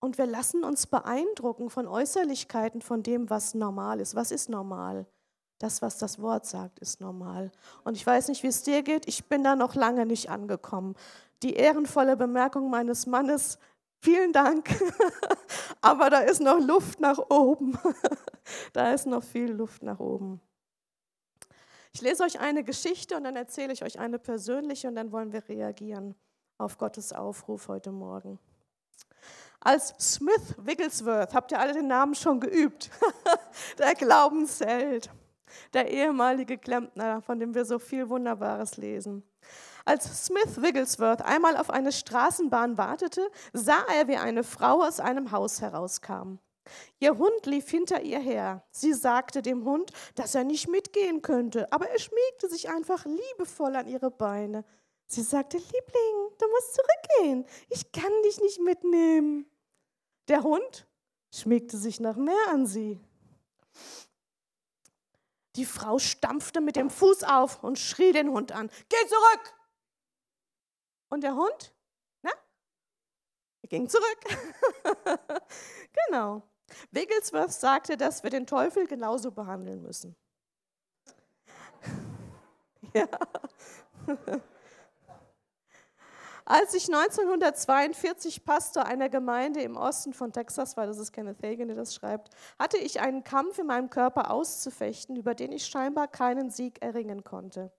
Und 0.00 0.16
wir 0.16 0.26
lassen 0.26 0.62
uns 0.64 0.86
beeindrucken 0.86 1.70
von 1.70 1.88
Äußerlichkeiten, 1.88 2.82
von 2.82 3.02
dem, 3.02 3.28
was 3.30 3.54
normal 3.54 4.00
ist. 4.00 4.14
Was 4.14 4.30
ist 4.30 4.48
normal? 4.48 5.06
Das, 5.58 5.82
was 5.82 5.98
das 5.98 6.20
Wort 6.20 6.46
sagt, 6.46 6.78
ist 6.78 7.00
normal. 7.00 7.50
Und 7.82 7.96
ich 7.96 8.06
weiß 8.06 8.28
nicht, 8.28 8.44
wie 8.44 8.48
es 8.48 8.62
dir 8.62 8.82
geht. 8.82 9.08
Ich 9.08 9.24
bin 9.24 9.42
da 9.42 9.56
noch 9.56 9.74
lange 9.74 10.06
nicht 10.06 10.30
angekommen. 10.30 10.94
Die 11.42 11.54
ehrenvolle 11.54 12.16
Bemerkung 12.16 12.70
meines 12.70 13.06
Mannes, 13.06 13.58
vielen 14.00 14.32
Dank, 14.32 14.68
aber 15.80 16.10
da 16.10 16.20
ist 16.20 16.40
noch 16.40 16.60
Luft 16.60 17.00
nach 17.00 17.18
oben. 17.30 17.78
da 18.72 18.92
ist 18.92 19.06
noch 19.06 19.22
viel 19.22 19.50
Luft 19.52 19.82
nach 19.82 19.98
oben. 19.98 20.40
Ich 21.92 22.00
lese 22.00 22.22
euch 22.22 22.40
eine 22.40 22.64
Geschichte 22.64 23.16
und 23.16 23.24
dann 23.24 23.36
erzähle 23.36 23.72
ich 23.72 23.82
euch 23.82 23.98
eine 23.98 24.18
persönliche 24.18 24.88
und 24.88 24.96
dann 24.96 25.10
wollen 25.10 25.32
wir 25.32 25.48
reagieren 25.48 26.14
auf 26.58 26.78
Gottes 26.78 27.12
Aufruf 27.12 27.68
heute 27.68 27.92
Morgen 27.92 28.38
als 29.60 29.94
Smith 29.98 30.54
Wigglesworth, 30.58 31.34
habt 31.34 31.52
ihr 31.52 31.60
alle 31.60 31.72
den 31.72 31.88
Namen 31.88 32.14
schon 32.14 32.40
geübt, 32.40 32.90
der 33.78 33.94
Glaubensheld, 33.94 35.10
der 35.72 35.90
ehemalige 35.90 36.58
Klempner, 36.58 37.22
von 37.22 37.38
dem 37.40 37.54
wir 37.54 37.64
so 37.64 37.78
viel 37.78 38.08
Wunderbares 38.08 38.76
lesen. 38.76 39.22
Als 39.88 40.26
Smith 40.26 40.60
Wigglesworth 40.60 41.22
einmal 41.22 41.56
auf 41.56 41.70
eine 41.70 41.92
Straßenbahn 41.92 42.76
wartete, 42.76 43.26
sah 43.54 43.82
er, 43.96 44.06
wie 44.06 44.18
eine 44.18 44.44
Frau 44.44 44.82
aus 44.82 45.00
einem 45.00 45.32
Haus 45.32 45.62
herauskam. 45.62 46.40
Ihr 46.98 47.16
Hund 47.16 47.46
lief 47.46 47.70
hinter 47.70 48.02
ihr 48.02 48.18
her. 48.18 48.62
Sie 48.70 48.92
sagte 48.92 49.40
dem 49.40 49.64
Hund, 49.64 49.90
dass 50.14 50.34
er 50.34 50.44
nicht 50.44 50.68
mitgehen 50.68 51.22
könnte, 51.22 51.72
aber 51.72 51.88
er 51.88 51.98
schmiegte 51.98 52.50
sich 52.50 52.68
einfach 52.68 53.06
liebevoll 53.06 53.76
an 53.76 53.88
ihre 53.88 54.10
Beine. 54.10 54.66
Sie 55.06 55.22
sagte, 55.22 55.56
Liebling, 55.56 56.36
du 56.38 56.48
musst 56.50 56.74
zurückgehen. 56.74 57.46
Ich 57.70 57.90
kann 57.90 58.12
dich 58.26 58.42
nicht 58.42 58.60
mitnehmen. 58.60 59.46
Der 60.28 60.42
Hund 60.42 60.86
schmiegte 61.34 61.78
sich 61.78 61.98
nach 61.98 62.16
mehr 62.16 62.48
an 62.50 62.66
sie. 62.66 63.00
Die 65.56 65.64
Frau 65.64 65.98
stampfte 65.98 66.60
mit 66.60 66.76
dem 66.76 66.90
Fuß 66.90 67.24
auf 67.24 67.64
und 67.64 67.78
schrie 67.78 68.12
den 68.12 68.28
Hund 68.28 68.52
an. 68.52 68.70
Geh 68.90 69.08
zurück! 69.08 69.54
Und 71.08 71.22
der 71.22 71.34
Hund? 71.34 71.74
Na? 72.22 72.30
Er 73.62 73.68
ging 73.68 73.88
zurück. 73.88 74.20
genau. 76.06 76.42
Wigglesworth 76.90 77.52
sagte, 77.52 77.96
dass 77.96 78.22
wir 78.22 78.30
den 78.30 78.46
Teufel 78.46 78.86
genauso 78.86 79.30
behandeln 79.30 79.82
müssen. 79.82 80.16
ja. 82.94 83.08
Als 86.44 86.72
ich 86.72 86.86
1942 86.86 88.42
Pastor 88.42 88.86
einer 88.86 89.10
Gemeinde 89.10 89.60
im 89.60 89.76
Osten 89.76 90.14
von 90.14 90.32
Texas 90.32 90.78
war, 90.78 90.86
das 90.86 90.96
ist 90.96 91.12
Kenneth 91.12 91.42
Hagin, 91.42 91.68
der 91.68 91.76
das 91.76 91.94
schreibt, 91.94 92.30
hatte 92.58 92.78
ich 92.78 93.00
einen 93.00 93.22
Kampf 93.22 93.58
in 93.58 93.66
meinem 93.66 93.90
Körper 93.90 94.30
auszufechten, 94.30 95.16
über 95.16 95.34
den 95.34 95.52
ich 95.52 95.66
scheinbar 95.66 96.08
keinen 96.08 96.48
Sieg 96.48 96.80
erringen 96.80 97.22
konnte. 97.22 97.70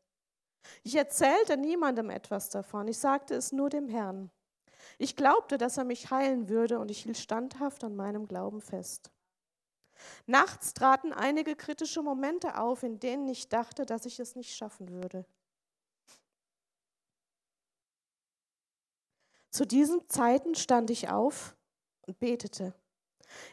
Ich 0.84 0.96
erzählte 0.96 1.58
niemandem 1.58 2.10
etwas 2.10 2.50
davon, 2.50 2.88
ich 2.88 2.98
sagte 2.98 3.36
es 3.36 3.52
nur 3.52 3.70
dem 3.70 3.88
Herrn. 3.88 4.30
Ich 4.98 5.16
glaubte, 5.16 5.58
dass 5.58 5.78
er 5.78 5.86
mich 5.86 6.12
heilen 6.12 6.50
würde 6.50 6.80
und 6.80 6.92
ich 6.92 7.04
hielt 7.04 7.18
standhaft 7.18 7.84
an 7.84 7.96
meinem 7.96 8.28
Glauben 8.28 8.62
fest. 8.62 9.12
Nachts 10.26 10.74
traten 10.74 11.14
einige 11.14 11.56
kritische 11.56 12.02
Momente 12.02 12.58
auf, 12.58 12.84
in 12.84 13.00
denen 13.00 13.28
ich 13.28 13.50
dachte, 13.50 13.86
dass 13.86 14.06
ich 14.06 14.20
es 14.20 14.36
nicht 14.36 14.56
schaffen 14.56 14.90
würde. 14.90 15.26
Zu 19.52 19.66
diesen 19.66 20.08
Zeiten 20.08 20.56
stand 20.56 20.90
ich 20.90 21.10
auf 21.10 21.56
und 22.08 22.20
betete. 22.20 22.74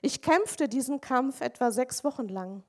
Ich 0.03 0.23
kämpfte 0.23 0.69
diesen 0.69 1.01
Kampf 1.01 1.41
etwa 1.41 1.71
sechs 1.71 2.05
Wochen 2.05 2.29
lang. 2.29 2.63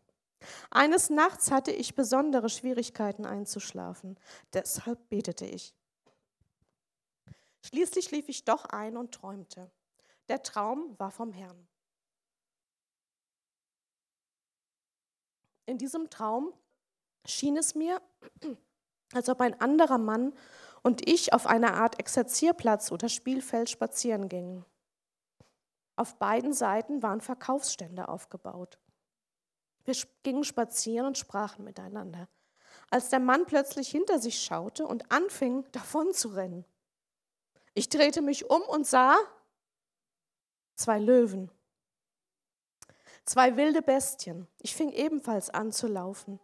Eines 0.69 1.09
Nachts 1.09 1.51
hatte 1.51 1.71
ich 1.71 1.95
besondere 1.95 2.49
Schwierigkeiten 2.49 3.25
einzuschlafen. 3.25 4.19
Deshalb 4.53 5.09
betete 5.09 5.45
ich. 5.45 5.73
Schließlich 7.65 8.11
lief 8.11 8.29
ich 8.29 8.45
doch 8.45 8.65
ein 8.65 8.97
und 8.97 9.13
träumte. 9.13 9.71
Der 10.29 10.43
Traum 10.43 10.97
war 10.99 11.11
vom 11.11 11.33
Herrn. 11.33 11.67
In 15.65 15.77
diesem 15.77 16.09
Traum 16.09 16.53
schien 17.25 17.57
es 17.57 17.75
mir, 17.75 18.01
als 19.13 19.27
ob 19.27 19.41
ein 19.41 19.59
anderer 19.59 19.97
Mann 19.97 20.33
und 20.81 21.09
ich 21.09 21.33
auf 21.33 21.45
einer 21.45 21.73
Art 21.73 21.99
Exerzierplatz 21.99 22.91
oder 22.91 23.09
Spielfeld 23.09 23.69
spazieren 23.69 24.29
gingen. 24.29 24.65
Auf 25.97 26.17
beiden 26.19 26.53
Seiten 26.53 27.03
waren 27.03 27.19
Verkaufsstände 27.19 28.07
aufgebaut. 28.07 28.79
Wir 29.87 29.95
gingen 30.21 30.43
spazieren 30.43 31.07
und 31.07 31.17
sprachen 31.17 31.63
miteinander, 31.63 32.27
als 32.89 33.07
der 33.07 33.19
Mann 33.19 33.45
plötzlich 33.45 33.87
hinter 33.87 34.19
sich 34.19 34.43
schaute 34.43 34.85
und 34.85 35.09
anfing, 35.13 35.65
davon 35.71 36.13
zu 36.13 36.27
rennen. 36.27 36.65
Ich 37.73 37.87
drehte 37.87 38.21
mich 38.21 38.49
um 38.49 38.61
und 38.63 38.85
sah 38.85 39.15
zwei 40.75 40.99
Löwen. 40.99 41.49
Zwei 43.23 43.55
wilde 43.55 43.81
Bestien. 43.81 44.47
Ich 44.59 44.75
fing 44.75 44.91
ebenfalls 44.91 45.49
an 45.49 45.71
zu 45.71 45.87
laufen. 45.87 46.39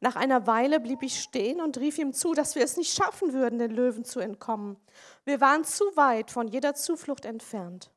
Nach 0.00 0.16
einer 0.16 0.48
Weile 0.48 0.80
blieb 0.80 1.02
ich 1.02 1.20
stehen 1.20 1.60
und 1.60 1.78
rief 1.78 1.98
ihm 1.98 2.12
zu, 2.12 2.34
dass 2.34 2.56
wir 2.56 2.64
es 2.64 2.76
nicht 2.76 2.92
schaffen 2.92 3.32
würden, 3.32 3.60
den 3.60 3.70
Löwen 3.70 4.04
zu 4.04 4.18
entkommen. 4.18 4.76
Wir 5.24 5.40
waren 5.40 5.62
zu 5.62 5.84
weit 5.94 6.32
von 6.32 6.48
jeder 6.48 6.74
Zuflucht 6.74 7.24
entfernt. 7.24 7.92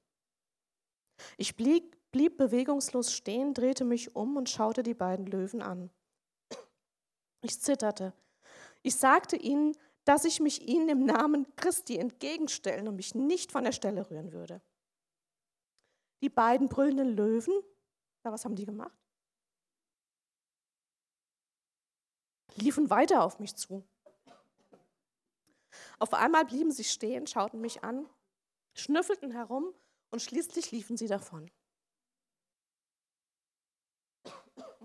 Ich 1.38 1.56
blieb, 1.56 1.98
blieb 2.12 2.38
bewegungslos 2.38 3.14
stehen, 3.14 3.54
drehte 3.54 3.86
mich 3.86 4.16
um 4.16 4.38
und 4.38 4.50
schaute 4.50 4.84
die 4.84 4.94
beiden 4.94 5.26
Löwen 5.26 5.62
an. 5.62 5.90
Ich 7.42 7.60
zitterte. 7.60 8.14
Ich 8.84 8.96
sagte 8.96 9.36
ihnen, 9.36 9.76
dass 10.04 10.26
ich 10.26 10.40
mich 10.40 10.68
ihnen 10.68 10.90
im 10.90 11.06
Namen 11.06 11.48
Christi 11.56 11.98
entgegenstellen 11.98 12.88
und 12.88 12.96
mich 12.96 13.16
nicht 13.16 13.52
von 13.52 13.64
der 13.64 13.72
Stelle 13.72 14.10
rühren 14.10 14.32
würde. 14.32 14.62
die 16.22 16.30
beiden 16.30 16.70
brüllenden 16.70 17.16
Löwen, 17.16 17.54
na, 18.24 18.32
was 18.32 18.46
haben 18.46 18.56
die 18.56 18.66
gemacht? 18.66 18.96
Liefen 22.56 22.92
weiter 22.92 23.24
auf 23.24 23.40
mich 23.40 23.56
zu. 23.56 23.84
Auf 25.98 26.14
einmal 26.14 26.46
blieben 26.46 26.72
sie 26.72 26.84
stehen, 26.84 27.26
schauten 27.26 27.62
mich 27.62 27.84
an, 27.84 28.08
schnüffelten 28.76 29.32
herum 29.32 29.74
und 30.12 30.22
schließlich 30.22 30.72
liefen 30.72 30.98
sie 30.98 31.08
davon. 31.08 31.50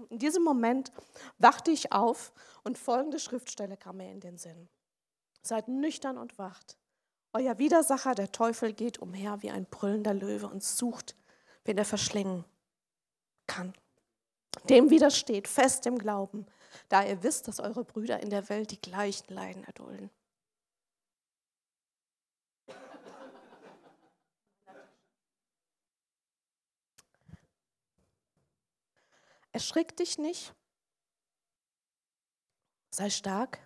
In 0.09 0.19
diesem 0.19 0.43
Moment 0.43 0.93
wachte 1.39 1.71
ich 1.71 1.93
auf 1.93 2.33
und 2.65 2.79
folgende 2.79 3.19
Schriftstelle 3.19 3.77
kam 3.77 3.99
mir 3.99 4.11
in 4.11 4.21
den 4.21 4.39
Sinn. 4.39 4.69
Seid 5.43 5.69
nüchtern 5.69 6.19
und 6.19 6.39
wacht. 6.39 6.77
Euer 7.33 7.59
Widersacher, 7.59 8.15
der 8.15 8.33
Teufel, 8.33 8.73
geht 8.73 8.99
umher 8.99 9.43
wie 9.43 9.51
ein 9.51 9.67
brüllender 9.67 10.15
Löwe 10.15 10.49
und 10.49 10.65
sucht, 10.65 11.17
wen 11.65 11.77
er 11.77 11.85
verschlingen 11.85 12.45
kann. 13.47 13.75
Dem 14.69 14.91
widersteht 14.91 15.49
fest 15.49 15.87
im 15.87 15.99
Glauben, 15.99 16.47
da 16.89 17.05
ihr 17.05 17.23
wisst, 17.23 17.47
dass 17.47 17.61
eure 17.61 17.85
Brüder 17.85 18.21
in 18.21 18.31
der 18.31 18.49
Welt 18.49 18.71
die 18.71 18.81
gleichen 18.81 19.33
Leiden 19.33 19.65
erdulden. 19.65 20.11
Erschrick 29.57 29.97
dich 29.97 30.19
nicht, 30.19 30.55
sei 32.91 33.09
stark 33.09 33.59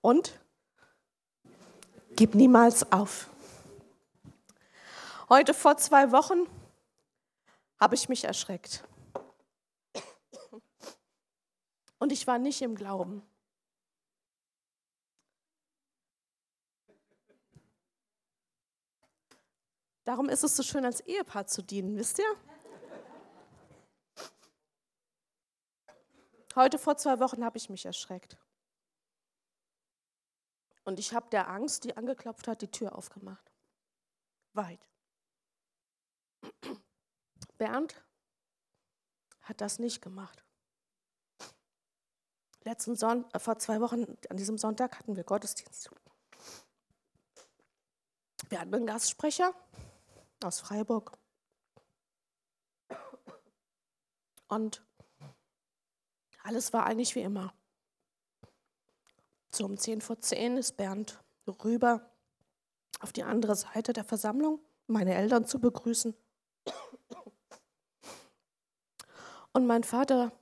und 0.00 0.38
gib 2.14 2.36
niemals 2.36 2.92
auf. 2.92 3.28
Heute 5.28 5.52
vor 5.52 5.78
zwei 5.78 6.12
Wochen 6.12 6.46
habe 7.80 7.96
ich 7.96 8.08
mich 8.08 8.22
erschreckt. 8.22 8.84
Und 11.98 12.12
ich 12.12 12.28
war 12.28 12.38
nicht 12.38 12.62
im 12.62 12.76
Glauben. 12.76 13.20
Darum 20.04 20.28
ist 20.28 20.44
es 20.44 20.54
so 20.54 20.62
schön, 20.62 20.84
als 20.84 21.00
Ehepaar 21.00 21.48
zu 21.48 21.64
dienen, 21.64 21.96
wisst 21.96 22.20
ihr? 22.20 22.55
Heute 26.56 26.78
vor 26.78 26.96
zwei 26.96 27.20
Wochen 27.20 27.44
habe 27.44 27.58
ich 27.58 27.68
mich 27.68 27.84
erschreckt. 27.84 28.38
Und 30.84 30.98
ich 30.98 31.12
habe 31.12 31.28
der 31.28 31.48
Angst, 31.50 31.84
die 31.84 31.96
angeklopft 31.96 32.48
hat, 32.48 32.62
die 32.62 32.70
Tür 32.70 32.96
aufgemacht. 32.96 33.52
Weit. 34.54 34.88
Bernd 37.58 38.02
hat 39.42 39.60
das 39.60 39.78
nicht 39.78 40.00
gemacht. 40.00 40.42
Letzten 42.62 42.96
Son 42.96 43.30
äh, 43.32 43.38
vor 43.38 43.58
zwei 43.58 43.80
Wochen, 43.82 44.16
an 44.30 44.36
diesem 44.38 44.56
Sonntag, 44.56 44.98
hatten 44.98 45.14
wir 45.14 45.24
Gottesdienst. 45.24 45.90
Wir 48.48 48.60
hatten 48.60 48.74
einen 48.74 48.86
Gastsprecher 48.86 49.54
aus 50.42 50.60
Freiburg. 50.60 51.18
Und 54.48 54.85
alles 56.46 56.72
war 56.72 56.86
eigentlich 56.86 57.14
wie 57.14 57.22
immer. 57.22 57.52
So 59.50 59.64
um 59.64 59.76
10 59.76 60.00
vor 60.00 60.20
10 60.20 60.56
ist 60.56 60.76
Bernd 60.76 61.22
rüber 61.64 62.08
auf 63.00 63.12
die 63.12 63.22
andere 63.22 63.56
Seite 63.56 63.92
der 63.92 64.04
Versammlung, 64.04 64.60
meine 64.86 65.14
Eltern 65.14 65.46
zu 65.46 65.60
begrüßen. 65.60 66.14
Und 69.52 69.66
mein 69.66 69.84
Vater, 69.84 70.32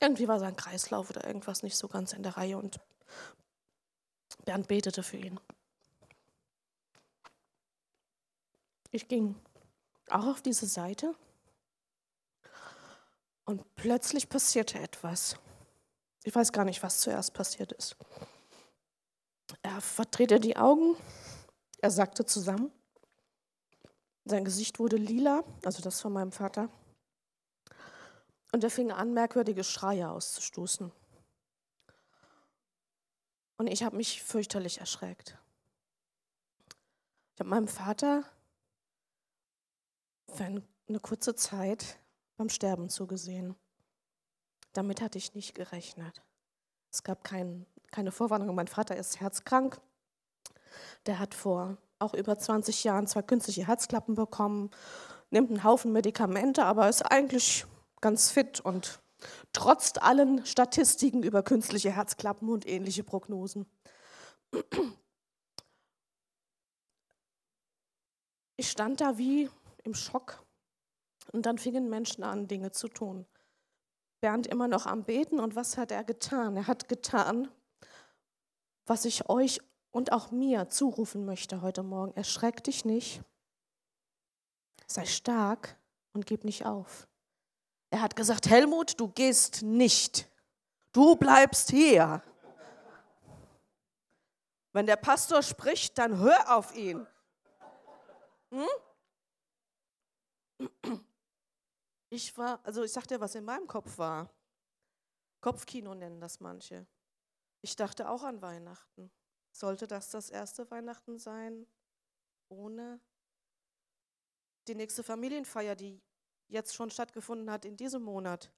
irgendwie 0.00 0.28
war 0.28 0.38
sein 0.38 0.56
Kreislauf 0.56 1.10
oder 1.10 1.26
irgendwas 1.26 1.62
nicht 1.62 1.76
so 1.76 1.88
ganz 1.88 2.12
in 2.12 2.22
der 2.22 2.36
Reihe 2.36 2.58
und 2.58 2.78
Bernd 4.44 4.68
betete 4.68 5.02
für 5.02 5.16
ihn. 5.16 5.40
Ich 8.90 9.08
ging 9.08 9.34
auch 10.10 10.26
auf 10.26 10.42
diese 10.42 10.66
Seite 10.66 11.14
und 13.48 13.74
plötzlich 13.76 14.28
passierte 14.28 14.78
etwas. 14.78 15.36
Ich 16.22 16.34
weiß 16.34 16.52
gar 16.52 16.66
nicht, 16.66 16.82
was 16.82 17.00
zuerst 17.00 17.32
passiert 17.32 17.72
ist. 17.72 17.96
Er 19.62 19.80
verdrehte 19.80 20.38
die 20.38 20.58
Augen, 20.58 20.96
er 21.80 21.90
sagte 21.90 22.26
zusammen, 22.26 22.70
sein 24.26 24.44
Gesicht 24.44 24.78
wurde 24.78 24.96
lila, 24.96 25.44
also 25.64 25.82
das 25.82 25.98
von 25.98 26.12
meinem 26.12 26.30
Vater. 26.30 26.68
Und 28.52 28.64
er 28.64 28.70
fing 28.70 28.92
an, 28.92 29.14
merkwürdige 29.14 29.64
Schreie 29.64 30.10
auszustoßen. 30.10 30.92
Und 33.56 33.66
ich 33.66 33.82
habe 33.82 33.96
mich 33.96 34.22
fürchterlich 34.22 34.80
erschreckt. 34.80 35.38
Ich 37.32 37.40
habe 37.40 37.48
meinem 37.48 37.68
Vater 37.68 38.24
für 40.34 40.44
eine 40.44 41.00
kurze 41.00 41.34
Zeit 41.34 41.98
beim 42.38 42.48
Sterben 42.48 42.88
zugesehen. 42.88 43.54
Damit 44.72 45.02
hatte 45.02 45.18
ich 45.18 45.34
nicht 45.34 45.54
gerechnet. 45.54 46.22
Es 46.90 47.02
gab 47.02 47.24
kein, 47.24 47.66
keine 47.90 48.12
Vorwarnung. 48.12 48.54
Mein 48.54 48.68
Vater 48.68 48.96
ist 48.96 49.20
herzkrank. 49.20 49.80
Der 51.06 51.18
hat 51.18 51.34
vor 51.34 51.76
auch 51.98 52.14
über 52.14 52.38
20 52.38 52.84
Jahren 52.84 53.06
zwei 53.08 53.22
künstliche 53.22 53.66
Herzklappen 53.66 54.14
bekommen, 54.14 54.70
nimmt 55.30 55.50
einen 55.50 55.64
Haufen 55.64 55.92
Medikamente, 55.92 56.64
aber 56.64 56.88
ist 56.88 57.02
eigentlich 57.02 57.66
ganz 58.00 58.30
fit 58.30 58.60
und 58.60 59.00
trotzt 59.52 60.00
allen 60.00 60.46
Statistiken 60.46 61.24
über 61.24 61.42
künstliche 61.42 61.90
Herzklappen 61.90 62.48
und 62.48 62.68
ähnliche 62.68 63.02
Prognosen. 63.02 63.66
Ich 68.56 68.70
stand 68.70 69.00
da 69.00 69.18
wie 69.18 69.50
im 69.82 69.94
Schock 69.94 70.44
und 71.32 71.46
dann 71.46 71.58
fingen 71.58 71.88
Menschen 71.88 72.24
an, 72.24 72.48
Dinge 72.48 72.72
zu 72.72 72.88
tun. 72.88 73.26
Bernd 74.20 74.46
immer 74.46 74.68
noch 74.68 74.86
am 74.86 75.04
Beten 75.04 75.38
und 75.40 75.54
was 75.54 75.76
hat 75.76 75.92
er 75.92 76.04
getan? 76.04 76.56
Er 76.56 76.66
hat 76.66 76.88
getan, 76.88 77.48
was 78.86 79.04
ich 79.04 79.28
euch 79.28 79.60
und 79.90 80.12
auch 80.12 80.30
mir 80.30 80.68
zurufen 80.68 81.24
möchte 81.24 81.62
heute 81.62 81.82
Morgen. 81.82 82.12
Erschreck 82.14 82.64
dich 82.64 82.84
nicht, 82.84 83.22
sei 84.86 85.04
stark 85.04 85.76
und 86.12 86.26
gib 86.26 86.44
nicht 86.44 86.66
auf. 86.66 87.06
Er 87.90 88.02
hat 88.02 88.16
gesagt, 88.16 88.50
Helmut, 88.50 88.98
du 89.00 89.08
gehst 89.08 89.62
nicht, 89.62 90.28
du 90.92 91.16
bleibst 91.16 91.70
hier. 91.70 92.22
Wenn 94.72 94.86
der 94.86 94.96
Pastor 94.96 95.42
spricht, 95.42 95.96
dann 95.98 96.18
hör 96.18 96.56
auf 96.56 96.74
ihn. 96.76 97.06
Hm? 98.50 98.66
Ich 102.10 102.36
war, 102.38 102.64
also 102.64 102.82
ich 102.82 102.92
sagte, 102.92 103.20
was 103.20 103.34
in 103.34 103.44
meinem 103.44 103.66
Kopf 103.66 103.98
war. 103.98 104.32
Kopfkino 105.40 105.94
nennen 105.94 106.20
das 106.20 106.40
manche. 106.40 106.86
Ich 107.60 107.76
dachte 107.76 108.08
auch 108.08 108.22
an 108.22 108.40
Weihnachten. 108.40 109.10
Sollte 109.52 109.86
das 109.86 110.10
das 110.10 110.30
erste 110.30 110.70
Weihnachten 110.70 111.18
sein? 111.18 111.66
Ohne 112.48 113.00
die 114.68 114.74
nächste 114.74 115.02
Familienfeier, 115.02 115.74
die 115.74 116.00
jetzt 116.48 116.74
schon 116.74 116.90
stattgefunden 116.90 117.50
hat 117.50 117.64
in 117.64 117.76
diesem 117.76 118.02
Monat. 118.02 118.52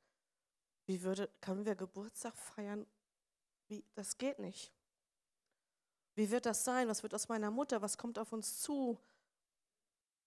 Wie 0.86 1.02
würde, 1.02 1.28
können 1.40 1.64
wir 1.64 1.74
Geburtstag 1.74 2.36
feiern? 2.36 2.86
Wie, 3.68 3.84
das 3.94 4.18
geht 4.18 4.38
nicht. 4.38 4.72
Wie 6.14 6.30
wird 6.30 6.46
das 6.46 6.64
sein? 6.64 6.88
Was 6.88 7.02
wird 7.02 7.14
aus 7.14 7.28
meiner 7.28 7.50
Mutter? 7.50 7.82
Was 7.82 7.96
kommt 7.96 8.18
auf 8.18 8.32
uns 8.32 8.60
zu? 8.60 8.98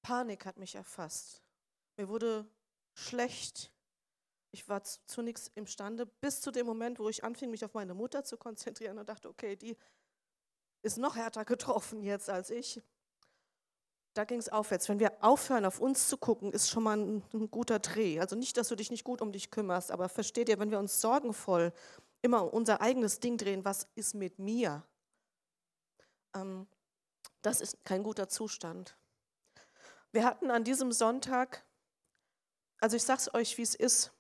Panik 0.01 0.45
hat 0.45 0.57
mich 0.57 0.75
erfasst. 0.75 1.41
Mir 1.97 2.07
wurde 2.07 2.49
schlecht. 2.93 3.71
Ich 4.51 4.69
war 4.69 4.83
zu 4.83 5.21
nichts 5.21 5.51
imstande, 5.55 6.05
bis 6.05 6.41
zu 6.41 6.51
dem 6.51 6.65
Moment, 6.65 6.99
wo 6.99 7.09
ich 7.09 7.23
anfing, 7.23 7.49
mich 7.49 7.65
auf 7.65 7.73
meine 7.73 7.93
Mutter 7.93 8.23
zu 8.23 8.37
konzentrieren 8.37 8.99
und 8.99 9.09
dachte, 9.09 9.29
okay, 9.29 9.55
die 9.55 9.75
ist 10.83 10.97
noch 10.97 11.15
härter 11.15 11.45
getroffen 11.45 12.03
jetzt 12.03 12.29
als 12.29 12.49
ich. 12.49 12.81
Da 14.13 14.25
ging 14.25 14.37
es 14.37 14.49
aufwärts. 14.49 14.89
Wenn 14.89 14.99
wir 14.99 15.23
aufhören, 15.23 15.65
auf 15.65 15.79
uns 15.79 16.07
zu 16.07 16.17
gucken, 16.17 16.51
ist 16.51 16.69
schon 16.69 16.83
mal 16.83 16.97
ein, 16.97 17.23
ein, 17.33 17.49
guter 17.49 17.79
Dreh. 17.79 18.19
Also 18.19 18.35
nicht, 18.35 18.57
dass 18.57 18.67
du 18.67 18.75
dich 18.75 18.91
nicht 18.91 19.03
gut 19.03 19.21
um 19.21 19.31
dich 19.31 19.49
kümmerst, 19.49 19.89
aber 19.89 20.07
versteht 20.07 20.49
ihr, 20.49 20.59
wenn 20.59 20.69
wir 20.69 20.77
uns 20.77 21.01
sorgenvoll 21.01 21.73
immer 22.21 22.53
unser 22.53 22.79
eigenes 22.79 23.19
Ding 23.19 23.37
drehen, 23.37 23.65
was 23.65 23.87
ist 23.95 24.13
mit 24.13 24.37
mir? 24.37 24.83
Ähm, 26.35 26.67
das 27.41 27.59
ist 27.59 27.83
kein 27.83 28.03
guter 28.03 28.29
Zustand. 28.29 28.95
Wir 30.11 30.25
hatten 30.25 30.51
an 30.51 30.63
diesem 30.63 30.91
Sonntag 30.91 31.65
also 32.83 32.97
ich 32.97 33.03
sage 33.03 33.21
es 33.21 33.33
euch, 33.33 33.57
wie 33.57 33.61
es 33.61 33.75
ist. 33.75 34.11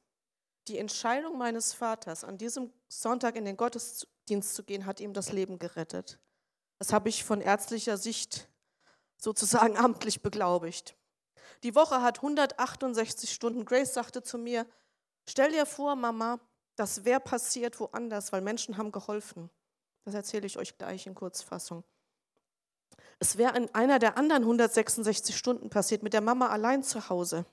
Die 0.69 0.77
Entscheidung 0.77 1.37
meines 1.37 1.73
Vaters, 1.73 2.23
an 2.23 2.37
diesem 2.37 2.71
Sonntag 2.87 3.35
in 3.35 3.43
den 3.43 3.57
Gottesdienst 3.57 4.55
zu 4.55 4.63
gehen, 4.63 4.85
hat 4.85 5.01
ihm 5.01 5.11
das 5.11 5.33
Leben 5.33 5.59
gerettet. 5.59 6.17
Das 6.79 6.93
habe 6.93 7.09
ich 7.09 7.25
von 7.25 7.41
ärztlicher 7.41 7.97
Sicht 7.97 8.47
sozusagen 9.17 9.75
amtlich 9.85 10.21
beglaubigt. 10.21 10.95
Die 11.63 11.75
Woche 11.75 12.01
hat 12.01 12.19
168 12.19 13.33
Stunden. 13.33 13.65
Grace 13.65 13.93
sagte 13.93 14.23
zu 14.23 14.37
mir, 14.37 14.65
stell 15.27 15.51
dir 15.51 15.65
vor, 15.65 15.97
Mama, 15.97 16.39
das 16.77 17.03
wäre 17.03 17.19
passiert 17.19 17.81
woanders, 17.81 18.31
weil 18.31 18.39
Menschen 18.39 18.77
haben 18.77 18.93
geholfen. 18.93 19.49
Das 20.05 20.13
erzähle 20.13 20.47
ich 20.47 20.57
euch 20.57 20.77
gleich 20.77 21.05
in 21.05 21.15
Kurzfassung. 21.15 21.83
Es 23.19 23.37
wäre 23.37 23.57
in 23.57 23.75
einer 23.75 23.99
der 23.99 24.17
anderen 24.17 24.43
166 24.43 25.37
Stunden 25.37 25.69
passiert, 25.69 26.01
mit 26.01 26.13
der 26.13 26.21
Mama 26.21 26.47
allein 26.47 26.81
zu 26.81 27.09
Hause. 27.09 27.45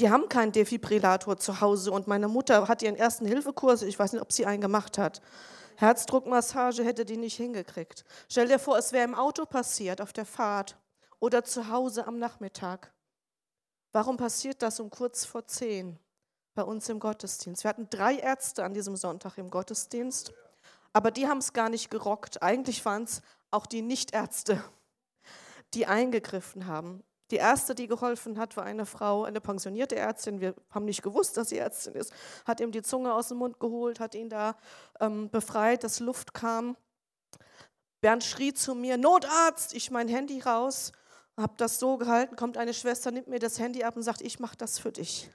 Die 0.00 0.08
haben 0.08 0.30
keinen 0.30 0.50
Defibrillator 0.50 1.36
zu 1.36 1.60
Hause 1.60 1.92
und 1.92 2.06
meine 2.06 2.26
Mutter 2.26 2.68
hat 2.68 2.80
ihren 2.80 2.96
ersten 2.96 3.26
Hilfekurs, 3.26 3.82
ich 3.82 3.98
weiß 3.98 4.14
nicht, 4.14 4.22
ob 4.22 4.32
sie 4.32 4.46
einen 4.46 4.62
gemacht 4.62 4.96
hat. 4.96 5.20
Herzdruckmassage 5.76 6.82
hätte 6.84 7.04
die 7.04 7.18
nicht 7.18 7.36
hingekriegt. 7.36 8.06
Stell 8.26 8.48
dir 8.48 8.58
vor, 8.58 8.78
es 8.78 8.92
wäre 8.92 9.04
im 9.04 9.14
Auto 9.14 9.44
passiert, 9.44 10.00
auf 10.00 10.14
der 10.14 10.24
Fahrt 10.24 10.78
oder 11.18 11.44
zu 11.44 11.68
Hause 11.68 12.06
am 12.06 12.18
Nachmittag. 12.18 12.94
Warum 13.92 14.16
passiert 14.16 14.62
das 14.62 14.80
um 14.80 14.88
kurz 14.88 15.26
vor 15.26 15.46
zehn 15.46 15.98
bei 16.54 16.62
uns 16.62 16.88
im 16.88 16.98
Gottesdienst? 16.98 17.62
Wir 17.62 17.68
hatten 17.68 17.88
drei 17.90 18.16
Ärzte 18.16 18.64
an 18.64 18.72
diesem 18.72 18.96
Sonntag 18.96 19.36
im 19.36 19.50
Gottesdienst, 19.50 20.32
aber 20.94 21.10
die 21.10 21.28
haben 21.28 21.38
es 21.38 21.52
gar 21.52 21.68
nicht 21.68 21.90
gerockt. 21.90 22.42
Eigentlich 22.42 22.86
waren 22.86 23.02
es 23.02 23.20
auch 23.50 23.66
die 23.66 23.82
Nichtärzte, 23.82 24.64
die 25.74 25.84
eingegriffen 25.84 26.66
haben. 26.66 27.02
Die 27.30 27.36
erste, 27.36 27.74
die 27.74 27.86
geholfen 27.86 28.38
hat, 28.38 28.56
war 28.56 28.64
eine 28.64 28.86
Frau, 28.86 29.24
eine 29.24 29.40
pensionierte 29.40 29.96
Ärztin. 29.96 30.40
Wir 30.40 30.54
haben 30.70 30.84
nicht 30.84 31.02
gewusst, 31.02 31.36
dass 31.36 31.50
sie 31.50 31.58
Ärztin 31.58 31.94
ist. 31.94 32.12
Hat 32.44 32.60
ihm 32.60 32.72
die 32.72 32.82
Zunge 32.82 33.14
aus 33.14 33.28
dem 33.28 33.38
Mund 33.38 33.60
geholt, 33.60 34.00
hat 34.00 34.14
ihn 34.14 34.28
da 34.28 34.56
ähm, 34.98 35.30
befreit, 35.30 35.84
dass 35.84 36.00
Luft 36.00 36.34
kam. 36.34 36.76
Bernd 38.00 38.24
schrie 38.24 38.52
zu 38.52 38.74
mir: 38.74 38.96
Notarzt! 38.96 39.74
Ich 39.74 39.90
mein 39.90 40.08
Handy 40.08 40.40
raus, 40.40 40.92
habe 41.36 41.54
das 41.56 41.78
so 41.78 41.98
gehalten. 41.98 42.34
Kommt 42.34 42.56
eine 42.56 42.74
Schwester, 42.74 43.10
nimmt 43.12 43.28
mir 43.28 43.38
das 43.38 43.58
Handy 43.58 43.84
ab 43.84 43.96
und 43.96 44.02
sagt: 44.02 44.22
Ich 44.22 44.40
mache 44.40 44.56
das 44.56 44.78
für 44.78 44.90
dich. 44.90 45.30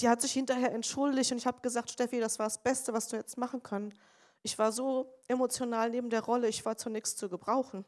Die 0.00 0.08
hat 0.08 0.20
sich 0.20 0.32
hinterher 0.32 0.72
entschuldigt 0.72 1.30
und 1.30 1.38
ich 1.38 1.46
habe 1.46 1.60
gesagt: 1.60 1.90
Steffi, 1.90 2.18
das 2.18 2.38
war 2.38 2.46
das 2.46 2.62
Beste, 2.62 2.92
was 2.92 3.08
du 3.08 3.16
jetzt 3.16 3.38
machen 3.38 3.62
können. 3.62 3.94
Ich 4.42 4.58
war 4.58 4.72
so 4.72 5.14
emotional 5.28 5.90
neben 5.90 6.10
der 6.10 6.22
Rolle, 6.22 6.48
ich 6.48 6.64
war 6.64 6.76
zu 6.76 6.90
nichts 6.90 7.16
zu 7.16 7.28
gebrauchen. 7.28 7.84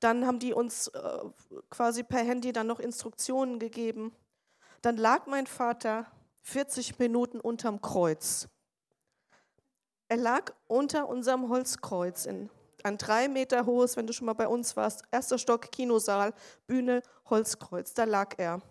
Dann 0.00 0.26
haben 0.26 0.38
die 0.38 0.52
uns 0.52 0.88
äh, 0.88 1.18
quasi 1.70 2.02
per 2.02 2.20
Handy 2.20 2.52
dann 2.52 2.66
noch 2.66 2.80
Instruktionen 2.80 3.58
gegeben. 3.58 4.12
Dann 4.82 4.96
lag 4.96 5.26
mein 5.26 5.46
Vater 5.46 6.06
40 6.42 6.98
Minuten 6.98 7.40
unterm 7.40 7.80
Kreuz. 7.82 8.48
Er 10.08 10.16
lag 10.16 10.52
unter 10.66 11.08
unserem 11.08 11.48
Holzkreuz, 11.50 12.24
in, 12.24 12.48
ein 12.82 12.96
drei 12.96 13.28
Meter 13.28 13.66
hohes, 13.66 13.96
wenn 13.96 14.06
du 14.06 14.12
schon 14.12 14.26
mal 14.26 14.32
bei 14.32 14.48
uns 14.48 14.76
warst, 14.76 15.02
erster 15.10 15.36
Stock, 15.36 15.70
Kinosaal, 15.70 16.32
Bühne, 16.66 17.02
Holzkreuz, 17.28 17.92
da 17.92 18.04
lag 18.04 18.34
er. 18.38 18.62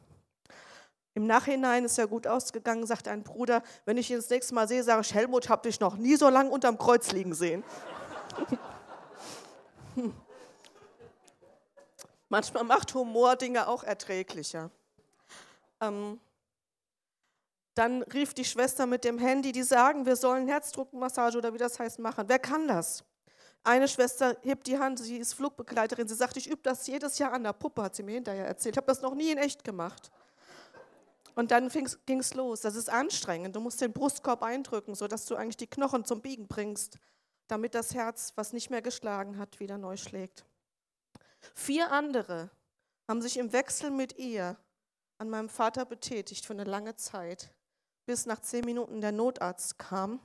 Im 1.14 1.28
Nachhinein 1.28 1.86
ist 1.86 1.98
er 1.98 2.08
gut 2.08 2.26
ausgegangen, 2.26 2.86
sagt 2.86 3.08
ein 3.08 3.24
Bruder, 3.24 3.62
wenn 3.86 3.98
ich 3.98 4.10
ihn 4.10 4.18
das 4.18 4.30
nächste 4.30 4.56
Mal 4.56 4.68
sehe, 4.68 4.84
sage 4.84 5.02
ich, 5.02 5.14
Helmut, 5.14 5.50
hab 5.50 5.64
dich 5.64 5.80
noch 5.80 5.98
nie 5.98 6.16
so 6.16 6.30
lange 6.30 6.50
unterm 6.50 6.78
Kreuz 6.78 7.12
liegen 7.12 7.34
sehen. 7.34 7.64
Manchmal 12.30 12.64
macht 12.64 12.94
Humor 12.94 13.36
Dinge 13.36 13.68
auch 13.68 13.84
erträglicher. 13.84 14.70
Ähm, 15.80 16.20
dann 17.74 18.02
rief 18.04 18.34
die 18.34 18.46
Schwester 18.46 18.88
mit 18.88 19.04
dem 19.04 19.20
Handy, 19.20 19.52
die 19.52 19.64
sagen, 19.64 20.06
wir 20.06 20.16
sollen 20.16 20.48
Herzdruckmassage 20.48 21.38
oder 21.38 21.54
wie 21.54 21.60
das 21.60 21.80
heißt 21.80 22.00
machen. 22.00 22.26
Wer 22.28 22.40
kann 22.40 22.68
das? 22.68 23.04
Eine 23.64 23.88
Schwester 23.88 24.38
hebt 24.42 24.66
die 24.68 24.80
Hand, 24.80 25.00
sie 25.00 25.18
ist 25.18 25.34
Flugbegleiterin. 25.34 26.08
Sie 26.08 26.16
sagt, 26.16 26.38
ich 26.38 26.50
übe 26.50 26.62
das 26.64 26.88
jedes 26.88 27.20
Jahr 27.20 27.34
an 27.34 27.44
der 27.44 27.54
Puppe, 27.54 27.84
hat 27.84 27.96
sie 27.96 28.04
mir 28.04 28.14
hinterher 28.14 28.48
erzählt. 28.48 28.76
Ich 28.76 28.78
habe 28.78 28.88
das 28.88 29.02
noch 29.02 29.14
nie 29.14 29.32
in 29.32 29.38
echt 29.38 29.64
gemacht. 29.64 30.10
Und 31.36 31.52
dann 31.52 31.70
ging 31.70 32.20
es 32.20 32.34
los. 32.34 32.62
Das 32.62 32.76
ist 32.76 32.90
anstrengend. 32.90 33.56
Du 33.56 33.60
musst 33.60 33.80
den 33.80 33.94
Brustkorb 33.94 34.42
eindrücken, 34.42 34.96
sodass 34.96 35.26
du 35.26 35.36
eigentlich 35.36 35.58
die 35.58 35.68
Knochen 35.68 36.04
zum 36.04 36.22
Biegen 36.22 36.48
bringst, 36.48 36.98
damit 37.48 37.76
das 37.76 37.94
Herz, 37.94 38.34
was 38.36 38.54
nicht 38.54 38.72
mehr 38.72 38.82
geschlagen 38.82 39.38
hat, 39.38 39.60
wieder 39.60 39.78
neu 39.78 39.98
schlägt. 39.98 40.46
Vier 41.56 41.92
andere 41.92 42.50
haben 43.08 43.22
sich 43.22 43.38
im 43.38 43.54
Wechsel 43.54 43.92
mit 43.92 44.18
ihr 44.18 44.58
an 45.18 45.30
meinem 45.30 45.50
Vater 45.50 45.86
betätigt 45.86 46.46
für 46.46 46.54
eine 46.54 46.64
lange 46.64 46.96
Zeit, 46.96 47.54
bis 48.06 48.26
nach 48.26 48.42
zehn 48.42 48.66
Minuten 48.66 49.02
der 49.02 49.12
Notarzt 49.12 49.80
kam. 49.80 50.20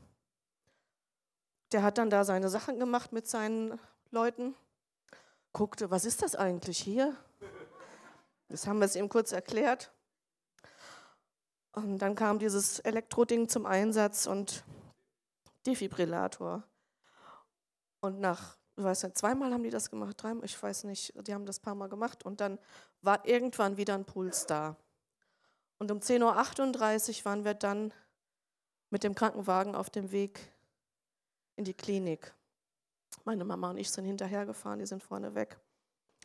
Der 1.72 1.82
hat 1.82 1.98
dann 1.98 2.10
da 2.10 2.24
seine 2.24 2.50
Sachen 2.50 2.78
gemacht 2.78 3.12
mit 3.12 3.26
seinen 3.26 3.80
Leuten, 4.10 4.54
guckte, 5.52 5.90
was 5.90 6.04
ist 6.04 6.22
das 6.22 6.34
eigentlich 6.34 6.78
hier? 6.78 7.16
Das 8.48 8.66
haben 8.66 8.80
wir 8.80 8.84
es 8.84 8.96
ihm 8.96 9.08
kurz 9.08 9.32
erklärt. 9.32 9.92
Und 11.72 11.98
dann 11.98 12.14
kam 12.14 12.38
dieses 12.38 12.80
Elektroding 12.80 13.48
zum 13.48 13.64
Einsatz 13.64 14.26
und 14.26 14.62
Defibrillator. 15.66 16.62
Und 18.00 18.20
nach 18.20 18.58
ich 18.76 18.84
weiß 18.84 19.04
nicht, 19.04 19.18
zweimal 19.18 19.52
haben 19.52 19.62
die 19.62 19.70
das 19.70 19.90
gemacht, 19.90 20.22
dreimal, 20.22 20.44
ich 20.44 20.60
weiß 20.60 20.84
nicht, 20.84 21.12
die 21.26 21.34
haben 21.34 21.44
das 21.44 21.60
paar 21.60 21.74
Mal 21.74 21.88
gemacht 21.88 22.24
und 22.24 22.40
dann 22.40 22.58
war 23.02 23.26
irgendwann 23.26 23.76
wieder 23.76 23.94
ein 23.94 24.04
Puls 24.04 24.46
da. 24.46 24.76
Und 25.78 25.90
um 25.90 25.98
10.38 25.98 27.18
Uhr 27.18 27.24
waren 27.24 27.44
wir 27.44 27.54
dann 27.54 27.92
mit 28.90 29.04
dem 29.04 29.14
Krankenwagen 29.14 29.74
auf 29.74 29.90
dem 29.90 30.12
Weg 30.12 30.40
in 31.56 31.64
die 31.64 31.74
Klinik. 31.74 32.32
Meine 33.24 33.44
Mama 33.44 33.70
und 33.70 33.76
ich 33.76 33.90
sind 33.90 34.04
hinterhergefahren, 34.04 34.78
die 34.78 34.86
sind 34.86 35.02
vorne 35.02 35.34
weg. 35.34 35.58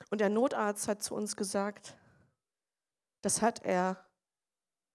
Und 0.09 0.21
der 0.21 0.29
Notarzt 0.29 0.87
hat 0.87 1.03
zu 1.03 1.15
uns 1.15 1.35
gesagt, 1.35 1.97
das 3.21 3.41
hat 3.41 3.63
er 3.65 4.05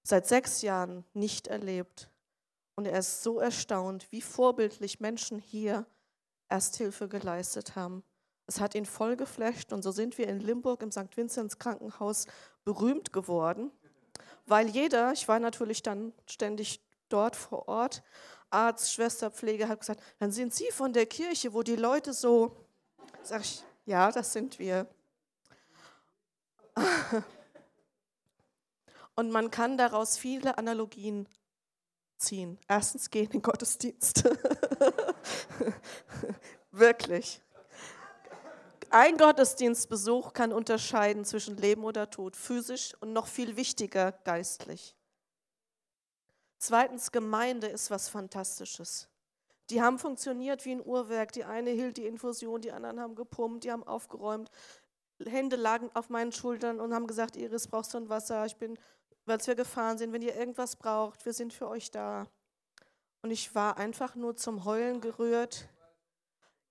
seit 0.05 0.27
sechs 0.27 0.63
Jahren 0.63 1.05
nicht 1.13 1.49
erlebt. 1.49 2.09
Und 2.75 2.87
er 2.87 2.99
ist 2.99 3.23
so 3.23 3.41
erstaunt, 3.41 4.11
wie 4.11 4.23
vorbildlich 4.23 5.01
Menschen 5.01 5.39
hier 5.39 5.87
Ersthilfe 6.53 7.09
geleistet 7.09 7.75
haben. 7.75 8.05
Es 8.47 8.61
hat 8.61 8.75
ihn 8.75 8.85
voll 8.85 9.17
geflasht 9.17 9.73
und 9.73 9.83
so 9.83 9.91
sind 9.91 10.19
wir 10.19 10.29
in 10.29 10.39
Limburg 10.39 10.83
im 10.83 10.93
St. 10.93 11.17
Vinzenz 11.17 11.59
Krankenhaus 11.59 12.27
berühmt 12.65 13.13
geworden, 13.13 13.71
weil 14.47 14.69
jeder, 14.69 15.13
ich 15.13 15.27
war 15.29 15.41
natürlich 15.41 15.83
dann 15.83 16.13
ständig 16.27 16.85
dort 17.09 17.37
vor 17.37 17.69
Ort, 17.69 18.03
Arzt, 18.51 18.93
Schwester, 18.93 19.31
Pflege 19.31 19.67
hat 19.67 19.81
gesagt, 19.81 20.03
dann 20.19 20.31
sind 20.31 20.53
Sie 20.53 20.71
von 20.71 20.93
der 20.93 21.07
Kirche, 21.07 21.55
wo 21.55 21.63
die 21.63 21.77
Leute 21.77 22.13
so, 22.13 22.55
sag 23.23 23.41
ich, 23.41 23.65
ja, 23.87 24.13
das 24.13 24.35
sind 24.35 24.59
wir. 24.59 24.87
Und 29.15 29.31
man 29.31 29.51
kann 29.51 29.79
daraus 29.79 30.19
viele 30.19 30.59
Analogien 30.59 31.27
ziehen. 32.23 32.59
Erstens 32.69 33.11
gehen 33.11 33.27
in 33.27 33.33
den 33.33 33.43
Gottesdienst. 33.43 34.25
Wirklich. 36.71 37.43
Ein 38.91 39.17
Gottesdienstbesuch 39.17 40.33
kann 40.33 40.53
unterscheiden 40.53 41.25
zwischen 41.25 41.57
Leben 41.57 41.85
oder 41.85 42.11
Tod, 42.11 42.37
physisch 42.37 42.95
und 43.01 43.13
noch 43.13 43.27
viel 43.27 43.57
wichtiger, 43.57 44.13
geistlich. 44.25 44.95
Zweitens, 46.59 47.11
Gemeinde 47.11 47.67
ist 47.67 47.91
was 47.91 48.09
Fantastisches. 48.09 49.09
Die 49.71 49.81
haben 49.81 49.99
funktioniert 49.99 50.65
wie 50.65 50.73
ein 50.73 50.85
Uhrwerk. 50.85 51.33
Die 51.33 51.45
eine 51.45 51.71
hielt 51.71 51.97
die 51.97 52.07
Infusion, 52.07 52.61
die 52.61 52.73
anderen 52.73 53.01
haben 53.01 53.15
gepumpt, 53.15 53.65
die 53.65 53.73
haben 53.73 53.83
aufgeräumt. 53.83 54.51
Hände 55.25 55.57
lagen 55.57 55.91
auf 55.95 56.11
meinen 56.11 56.33
Schultern 56.33 56.79
und 56.79 56.95
haben 56.95 57.07
gesagt, 57.07 57.37
Iris, 57.37 57.69
brauchst 57.69 57.95
du 57.95 57.99
ein 57.99 58.09
Wasser? 58.09 58.45
Ich 58.45 58.57
bin 58.57 58.79
als 59.27 59.47
wir 59.47 59.55
gefahren 59.55 59.99
sind, 59.99 60.13
wenn 60.13 60.23
ihr 60.23 60.35
irgendwas 60.35 60.77
braucht, 60.77 61.25
wir 61.25 61.33
sind 61.33 61.53
für 61.53 61.69
euch 61.69 61.91
da. 61.91 62.27
Und 63.23 63.31
ich 63.31 63.55
war 63.55 63.77
einfach 63.77 64.15
nur 64.15 64.37
zum 64.37 64.65
Heulen 64.65 65.01
gerührt. 65.01 65.69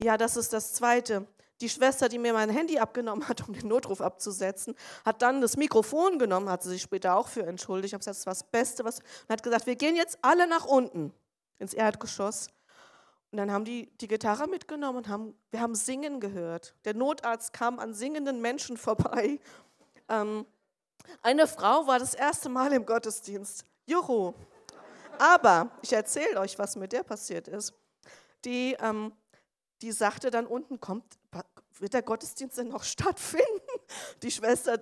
Ja, 0.04 0.18
das 0.18 0.36
ist 0.36 0.52
das 0.52 0.74
Zweite. 0.74 1.28
Die 1.62 1.70
Schwester, 1.70 2.10
die 2.10 2.18
mir 2.18 2.34
mein 2.34 2.50
Handy 2.50 2.80
abgenommen 2.80 3.28
hat, 3.28 3.42
um 3.48 3.54
den 3.54 3.68
Notruf 3.68 4.02
abzusetzen, 4.02 4.76
hat 5.06 5.22
dann 5.22 5.42
das 5.42 5.56
Mikrofon 5.56 6.20
genommen, 6.20 6.50
hat 6.50 6.64
sie 6.64 6.70
sich 6.70 6.82
später 6.82 7.16
auch 7.16 7.28
für 7.28 7.46
entschuldigt. 7.46 7.90
Ich 7.90 7.94
habe 7.94 8.00
gesagt, 8.00 8.16
das 8.16 8.20
ist 8.20 8.28
das 8.28 8.44
Beste, 8.44 8.84
was. 8.84 9.00
Und 9.00 9.30
hat 9.30 9.44
gesagt, 9.44 9.66
wir 9.66 9.76
gehen 9.76 9.96
jetzt 9.96 10.18
alle 10.22 10.48
nach 10.48 10.66
unten 10.66 11.14
ins 11.60 11.74
Erdgeschoss. 11.74 12.50
Und 13.32 13.38
dann 13.38 13.52
haben 13.52 13.64
die 13.64 13.90
die 13.98 14.10
Gitarre 14.10 14.48
mitgenommen 14.48 14.98
und 14.98 15.08
haben, 15.08 15.34
wir 15.52 15.62
haben 15.62 15.76
Singen 15.76 16.20
gehört. 16.20 16.76
Der 16.84 16.96
Notarzt 16.96 17.54
kam 17.54 17.80
an 17.80 17.94
singenden 17.94 18.42
Menschen 18.42 18.76
vorbei. 18.76 19.40
Ähm, 20.10 20.46
eine 21.22 21.48
Frau 21.48 21.88
war 21.88 22.00
das 22.00 22.14
erste 22.14 22.50
Mal 22.50 22.74
im 22.74 22.86
Gottesdienst. 22.86 23.66
Juhu. 23.86 24.34
Aber 25.18 25.70
ich 25.82 25.94
erzähle 25.94 26.40
euch, 26.40 26.58
was 26.58 26.76
mit 26.76 26.94
der 26.94 27.04
passiert 27.04 27.48
ist. 27.48 27.74
Die, 28.46 28.76
ähm, 28.80 29.14
die 29.82 29.92
sagte 29.92 30.32
dann 30.32 30.48
unten, 30.48 30.80
kommt, 30.80 31.06
wird 31.78 31.94
der 31.94 32.02
Gottesdienst 32.02 32.58
denn 32.58 32.70
noch 32.70 32.84
stattfinden? 32.86 33.46
Die 34.24 34.32
Schwester, 34.32 34.80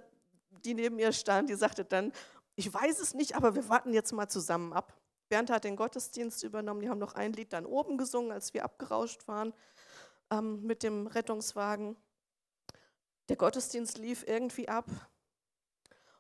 die 0.63 0.73
neben 0.73 0.99
ihr 0.99 1.11
stand, 1.11 1.49
die 1.49 1.55
sagte 1.55 1.83
dann, 1.83 2.13
ich 2.55 2.73
weiß 2.73 2.99
es 2.99 3.13
nicht, 3.13 3.35
aber 3.35 3.55
wir 3.55 3.67
warten 3.69 3.93
jetzt 3.93 4.11
mal 4.11 4.27
zusammen 4.27 4.73
ab. 4.73 4.93
Bernd 5.29 5.49
hat 5.49 5.63
den 5.63 5.75
Gottesdienst 5.75 6.43
übernommen, 6.43 6.81
die 6.81 6.89
haben 6.89 6.99
noch 6.99 7.15
ein 7.15 7.33
Lied 7.33 7.53
dann 7.53 7.65
oben 7.65 7.97
gesungen, 7.97 8.31
als 8.31 8.53
wir 8.53 8.65
abgerauscht 8.65 9.27
waren 9.27 9.53
ähm, 10.31 10.61
mit 10.63 10.83
dem 10.83 11.07
Rettungswagen. 11.07 11.95
Der 13.29 13.35
Gottesdienst 13.35 13.97
lief 13.97 14.25
irgendwie 14.27 14.67
ab 14.67 14.85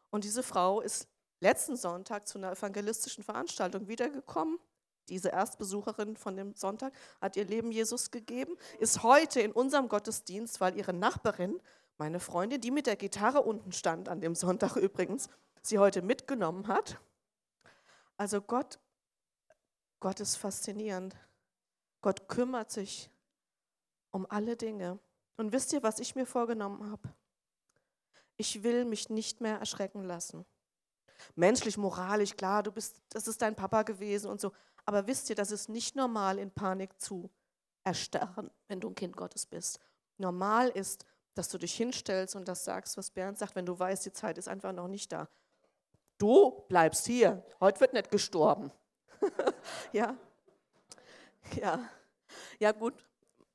Und 0.09 0.23
diese 0.23 0.43
Frau 0.43 0.81
ist 0.81 1.07
letzten 1.39 1.75
Sonntag 1.75 2.27
zu 2.27 2.37
einer 2.37 2.51
evangelistischen 2.51 3.23
Veranstaltung 3.23 3.87
wiedergekommen. 3.87 4.59
Diese 5.07 5.29
Erstbesucherin 5.29 6.15
von 6.15 6.37
dem 6.37 6.53
Sonntag 6.55 6.93
hat 7.19 7.35
ihr 7.35 7.45
Leben 7.45 7.71
Jesus 7.71 8.11
gegeben, 8.11 8.55
ist 8.79 9.01
heute 9.03 9.41
in 9.41 9.51
unserem 9.51 9.89
Gottesdienst, 9.89 10.61
weil 10.61 10.77
ihre 10.77 10.93
Nachbarin, 10.93 11.59
meine 11.97 12.19
Freundin, 12.19 12.61
die 12.61 12.71
mit 12.71 12.85
der 12.85 12.95
Gitarre 12.95 13.41
unten 13.41 13.71
stand, 13.71 14.07
an 14.07 14.21
dem 14.21 14.35
Sonntag 14.35 14.75
übrigens, 14.75 15.29
sie 15.61 15.79
heute 15.79 16.01
mitgenommen 16.01 16.67
hat. 16.67 16.99
Also 18.17 18.41
Gott, 18.41 18.79
Gott 19.99 20.19
ist 20.19 20.35
faszinierend. 20.35 21.15
Gott 22.01 22.27
kümmert 22.29 22.71
sich 22.71 23.09
um 24.11 24.25
alle 24.29 24.55
Dinge. 24.55 24.99
Und 25.37 25.51
wisst 25.51 25.73
ihr, 25.73 25.83
was 25.83 25.99
ich 25.99 26.15
mir 26.15 26.25
vorgenommen 26.25 26.91
habe? 26.91 27.13
Ich 28.39 28.63
will 28.63 28.85
mich 28.85 29.09
nicht 29.09 29.41
mehr 29.41 29.57
erschrecken 29.57 30.05
lassen. 30.05 30.45
Menschlich, 31.35 31.77
moralisch, 31.77 32.37
klar, 32.37 32.63
du 32.63 32.71
bist, 32.71 33.01
das 33.09 33.27
ist 33.27 33.41
dein 33.41 33.53
Papa 33.53 33.83
gewesen 33.83 34.31
und 34.31 34.39
so. 34.39 34.53
Aber 34.85 35.07
wisst 35.07 35.29
ihr, 35.29 35.35
das 35.35 35.51
ist 35.51 35.67
nicht 35.67 35.97
normal, 35.97 36.39
in 36.39 36.49
Panik 36.49 37.01
zu 37.01 37.29
erstarren, 37.83 38.49
wenn 38.69 38.79
du 38.79 38.87
ein 38.87 38.95
Kind 38.95 39.17
Gottes 39.17 39.45
bist. 39.45 39.81
Normal 40.17 40.69
ist, 40.69 41.05
dass 41.33 41.49
du 41.49 41.57
dich 41.57 41.75
hinstellst 41.75 42.37
und 42.37 42.47
das 42.47 42.63
sagst, 42.63 42.95
was 42.95 43.11
Bernd 43.11 43.37
sagt, 43.37 43.57
wenn 43.57 43.65
du 43.65 43.77
weißt, 43.77 44.05
die 44.05 44.13
Zeit 44.13 44.37
ist 44.37 44.47
einfach 44.47 44.71
noch 44.71 44.87
nicht 44.87 45.11
da. 45.11 45.27
Du 46.17 46.63
bleibst 46.69 47.05
hier. 47.07 47.45
Heute 47.59 47.81
wird 47.81 47.91
nicht 47.91 48.09
gestorben. 48.09 48.71
ja. 49.91 50.15
Ja. 51.55 51.89
Ja, 52.57 52.71
gut. 52.71 53.05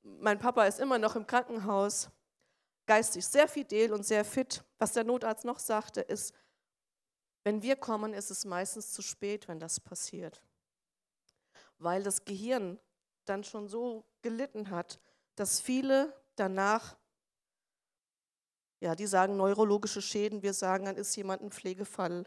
Mein 0.03 0.39
Papa 0.39 0.67
ist 0.67 0.79
immer 0.79 0.99
noch 0.99 1.17
im 1.17 1.27
Krankenhaus, 1.27 2.11
geistig 2.87 3.27
sehr 3.27 3.49
fidel 3.49 3.93
und 3.93 4.05
sehr 4.05 4.25
fit. 4.25 4.65
Was 4.79 4.93
der 4.93 5.05
Notarzt 5.05 5.45
noch 5.45 5.59
sagte, 5.59 6.01
ist, 6.01 6.35
wenn 7.45 7.63
wir 7.63 7.77
kommen, 7.77 8.15
ist 8.15 8.31
es 8.31 8.45
meistens 8.45 8.93
zu 8.93 9.03
spät, 9.03 9.49
wenn 9.49 9.61
das 9.61 9.81
passiert. 9.81 10.43
Weil 11.79 12.03
das 12.03 12.25
Gehirn 12.25 12.79
dann 13.27 13.45
schon 13.45 13.69
so 13.69 14.05
gelitten 14.23 14.71
hat, 14.71 15.01
dass 15.35 15.61
viele 15.61 16.15
danach, 16.37 16.97
ja, 18.81 18.95
die 18.95 19.07
sagen 19.07 19.37
neurologische 19.37 20.03
Schäden, 20.03 20.43
wir 20.43 20.55
sagen, 20.55 20.87
dann 20.87 20.97
ist 20.97 21.15
jemand 21.17 21.43
ein 21.43 21.51
Pflegefall, 21.51 22.27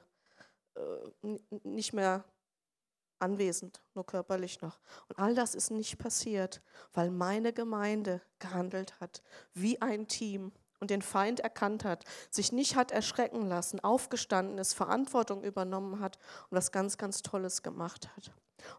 äh, 0.75 1.37
nicht 1.63 1.93
mehr 1.93 2.23
anwesend, 3.19 3.81
nur 3.93 4.05
körperlich 4.05 4.61
noch. 4.61 4.79
Und 5.07 5.19
all 5.19 5.35
das 5.35 5.55
ist 5.55 5.71
nicht 5.71 5.97
passiert, 5.97 6.61
weil 6.93 7.09
meine 7.09 7.53
Gemeinde 7.53 8.21
gehandelt 8.39 8.99
hat 8.99 9.21
wie 9.53 9.81
ein 9.81 10.07
Team 10.07 10.51
und 10.79 10.91
den 10.91 11.01
Feind 11.01 11.39
erkannt 11.39 11.83
hat, 11.83 12.03
sich 12.29 12.51
nicht 12.51 12.75
hat 12.75 12.91
erschrecken 12.91 13.47
lassen, 13.47 13.79
aufgestanden 13.79 14.57
ist, 14.57 14.73
Verantwortung 14.73 15.43
übernommen 15.43 15.99
hat 15.99 16.17
und 16.49 16.57
was 16.57 16.71
ganz, 16.71 16.97
ganz 16.97 17.21
Tolles 17.21 17.63
gemacht 17.63 18.09
hat. 18.15 18.31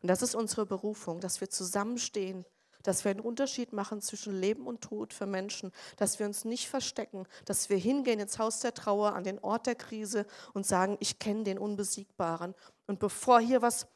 Und 0.03 0.09
das 0.09 0.23
ist 0.23 0.35
unsere 0.35 0.67
Berufung, 0.67 1.21
dass 1.21 1.41
wir 1.41 1.51
zusammenstehen, 1.51 2.45
dass 2.83 3.05
wir 3.05 3.11
einen 3.11 3.21
Unterschied 3.21 3.73
machen 3.73 4.01
zwischen 4.01 4.39
Leben 4.39 4.67
und 4.67 4.81
Tod 4.81 5.13
für 5.13 5.27
Menschen, 5.27 5.73
dass 5.97 6.19
wir 6.19 6.27
uns 6.27 6.45
nicht 6.45 6.69
verstecken, 6.69 7.27
dass 7.45 7.69
wir 7.71 7.77
hingehen 7.77 8.21
ins 8.21 8.39
Haus 8.39 8.61
der 8.61 8.75
Trauer, 8.75 9.15
an 9.15 9.25
den 9.25 9.39
Ort 9.41 9.67
der 9.67 9.75
Krise 9.75 10.27
und 10.55 10.67
sagen, 10.67 10.97
ich 11.01 11.19
kenne 11.19 11.45
den 11.45 11.59
Unbesiegbaren. 11.59 12.55
Und 12.87 12.99
bevor 13.01 13.41
hier 13.41 13.63
was 13.63 13.89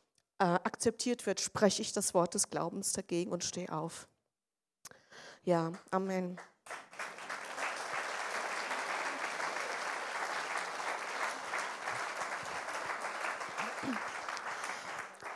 äh, 0.42 0.58
akzeptiert 0.64 1.24
wird, 1.24 1.40
spreche 1.40 1.82
ich 1.82 1.92
das 1.92 2.14
Wort 2.14 2.34
des 2.34 2.50
Glaubens 2.50 2.92
dagegen 2.92 3.30
und 3.30 3.44
stehe 3.44 3.72
auf. 3.72 4.08
Ja, 5.44 5.70
Amen. 5.92 6.36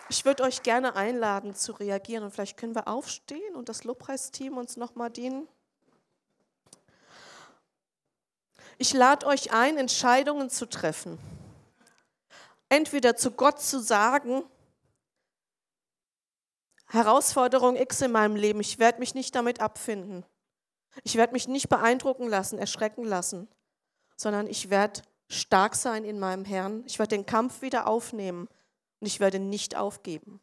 Ich 0.09 0.25
würde 0.25 0.43
euch 0.43 0.65
gerne 0.65 0.97
einladen 0.97 1.55
zu 1.55 1.71
reagieren 1.71 2.29
vielleicht 2.33 2.57
können 2.57 2.75
wir 2.75 2.89
aufstehen 2.89 3.55
und 3.55 3.69
das 3.69 3.85
Lobpreisteam 3.85 4.57
uns 4.57 4.77
nochmal 4.77 5.11
dienen. 5.11 5.47
Ich 8.77 8.93
lade 8.93 9.25
euch 9.27 9.53
ein, 9.53 9.79
Entscheidungen 9.79 10.51
zu 10.51 10.67
treffen. 10.67 11.17
Entweder 12.69 13.15
zu 13.15 13.31
Gott 13.31 13.61
zu 13.61 13.79
sagen, 13.79 14.43
Herausforderung 16.89 17.77
X 17.77 18.01
in 18.03 18.13
meinem 18.13 18.37
Leben, 18.37 18.61
ich 18.61 18.79
werde 18.79 19.01
mich 19.01 19.15
nicht 19.15 19.35
damit 19.35 19.61
abfinden. 19.61 20.25
Ich 21.03 21.17
werde 21.17 21.33
mich 21.33 21.49
nicht 21.49 21.69
beeindrucken 21.69 22.29
lassen, 22.29 22.59
erschrecken 22.59 23.05
lassen, 23.05 23.49
sondern 24.17 24.47
ich 24.47 24.71
werde 24.71 25.03
stark 25.29 25.75
sein 25.75 26.05
in 26.05 26.19
meinem 26.19 26.45
Herrn. 26.45 26.85
Ich 26.87 26.99
werde 26.99 27.17
den 27.17 27.27
Kampf 27.27 27.63
wieder 27.63 27.87
aufnehmen 27.87 28.49
und 29.01 29.07
ich 29.07 29.21
werde 29.21 29.39
nicht 29.39 29.77
aufgeben. 29.77 30.41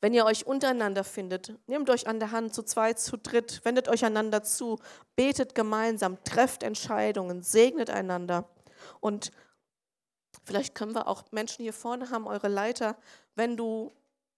Wenn 0.00 0.14
ihr 0.14 0.26
euch 0.26 0.46
untereinander 0.46 1.02
findet, 1.02 1.54
nehmt 1.66 1.88
euch 1.88 2.06
an 2.06 2.18
der 2.18 2.30
Hand 2.30 2.54
zu 2.54 2.62
zweit, 2.62 3.00
zu 3.00 3.16
dritt, 3.16 3.64
wendet 3.64 3.88
euch 3.88 4.04
einander 4.04 4.42
zu, 4.42 4.78
betet 5.16 5.54
gemeinsam, 5.54 6.22
trefft 6.24 6.62
Entscheidungen, 6.62 7.42
segnet 7.42 7.88
einander. 7.88 8.48
Und 9.00 9.32
vielleicht 10.44 10.74
können 10.74 10.94
wir 10.94 11.08
auch 11.08 11.24
Menschen 11.30 11.62
hier 11.62 11.72
vorne 11.72 12.10
haben, 12.10 12.26
eure 12.26 12.48
Leiter, 12.48 12.96
wenn 13.34 13.56
du 13.56 13.92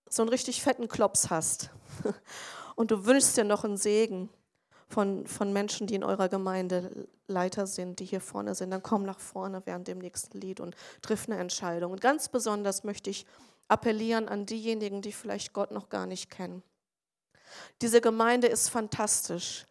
so 0.08 0.22
einen 0.22 0.28
richtig 0.28 0.62
fetten 0.62 0.88
Klops 0.88 1.30
hast 1.30 1.70
und 2.76 2.90
du 2.90 3.06
wünschst 3.06 3.36
dir 3.36 3.44
noch 3.44 3.64
einen 3.64 3.76
Segen 3.76 4.28
von, 4.88 5.26
von 5.26 5.52
Menschen, 5.52 5.86
die 5.86 5.94
in 5.94 6.04
eurer 6.04 6.28
Gemeinde 6.28 7.08
Leiter 7.26 7.66
sind, 7.66 7.98
die 7.98 8.04
hier 8.04 8.20
vorne 8.20 8.54
sind, 8.54 8.70
dann 8.70 8.82
komm 8.82 9.04
nach 9.04 9.18
vorne 9.18 9.62
während 9.64 9.88
dem 9.88 9.98
nächsten 9.98 10.40
Lied 10.40 10.60
und 10.60 10.76
triff 11.02 11.28
eine 11.28 11.38
Entscheidung. 11.38 11.92
Und 11.92 12.00
ganz 12.00 12.28
besonders 12.28 12.84
möchte 12.84 13.10
ich 13.10 13.26
appellieren 13.68 14.28
an 14.28 14.46
diejenigen, 14.46 15.02
die 15.02 15.12
vielleicht 15.12 15.52
Gott 15.52 15.72
noch 15.72 15.88
gar 15.88 16.06
nicht 16.06 16.30
kennen. 16.30 16.62
Diese 17.82 18.00
Gemeinde 18.00 18.46
ist 18.46 18.68
fantastisch, 18.68 19.66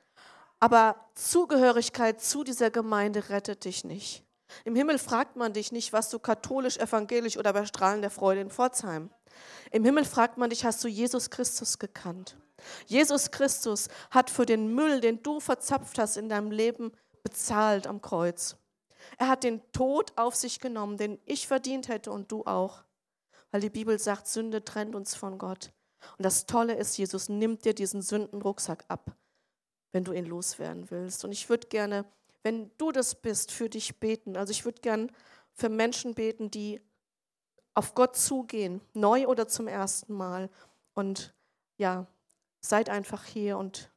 aber 0.60 0.96
Zugehörigkeit 1.14 2.22
zu 2.22 2.44
dieser 2.44 2.72
Gemeinde 2.72 3.30
rettet 3.30 3.66
dich 3.66 3.84
nicht. 3.84 4.24
Im 4.64 4.76
Himmel 4.76 5.00
fragt 5.00 5.36
man 5.36 5.54
dich 5.54 5.72
nicht, 5.72 5.94
was 5.94 6.10
du 6.10 6.20
katholisch, 6.20 6.78
evangelisch 6.78 7.38
oder 7.38 7.54
bei 7.54 7.66
Strahlen 7.66 8.02
der 8.02 8.12
Freude 8.12 8.42
in 8.42 8.50
Pforzheim. 8.50 9.10
Im 9.72 9.84
Himmel 9.84 10.06
fragt 10.06 10.38
man 10.38 10.50
dich, 10.50 10.66
hast 10.66 10.84
du 10.84 10.88
Jesus 10.88 11.30
Christus 11.30 11.80
gekannt? 11.80 12.38
Jesus 12.88 13.32
Christus 13.32 13.90
hat 14.12 14.30
für 14.30 14.46
den 14.46 14.74
Müll, 14.74 15.02
den 15.02 15.22
du 15.22 15.40
verzapft 15.40 16.00
hast 16.00 16.18
in 16.18 16.30
deinem 16.30 16.52
Leben, 16.52 16.92
bezahlt 17.24 17.88
am 17.88 18.02
Kreuz. 18.02 18.56
Er 19.18 19.28
hat 19.28 19.44
den 19.44 19.62
Tod 19.72 20.14
auf 20.16 20.36
sich 20.36 20.60
genommen, 20.60 20.98
den 20.98 21.20
ich 21.26 21.48
verdient 21.48 21.88
hätte 21.88 22.12
und 22.12 22.32
du 22.32 22.44
auch. 22.46 22.84
Weil 23.52 23.62
die 23.62 23.70
Bibel 23.70 24.00
sagt, 24.00 24.28
Sünde 24.28 24.64
trennt 24.66 24.96
uns 24.96 25.16
von 25.16 25.38
Gott. 25.38 25.72
Und 26.18 26.26
das 26.26 26.46
Tolle 26.46 26.76
ist, 26.76 26.98
Jesus 26.98 27.30
nimmt 27.30 27.66
dir 27.66 27.74
diesen 27.74 28.02
Sündenrucksack 28.02 28.86
ab, 28.88 29.16
wenn 29.92 30.04
du 30.04 30.12
ihn 30.12 30.26
loswerden 30.26 30.90
willst. 30.92 31.24
Und 31.24 31.32
ich 31.32 31.50
würde 31.50 31.68
gerne, 31.68 32.06
wenn 32.44 32.72
du 32.78 32.92
das 32.92 33.16
bist, 33.16 33.52
für 33.52 33.70
dich 33.70 34.00
beten. 34.00 34.38
Also 34.38 34.52
ich 34.52 34.66
würde 34.66 34.82
gerne 34.82 35.08
für 35.54 35.70
Menschen 35.70 36.14
beten, 36.14 36.52
die 36.52 36.82
auf 37.76 37.94
Gott 37.94 38.16
zugehen, 38.16 38.82
neu 38.94 39.28
oder 39.28 39.48
zum 39.48 39.68
ersten 39.68 40.14
Mal. 40.14 40.50
Und 40.94 41.34
ja, 41.78 42.08
seid 42.62 42.90
einfach 42.90 43.26
hier 43.26 43.58
und 43.58 43.92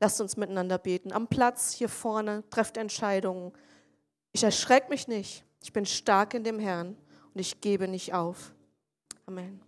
lasst 0.00 0.20
uns 0.20 0.36
miteinander 0.36 0.78
beten. 0.78 1.12
Am 1.12 1.26
Platz 1.26 1.72
hier 1.72 1.88
vorne 1.88 2.48
trefft 2.50 2.76
Entscheidungen. 2.76 3.52
Ich 4.32 4.44
erschrecke 4.44 4.88
mich 4.88 5.08
nicht. 5.08 5.44
Ich 5.62 5.72
bin 5.72 5.84
stark 5.84 6.34
in 6.34 6.44
dem 6.44 6.58
Herrn 6.58 6.96
und 7.34 7.40
ich 7.40 7.60
gebe 7.60 7.88
nicht 7.88 8.14
auf. 8.14 8.54
Amen. 9.26 9.67